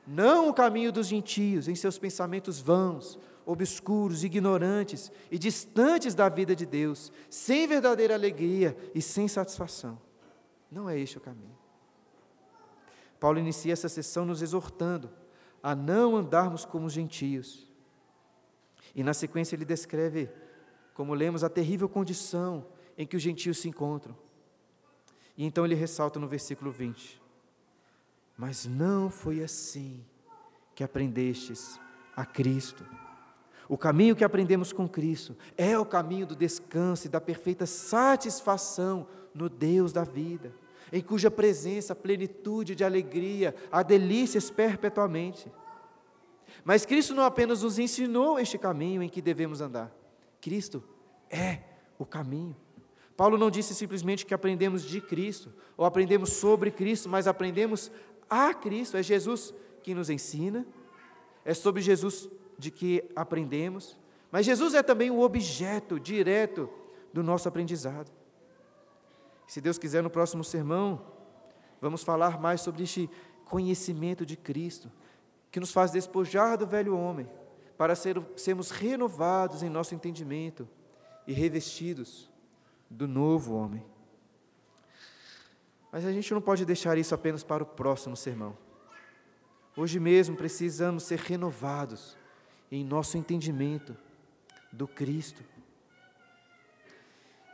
não 0.08 0.48
o 0.48 0.54
caminho 0.54 0.90
dos 0.90 1.06
gentios, 1.06 1.68
em 1.68 1.74
seus 1.74 1.98
pensamentos 1.98 2.58
vãos, 2.58 3.18
obscuros, 3.44 4.24
ignorantes 4.24 5.12
e 5.30 5.38
distantes 5.38 6.14
da 6.14 6.30
vida 6.30 6.56
de 6.56 6.64
Deus, 6.64 7.12
sem 7.28 7.66
verdadeira 7.66 8.14
alegria 8.14 8.74
e 8.94 9.02
sem 9.02 9.28
satisfação. 9.28 10.00
Não 10.72 10.88
é 10.88 10.98
este 10.98 11.18
o 11.18 11.20
caminho. 11.20 11.56
Paulo 13.20 13.38
inicia 13.38 13.72
essa 13.72 13.88
sessão 13.88 14.24
nos 14.24 14.40
exortando 14.40 15.10
a 15.62 15.74
não 15.74 16.16
andarmos 16.16 16.64
como 16.64 16.86
os 16.86 16.92
gentios. 16.94 17.67
E 18.94 19.02
na 19.02 19.14
sequência 19.14 19.54
ele 19.54 19.64
descreve, 19.64 20.28
como 20.94 21.14
lemos, 21.14 21.44
a 21.44 21.48
terrível 21.48 21.88
condição 21.88 22.66
em 22.96 23.06
que 23.06 23.16
os 23.16 23.22
gentios 23.22 23.58
se 23.58 23.68
encontram. 23.68 24.16
E 25.36 25.44
então 25.44 25.64
ele 25.64 25.74
ressalta 25.74 26.18
no 26.18 26.26
versículo 26.26 26.72
20: 26.72 27.20
mas 28.36 28.66
não 28.66 29.10
foi 29.10 29.42
assim 29.42 30.04
que 30.74 30.84
aprendestes 30.84 31.80
a 32.16 32.24
Cristo. 32.24 32.84
O 33.68 33.76
caminho 33.76 34.16
que 34.16 34.24
aprendemos 34.24 34.72
com 34.72 34.88
Cristo 34.88 35.36
é 35.56 35.78
o 35.78 35.84
caminho 35.84 36.26
do 36.26 36.34
descanso 36.34 37.06
e 37.06 37.10
da 37.10 37.20
perfeita 37.20 37.66
satisfação 37.66 39.06
no 39.34 39.48
Deus 39.48 39.92
da 39.92 40.04
vida, 40.04 40.54
em 40.92 41.02
cuja 41.02 41.30
presença 41.30 41.94
plenitude 41.94 42.74
de 42.74 42.82
alegria, 42.82 43.54
há 43.70 43.82
delícias 43.82 44.50
perpetuamente. 44.50 45.52
Mas 46.64 46.84
Cristo 46.84 47.14
não 47.14 47.24
apenas 47.24 47.62
nos 47.62 47.78
ensinou 47.78 48.38
este 48.38 48.58
caminho 48.58 49.02
em 49.02 49.08
que 49.08 49.22
devemos 49.22 49.60
andar, 49.60 49.94
Cristo 50.40 50.82
é 51.30 51.60
o 51.98 52.06
caminho. 52.06 52.56
Paulo 53.16 53.36
não 53.36 53.50
disse 53.50 53.74
simplesmente 53.74 54.24
que 54.24 54.32
aprendemos 54.32 54.84
de 54.84 55.00
Cristo, 55.00 55.52
ou 55.76 55.84
aprendemos 55.84 56.34
sobre 56.34 56.70
Cristo, 56.70 57.08
mas 57.08 57.26
aprendemos 57.26 57.90
a 58.30 58.54
Cristo, 58.54 58.96
é 58.96 59.02
Jesus 59.02 59.52
que 59.82 59.94
nos 59.94 60.08
ensina, 60.08 60.66
é 61.44 61.52
sobre 61.52 61.82
Jesus 61.82 62.28
de 62.56 62.70
que 62.70 63.04
aprendemos, 63.16 63.98
mas 64.30 64.46
Jesus 64.46 64.74
é 64.74 64.82
também 64.82 65.10
o 65.10 65.20
objeto 65.20 65.98
direto 65.98 66.70
do 67.12 67.22
nosso 67.22 67.48
aprendizado. 67.48 68.10
Se 69.46 69.60
Deus 69.60 69.78
quiser, 69.78 70.02
no 70.02 70.10
próximo 70.10 70.44
sermão, 70.44 71.00
vamos 71.80 72.02
falar 72.02 72.40
mais 72.40 72.60
sobre 72.60 72.82
este 72.84 73.10
conhecimento 73.46 74.26
de 74.26 74.36
Cristo, 74.36 74.92
que 75.50 75.60
nos 75.60 75.72
faz 75.72 75.90
despojar 75.90 76.58
do 76.58 76.66
velho 76.66 76.96
homem, 76.96 77.28
para 77.76 77.94
ser, 77.94 78.20
sermos 78.36 78.70
renovados 78.70 79.62
em 79.62 79.68
nosso 79.68 79.94
entendimento 79.94 80.68
e 81.26 81.32
revestidos 81.32 82.30
do 82.90 83.06
novo 83.06 83.54
homem. 83.54 83.84
Mas 85.90 86.04
a 86.04 86.12
gente 86.12 86.32
não 86.34 86.40
pode 86.40 86.64
deixar 86.64 86.98
isso 86.98 87.14
apenas 87.14 87.42
para 87.42 87.62
o 87.62 87.66
próximo 87.66 88.16
sermão. 88.16 88.56
Hoje 89.76 90.00
mesmo 90.00 90.36
precisamos 90.36 91.04
ser 91.04 91.18
renovados 91.18 92.16
em 92.70 92.84
nosso 92.84 93.16
entendimento 93.16 93.96
do 94.72 94.86
Cristo. 94.86 95.42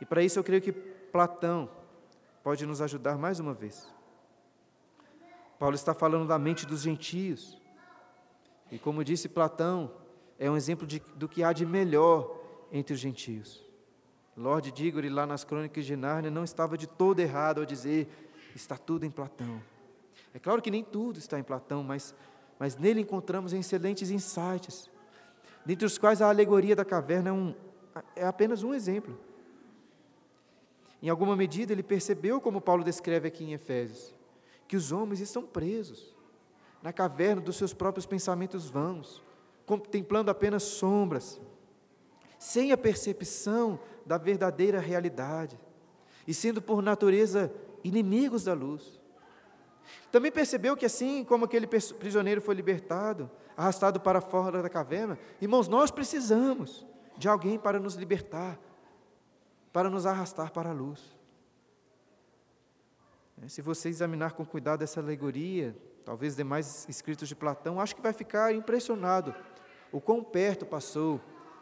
E 0.01 0.05
para 0.05 0.23
isso 0.23 0.39
eu 0.39 0.43
creio 0.43 0.61
que 0.61 0.71
Platão 0.71 1.69
pode 2.43 2.65
nos 2.65 2.81
ajudar 2.81 3.17
mais 3.17 3.39
uma 3.39 3.53
vez. 3.53 3.87
Paulo 5.57 5.75
está 5.75 5.93
falando 5.93 6.27
da 6.27 6.37
mente 6.37 6.65
dos 6.65 6.81
gentios. 6.81 7.61
E 8.71 8.79
como 8.79 9.03
disse 9.03 9.29
Platão, 9.29 9.91
é 10.39 10.49
um 10.49 10.57
exemplo 10.57 10.85
de, 10.85 11.01
do 11.15 11.27
que 11.27 11.43
há 11.43 11.53
de 11.53 11.65
melhor 11.65 12.41
entre 12.71 12.93
os 12.93 12.99
gentios. 12.99 13.63
Lord 14.35 14.71
Diggory, 14.71 15.09
lá 15.09 15.25
nas 15.25 15.43
Crônicas 15.43 15.85
de 15.85 15.95
Nárnia, 15.95 16.29
não 16.29 16.43
estava 16.43 16.77
de 16.77 16.87
todo 16.87 17.19
errado 17.19 17.59
ao 17.59 17.65
dizer: 17.65 18.07
está 18.55 18.77
tudo 18.77 19.05
em 19.05 19.11
Platão. 19.11 19.61
É 20.33 20.39
claro 20.39 20.61
que 20.61 20.71
nem 20.71 20.83
tudo 20.83 21.17
está 21.19 21.39
em 21.39 21.43
Platão, 21.43 21.83
mas, 21.83 22.13
mas 22.59 22.75
nele 22.75 22.99
encontramos 22.99 23.53
excelentes 23.53 24.09
insights, 24.11 24.89
dentre 25.65 25.85
os 25.85 25.97
quais 25.97 26.21
a 26.21 26.27
alegoria 26.27 26.75
da 26.75 26.83
caverna 26.83 27.29
é, 27.29 27.33
um, 27.33 27.55
é 28.15 28.25
apenas 28.25 28.61
um 28.61 28.73
exemplo. 28.73 29.17
Em 31.01 31.07
alguma 31.07 31.35
medida, 31.35 31.71
ele 31.71 31.83
percebeu, 31.83 32.41
como 32.41 32.59
Paulo 32.59 32.83
descreve 32.83 33.27
aqui 33.27 33.45
em 33.45 33.53
Efésios, 33.53 34.13
que 34.67 34.75
os 34.75 34.91
homens 34.91 35.21
estão 35.21 35.43
presos 35.43 36.15
na 36.85 36.93
caverna 36.93 37.41
dos 37.41 37.55
seus 37.55 37.73
próprios 37.73 38.05
pensamentos 38.05 38.69
vãos, 38.69 39.19
contemplando 39.65 40.29
apenas 40.29 40.61
sombras, 40.61 41.41
sem 42.37 42.71
a 42.71 42.77
percepção 42.77 43.79
da 44.05 44.19
verdadeira 44.19 44.79
realidade, 44.79 45.59
e 46.27 46.33
sendo 46.33 46.61
por 46.61 46.83
natureza 46.83 47.51
inimigos 47.83 48.43
da 48.43 48.53
luz. 48.53 49.01
Também 50.11 50.31
percebeu 50.31 50.77
que, 50.77 50.85
assim 50.85 51.23
como 51.23 51.45
aquele 51.45 51.65
prisioneiro 51.65 52.39
foi 52.39 52.53
libertado, 52.53 53.31
arrastado 53.57 53.99
para 53.99 54.21
fora 54.21 54.61
da 54.61 54.69
caverna, 54.69 55.17
irmãos, 55.41 55.67
nós 55.67 55.89
precisamos 55.89 56.85
de 57.17 57.27
alguém 57.27 57.57
para 57.57 57.79
nos 57.79 57.95
libertar, 57.95 58.59
para 59.73 59.89
nos 59.89 60.05
arrastar 60.05 60.51
para 60.51 60.69
a 60.69 60.73
luz. 60.73 61.17
É, 63.41 63.47
se 63.47 63.63
você 63.63 63.89
examinar 63.89 64.33
com 64.33 64.45
cuidado 64.45 64.83
essa 64.83 64.99
alegoria, 64.99 65.75
talvez 66.05 66.35
demais 66.35 66.87
escritos 66.87 67.27
de 67.27 67.35
Platão, 67.35 67.81
acho 67.81 67.95
que 67.95 68.01
vai 68.01 68.13
ficar 68.13 68.53
impressionado 68.53 69.33
o 69.91 69.99
quão 69.99 70.23
perto 70.23 70.65
passou 70.65 71.19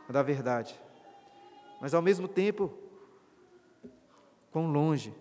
da 0.09 0.21
verdade. 0.21 0.79
Mas 1.79 1.93
ao 1.93 2.01
mesmo 2.01 2.27
tempo, 2.27 2.73
quão 4.51 4.71
longe 4.71 5.15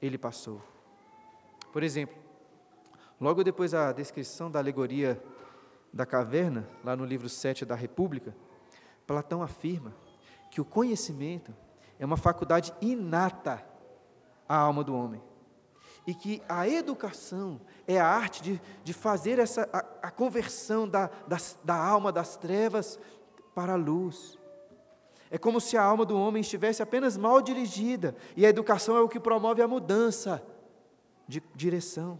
ele 0.00 0.16
passou. 0.16 0.62
Por 1.72 1.82
exemplo, 1.82 2.16
logo 3.20 3.42
depois 3.42 3.72
da 3.72 3.92
descrição 3.92 4.50
da 4.50 4.58
alegoria 4.58 5.22
da 5.92 6.06
caverna, 6.06 6.68
lá 6.84 6.94
no 6.94 7.04
livro 7.04 7.28
7 7.28 7.64
da 7.64 7.74
República, 7.74 8.34
Platão 9.06 9.42
afirma 9.42 9.94
que 10.50 10.60
o 10.60 10.64
conhecimento 10.64 11.54
é 11.98 12.06
uma 12.06 12.16
faculdade 12.16 12.72
inata 12.80 13.64
à 14.48 14.56
alma 14.56 14.84
do 14.84 14.94
homem. 14.94 15.22
E 16.08 16.14
que 16.14 16.40
a 16.48 16.66
educação 16.66 17.60
é 17.86 18.00
a 18.00 18.06
arte 18.06 18.42
de, 18.42 18.62
de 18.82 18.94
fazer 18.94 19.38
essa, 19.38 19.68
a, 19.70 20.08
a 20.08 20.10
conversão 20.10 20.88
da, 20.88 21.10
das, 21.26 21.58
da 21.62 21.76
alma 21.76 22.10
das 22.10 22.34
trevas 22.34 22.98
para 23.54 23.74
a 23.74 23.76
luz. 23.76 24.38
É 25.30 25.36
como 25.36 25.60
se 25.60 25.76
a 25.76 25.82
alma 25.82 26.06
do 26.06 26.18
homem 26.18 26.40
estivesse 26.40 26.82
apenas 26.82 27.18
mal 27.18 27.42
dirigida, 27.42 28.16
e 28.34 28.46
a 28.46 28.48
educação 28.48 28.96
é 28.96 29.02
o 29.02 29.08
que 29.08 29.20
promove 29.20 29.60
a 29.60 29.68
mudança 29.68 30.42
de 31.28 31.42
direção. 31.54 32.18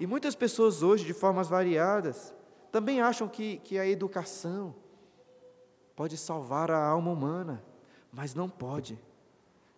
E 0.00 0.04
muitas 0.04 0.34
pessoas 0.34 0.82
hoje, 0.82 1.04
de 1.04 1.14
formas 1.14 1.46
variadas, 1.48 2.34
também 2.72 3.00
acham 3.00 3.28
que, 3.28 3.58
que 3.58 3.78
a 3.78 3.86
educação 3.86 4.74
pode 5.94 6.16
salvar 6.16 6.68
a 6.72 6.84
alma 6.84 7.12
humana, 7.12 7.62
mas 8.12 8.34
não 8.34 8.48
pode. 8.48 8.98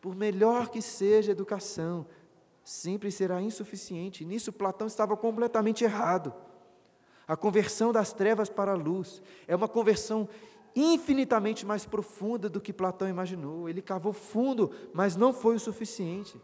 Por 0.01 0.16
melhor 0.16 0.70
que 0.70 0.81
seja 0.81 1.31
a 1.31 1.37
educação, 1.37 2.07
sempre 2.64 3.10
será 3.10 3.40
insuficiente. 3.40 4.24
Nisso, 4.24 4.52
Platão 4.52 4.86
estava 4.86 5.16
completamente 5.16 5.84
errado. 5.84 6.32
A 7.26 7.36
conversão 7.36 7.92
das 7.92 8.12
trevas 8.12 8.48
para 8.48 8.72
a 8.72 8.76
luz 8.76 9.22
é 9.46 9.54
uma 9.54 9.68
conversão 9.68 10.28
infinitamente 10.74 11.66
mais 11.66 11.84
profunda 11.84 12.48
do 12.48 12.60
que 12.60 12.72
Platão 12.72 13.08
imaginou. 13.08 13.68
Ele 13.68 13.82
cavou 13.82 14.12
fundo, 14.12 14.70
mas 14.92 15.16
não 15.16 15.32
foi 15.32 15.56
o 15.56 15.60
suficiente. 15.60 16.40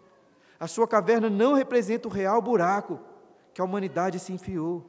A 0.61 0.67
sua 0.67 0.87
caverna 0.87 1.31
não 1.31 1.55
representa 1.55 2.09
o 2.09 2.11
real 2.11 2.41
buraco 2.43 3.01
que 3.55 3.61
a 3.61 3.65
humanidade 3.65 4.19
se 4.19 4.33
enfiou. 4.33 4.85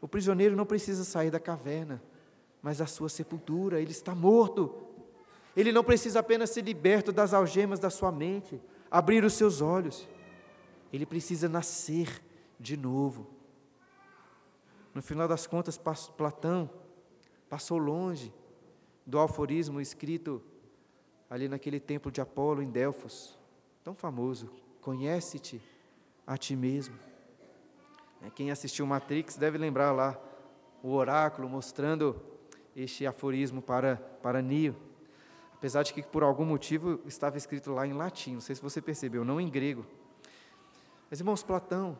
O 0.00 0.08
prisioneiro 0.08 0.54
não 0.54 0.66
precisa 0.66 1.04
sair 1.04 1.30
da 1.30 1.40
caverna, 1.40 2.02
mas 2.62 2.78
da 2.78 2.86
sua 2.86 3.08
sepultura, 3.08 3.80
ele 3.80 3.90
está 3.90 4.14
morto. 4.14 4.74
Ele 5.56 5.72
não 5.72 5.82
precisa 5.82 6.20
apenas 6.20 6.50
ser 6.50 6.62
liberto 6.62 7.10
das 7.10 7.32
algemas 7.32 7.80
da 7.80 7.90
sua 7.90 8.12
mente, 8.12 8.60
abrir 8.90 9.24
os 9.24 9.34
seus 9.34 9.60
olhos. 9.60 10.08
Ele 10.92 11.06
precisa 11.06 11.48
nascer 11.48 12.22
de 12.58 12.76
novo. 12.76 13.26
No 14.94 15.02
final 15.02 15.28
das 15.28 15.46
contas, 15.46 15.78
Platão 16.16 16.70
passou 17.48 17.78
longe 17.78 18.32
do 19.04 19.18
alforismo 19.18 19.80
escrito 19.80 20.42
ali 21.28 21.48
naquele 21.48 21.78
templo 21.78 22.10
de 22.10 22.20
Apolo 22.20 22.62
em 22.62 22.70
Delfos, 22.70 23.38
tão 23.84 23.94
famoso. 23.94 24.50
Conhece-te 24.80 25.60
a 26.26 26.36
ti 26.36 26.56
mesmo. 26.56 26.96
É, 28.22 28.30
quem 28.30 28.50
assistiu 28.50 28.86
Matrix 28.86 29.36
deve 29.36 29.58
lembrar 29.58 29.92
lá 29.92 30.18
o 30.82 30.92
oráculo 30.92 31.48
mostrando 31.48 32.20
este 32.74 33.06
aforismo 33.06 33.60
para, 33.60 33.96
para 34.22 34.40
Neo. 34.40 34.76
Apesar 35.56 35.82
de 35.82 35.94
que 35.94 36.02
por 36.02 36.22
algum 36.22 36.44
motivo 36.44 37.00
estava 37.06 37.38
escrito 37.38 37.72
lá 37.72 37.86
em 37.86 37.94
latim, 37.94 38.34
não 38.34 38.40
sei 38.42 38.54
se 38.54 38.62
você 38.62 38.80
percebeu, 38.82 39.24
não 39.24 39.40
em 39.40 39.48
grego. 39.48 39.86
Mas 41.10 41.18
irmãos, 41.18 41.42
Platão 41.42 41.98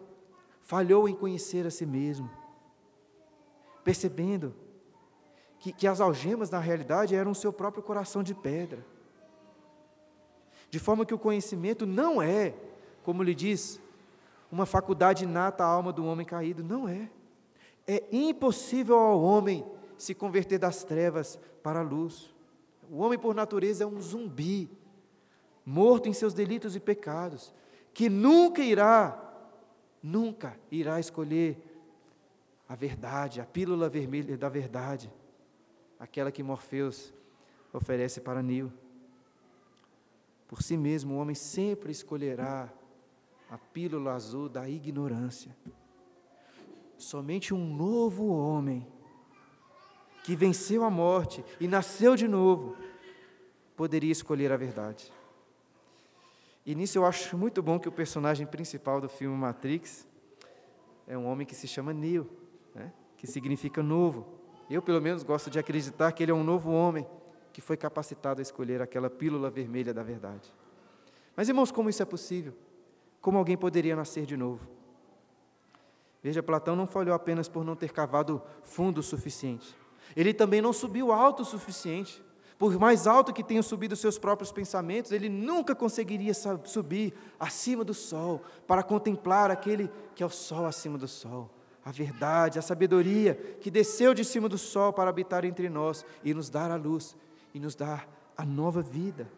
falhou 0.61 1.09
em 1.09 1.14
conhecer 1.14 1.66
a 1.66 1.70
si 1.70 1.86
mesmo, 1.86 2.30
percebendo 3.82 4.54
que, 5.59 5.72
que 5.72 5.86
as 5.86 6.00
algemas, 6.00 6.50
na 6.50 6.59
realidade, 6.59 7.14
eram 7.14 7.30
o 7.30 7.34
seu 7.34 7.50
próprio 7.50 7.82
coração 7.82 8.22
de 8.22 8.34
pedra. 8.34 8.84
De 10.68 10.78
forma 10.78 11.07
que 11.07 11.14
o 11.14 11.18
conhecimento 11.18 11.86
não 11.86 12.20
é, 12.20 12.52
como 13.02 13.22
lhe 13.22 13.34
diz, 13.34 13.80
uma 14.52 14.66
faculdade 14.66 15.24
inata 15.24 15.64
à 15.64 15.66
alma 15.66 15.92
do 15.94 16.04
homem 16.04 16.26
caído. 16.26 16.62
Não 16.62 16.86
é. 16.86 17.09
É 17.86 18.04
impossível 18.12 18.98
ao 18.98 19.22
homem 19.22 19.64
se 19.96 20.14
converter 20.14 20.59
das 20.59 20.84
trevas 20.84 21.38
para 21.62 21.80
a 21.80 21.82
luz. 21.82 22.36
O 22.91 22.99
homem, 22.99 23.18
por 23.18 23.34
natureza, 23.34 23.84
é 23.84 23.87
um 23.87 24.01
zumbi, 24.01 24.70
morto 25.64 26.09
em 26.09 26.12
seus 26.12 26.32
delitos 26.32 26.76
e 26.76 26.80
pecados, 26.80 27.53
que 27.93 28.09
nunca 28.09 28.62
irá, 28.62 29.22
nunca 30.03 30.59
irá 30.70 31.01
escolher 31.01 31.59
a 32.68 32.74
verdade, 32.74 33.41
a 33.41 33.45
pílula 33.45 33.89
vermelha 33.89 34.37
da 34.37 34.49
verdade, 34.49 35.12
aquela 35.99 36.30
que 36.30 36.43
Morfeus 36.43 37.12
oferece 37.72 38.20
para 38.20 38.43
Nil. 38.43 38.72
Por 40.49 40.62
si 40.62 40.76
mesmo, 40.76 41.14
o 41.14 41.18
homem 41.18 41.34
sempre 41.34 41.91
escolherá 41.91 42.72
a 43.51 43.59
pílula 43.59 44.14
azul 44.14 44.49
da 44.49 44.68
ignorância. 44.68 45.57
Somente 46.97 47.53
um 47.53 47.74
novo 47.74 48.26
homem, 48.26 48.87
que 50.27 50.35
venceu 50.35 50.83
a 50.83 50.91
morte 50.91 51.45
e 51.61 51.68
nasceu 51.68 52.16
de 52.16 52.27
novo, 52.27 52.77
poderia 53.77 54.11
escolher 54.11 54.51
a 54.51 54.57
verdade. 54.57 55.12
E 56.66 56.74
nisso 56.74 56.99
eu 56.99 57.07
acho 57.07 57.39
muito 57.39 57.62
bom 57.62 57.79
que 57.79 57.89
o 57.89 57.93
personagem 57.93 58.45
principal 58.45 59.01
do 59.01 59.09
filme 59.09 59.37
Matrix 59.37 60.05
é 61.07 61.16
um 61.16 61.29
homem 61.29 61.47
que 61.47 61.55
se 61.55 61.68
chama 61.68 61.95
Neo, 61.95 62.29
né? 62.74 62.93
que 63.16 63.24
significa 63.24 63.85
novo. 63.85 64.27
Eu, 64.68 64.83
pelo 64.83 65.01
menos, 65.01 65.22
gosto 65.22 65.49
de 65.49 65.61
acreditar 65.61 66.11
que 66.11 66.24
ele 66.24 66.33
é 66.33 66.35
um 66.35 66.43
novo 66.43 66.72
homem 66.72 67.07
que 67.53 67.61
foi 67.61 67.77
capacitado 67.77 68.41
a 68.41 68.43
escolher 68.43 68.83
aquela 68.83 69.09
pílula 69.09 69.49
vermelha 69.49 69.95
da 69.95 70.03
verdade. 70.03 70.53
Mas, 71.37 71.49
irmãos, 71.49 71.70
como 71.70 71.89
isso 71.89 72.03
é 72.03 72.05
possível? 72.05 72.53
Como 73.20 73.39
alguém 73.39 73.57
poderia 73.57 73.95
nascer 73.95 74.27
de 74.27 74.37
novo? 74.37 74.66
Veja, 76.20 76.43
Platão 76.43 76.74
não 76.74 76.89
falhou 76.89 77.14
apenas 77.14 77.49
por 77.49 77.64
não 77.64 77.77
ter 77.77 77.93
cavado 77.93 78.43
fundo 78.64 78.99
o 78.99 79.05
suficiente. 79.05 79.86
Ele 80.14 80.34
também 80.34 80.61
não 80.61 80.72
subiu 80.72 81.12
alto 81.12 81.42
o 81.42 81.46
suficiente. 81.46 82.22
Por 82.59 82.78
mais 82.78 83.07
alto 83.07 83.32
que 83.32 83.42
tenham 83.42 83.62
subido 83.62 83.96
seus 83.96 84.18
próprios 84.18 84.52
pensamentos, 84.52 85.12
ele 85.12 85.28
nunca 85.28 85.74
conseguiria 85.74 86.32
subir 86.64 87.12
acima 87.38 87.84
do 87.84 87.92
sol 87.92 88.42
para 88.66 88.82
contemplar 88.82 89.50
aquele 89.50 89.90
que 90.14 90.22
é 90.22 90.26
o 90.26 90.30
sol 90.30 90.64
acima 90.64 90.96
do 90.96 91.09
sol 91.09 91.50
a 91.86 91.92
verdade, 91.92 92.59
a 92.59 92.62
sabedoria 92.62 93.36
que 93.61 93.70
desceu 93.70 94.12
de 94.12 94.24
cima 94.24 94.48
do 94.48 94.59
sol 94.59 94.92
para 94.92 95.09
habitar 95.09 95.44
entre 95.44 95.68
nós 95.68 96.04
e 96.24 96.34
nos 96.34 96.50
dar 96.50 96.68
a 96.68 96.74
luz 96.74 97.16
e 97.54 97.61
nos 97.61 97.76
dar 97.76 98.09
a 98.36 98.44
nova 98.44 98.82
vida. 98.82 99.30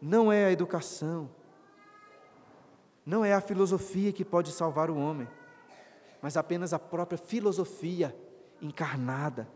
Não 0.00 0.32
é 0.32 0.46
a 0.46 0.50
educação, 0.50 1.28
não 3.04 3.22
é 3.22 3.34
a 3.34 3.40
filosofia 3.42 4.12
que 4.12 4.24
pode 4.24 4.50
salvar 4.50 4.88
o 4.88 4.96
homem, 4.96 5.28
mas 6.22 6.38
apenas 6.38 6.72
a 6.72 6.78
própria 6.78 7.18
filosofia 7.18 8.16
encarnada. 8.62 9.46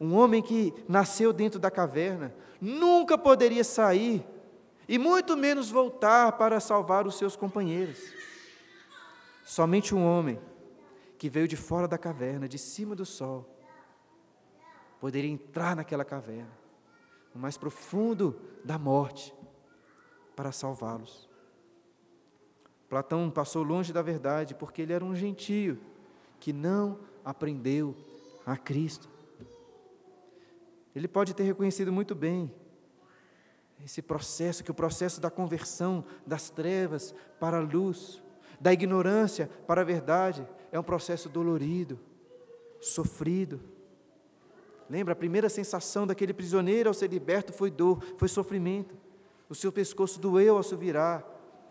Um 0.00 0.14
homem 0.14 0.42
que 0.42 0.72
nasceu 0.88 1.32
dentro 1.32 1.58
da 1.58 1.70
caverna 1.70 2.34
nunca 2.60 3.18
poderia 3.18 3.64
sair 3.64 4.24
e 4.88 4.98
muito 4.98 5.36
menos 5.36 5.70
voltar 5.70 6.32
para 6.32 6.60
salvar 6.60 7.06
os 7.06 7.18
seus 7.18 7.36
companheiros. 7.36 7.98
Somente 9.44 9.94
um 9.94 10.04
homem 10.04 10.40
que 11.18 11.28
veio 11.28 11.48
de 11.48 11.56
fora 11.56 11.88
da 11.88 11.98
caverna, 11.98 12.48
de 12.48 12.58
cima 12.58 12.94
do 12.94 13.04
sol, 13.04 13.58
poderia 15.00 15.30
entrar 15.30 15.74
naquela 15.74 16.04
caverna 16.04 16.58
no 17.34 17.40
mais 17.40 17.56
profundo 17.56 18.38
da 18.64 18.78
morte, 18.78 19.34
para 20.34 20.52
salvá-los. 20.52 21.28
Platão 22.88 23.30
passou 23.30 23.62
longe 23.62 23.92
da 23.92 24.02
verdade 24.02 24.54
porque 24.54 24.82
ele 24.82 24.92
era 24.92 25.04
um 25.04 25.14
gentio 25.14 25.78
que 26.40 26.52
não 26.52 27.00
aprendeu 27.24 27.94
a 28.46 28.56
Cristo. 28.56 29.08
Ele 30.98 31.08
pode 31.08 31.32
ter 31.32 31.44
reconhecido 31.44 31.92
muito 31.92 32.14
bem 32.14 32.52
esse 33.84 34.02
processo, 34.02 34.64
que 34.64 34.70
o 34.70 34.74
processo 34.74 35.20
da 35.20 35.30
conversão 35.30 36.04
das 36.26 36.50
trevas 36.50 37.14
para 37.38 37.58
a 37.58 37.60
luz, 37.60 38.20
da 38.60 38.72
ignorância 38.72 39.48
para 39.66 39.82
a 39.82 39.84
verdade, 39.84 40.46
é 40.72 40.78
um 40.78 40.82
processo 40.82 41.28
dolorido, 41.28 42.00
sofrido. 42.80 43.60
Lembra, 44.90 45.12
a 45.12 45.16
primeira 45.16 45.48
sensação 45.48 46.04
daquele 46.04 46.34
prisioneiro 46.34 46.90
ao 46.90 46.94
ser 46.94 47.08
liberto 47.08 47.52
foi 47.52 47.70
dor, 47.70 48.02
foi 48.16 48.26
sofrimento. 48.26 48.96
O 49.48 49.54
seu 49.54 49.70
pescoço 49.70 50.18
doeu 50.18 50.56
ao 50.56 50.62
se 50.64 50.74
virar, 50.74 51.24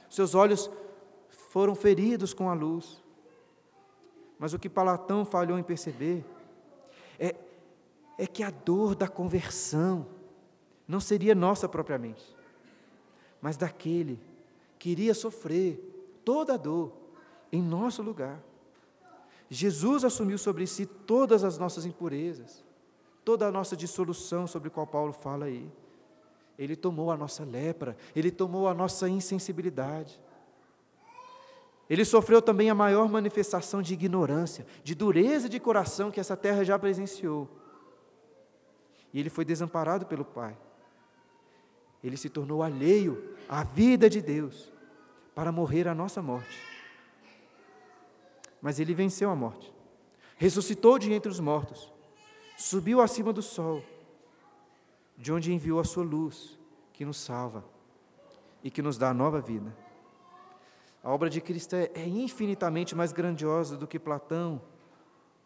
seus 0.09 0.33
olhos 0.35 0.71
foram 1.49 1.75
feridos 1.75 2.33
com 2.33 2.49
a 2.49 2.53
luz. 2.53 3.03
Mas 4.39 4.53
o 4.53 4.59
que 4.59 4.69
Palatão 4.69 5.25
falhou 5.25 5.59
em 5.59 5.63
perceber 5.63 6.23
é, 7.19 7.35
é 8.17 8.25
que 8.25 8.43
a 8.43 8.49
dor 8.49 8.95
da 8.95 9.07
conversão 9.07 10.07
não 10.87 10.99
seria 10.99 11.35
nossa 11.35 11.67
propriamente, 11.67 12.35
mas 13.41 13.57
daquele 13.57 14.19
que 14.79 14.89
iria 14.89 15.13
sofrer 15.13 16.19
toda 16.23 16.53
a 16.53 16.57
dor 16.57 16.93
em 17.51 17.61
nosso 17.61 18.01
lugar. 18.01 18.41
Jesus 19.49 20.03
assumiu 20.03 20.37
sobre 20.37 20.65
si 20.67 20.85
todas 20.85 21.43
as 21.43 21.57
nossas 21.57 21.85
impurezas, 21.85 22.63
toda 23.23 23.47
a 23.47 23.51
nossa 23.51 23.75
dissolução 23.75 24.47
sobre 24.47 24.67
a 24.67 24.71
qual 24.71 24.87
Paulo 24.87 25.13
fala 25.13 25.45
aí. 25.45 25.71
Ele 26.57 26.75
tomou 26.75 27.11
a 27.11 27.17
nossa 27.17 27.43
lepra, 27.43 27.95
ele 28.15 28.31
tomou 28.31 28.67
a 28.67 28.73
nossa 28.73 29.07
insensibilidade. 29.07 30.19
Ele 31.89 32.03
sofreu 32.03 32.41
também 32.41 32.69
a 32.69 32.75
maior 32.75 33.07
manifestação 33.07 33.81
de 33.81 33.93
ignorância, 33.93 34.65
de 34.83 34.93
dureza 34.93 35.47
de 35.47 35.59
coração 35.59 36.11
que 36.11 36.19
essa 36.19 36.35
terra 36.35 36.63
já 36.63 36.77
presenciou. 36.77 37.47
E 39.17 39.19
ele 39.19 39.31
foi 39.31 39.43
desamparado 39.43 40.05
pelo 40.05 40.23
Pai. 40.23 40.55
Ele 42.03 42.15
se 42.15 42.29
tornou 42.29 42.61
alheio 42.61 43.35
à 43.49 43.63
vida 43.63 44.07
de 44.07 44.21
Deus 44.21 44.71
para 45.33 45.51
morrer 45.51 45.87
a 45.87 45.95
nossa 45.95 46.21
morte. 46.21 46.61
Mas 48.61 48.79
ele 48.79 48.93
venceu 48.93 49.31
a 49.31 49.35
morte, 49.35 49.73
ressuscitou 50.35 50.99
de 50.99 51.11
entre 51.11 51.31
os 51.31 51.39
mortos, 51.39 51.91
subiu 52.59 53.01
acima 53.01 53.33
do 53.33 53.41
sol, 53.41 53.83
de 55.17 55.33
onde 55.33 55.51
enviou 55.51 55.79
a 55.79 55.83
sua 55.83 56.03
luz, 56.03 56.55
que 56.93 57.03
nos 57.03 57.17
salva 57.17 57.65
e 58.63 58.69
que 58.69 58.83
nos 58.83 58.99
dá 58.99 59.15
nova 59.15 59.41
vida. 59.41 59.75
A 61.03 61.11
obra 61.11 61.27
de 61.27 61.41
Cristo 61.41 61.75
é, 61.75 61.89
é 61.95 62.07
infinitamente 62.07 62.93
mais 62.93 63.11
grandiosa 63.11 63.77
do 63.77 63.87
que 63.87 63.97
Platão 63.97 64.61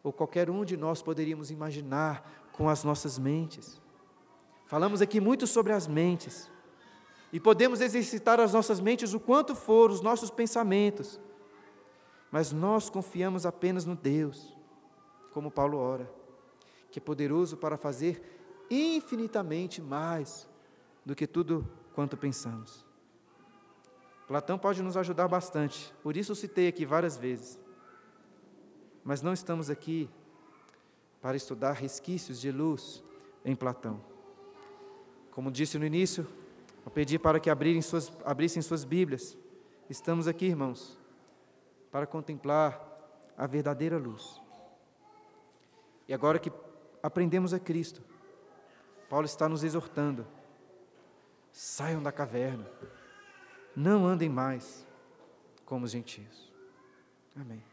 ou 0.03 0.11
qualquer 0.11 0.49
um 0.49 0.65
de 0.65 0.75
nós 0.75 1.01
poderíamos 1.01 1.51
imaginar 1.51 2.40
com 2.61 2.69
as 2.69 2.83
nossas 2.83 3.17
mentes. 3.17 3.81
Falamos 4.67 5.01
aqui 5.01 5.19
muito 5.19 5.47
sobre 5.47 5.73
as 5.73 5.87
mentes. 5.87 6.47
E 7.33 7.39
podemos 7.39 7.81
exercitar 7.81 8.39
as 8.39 8.53
nossas 8.53 8.79
mentes 8.79 9.15
o 9.15 9.19
quanto 9.19 9.55
for, 9.55 9.89
os 9.89 9.99
nossos 9.99 10.29
pensamentos. 10.29 11.19
Mas 12.29 12.51
nós 12.51 12.87
confiamos 12.87 13.47
apenas 13.47 13.83
no 13.83 13.95
Deus, 13.95 14.55
como 15.33 15.49
Paulo 15.49 15.79
ora, 15.79 16.07
que 16.91 16.99
é 16.99 17.01
poderoso 17.01 17.57
para 17.57 17.77
fazer 17.77 18.21
infinitamente 18.69 19.81
mais 19.81 20.47
do 21.03 21.15
que 21.15 21.25
tudo 21.25 21.67
quanto 21.95 22.15
pensamos. 22.15 22.85
Platão 24.27 24.59
pode 24.59 24.83
nos 24.83 24.95
ajudar 24.95 25.27
bastante, 25.27 25.91
por 26.03 26.15
isso 26.15 26.35
citei 26.35 26.67
aqui 26.67 26.85
várias 26.85 27.17
vezes. 27.17 27.59
Mas 29.03 29.23
não 29.23 29.33
estamos 29.33 29.67
aqui 29.67 30.07
para 31.21 31.37
estudar 31.37 31.73
resquícios 31.73 32.39
de 32.39 32.51
luz 32.51 33.03
em 33.45 33.55
Platão. 33.55 34.01
Como 35.31 35.51
disse 35.51 35.77
no 35.77 35.85
início, 35.85 36.27
eu 36.85 36.91
pedi 36.91 37.19
para 37.19 37.39
que 37.39 37.49
suas, 37.81 38.11
abrissem 38.25 38.61
suas 38.61 38.83
Bíblias. 38.83 39.37
Estamos 39.89 40.27
aqui, 40.27 40.45
irmãos, 40.45 40.97
para 41.91 42.07
contemplar 42.07 42.81
a 43.37 43.45
verdadeira 43.45 43.97
luz. 43.97 44.41
E 46.07 46.13
agora 46.13 46.39
que 46.39 46.51
aprendemos 47.01 47.53
a 47.53 47.59
Cristo, 47.59 48.01
Paulo 49.09 49.25
está 49.25 49.47
nos 49.47 49.63
exortando: 49.63 50.25
saiam 51.51 52.01
da 52.01 52.11
caverna 52.11 52.67
não 53.75 54.05
andem 54.05 54.29
mais 54.29 54.85
como 55.65 55.85
os 55.85 55.91
gentios. 55.91 56.51
Amém. 57.35 57.70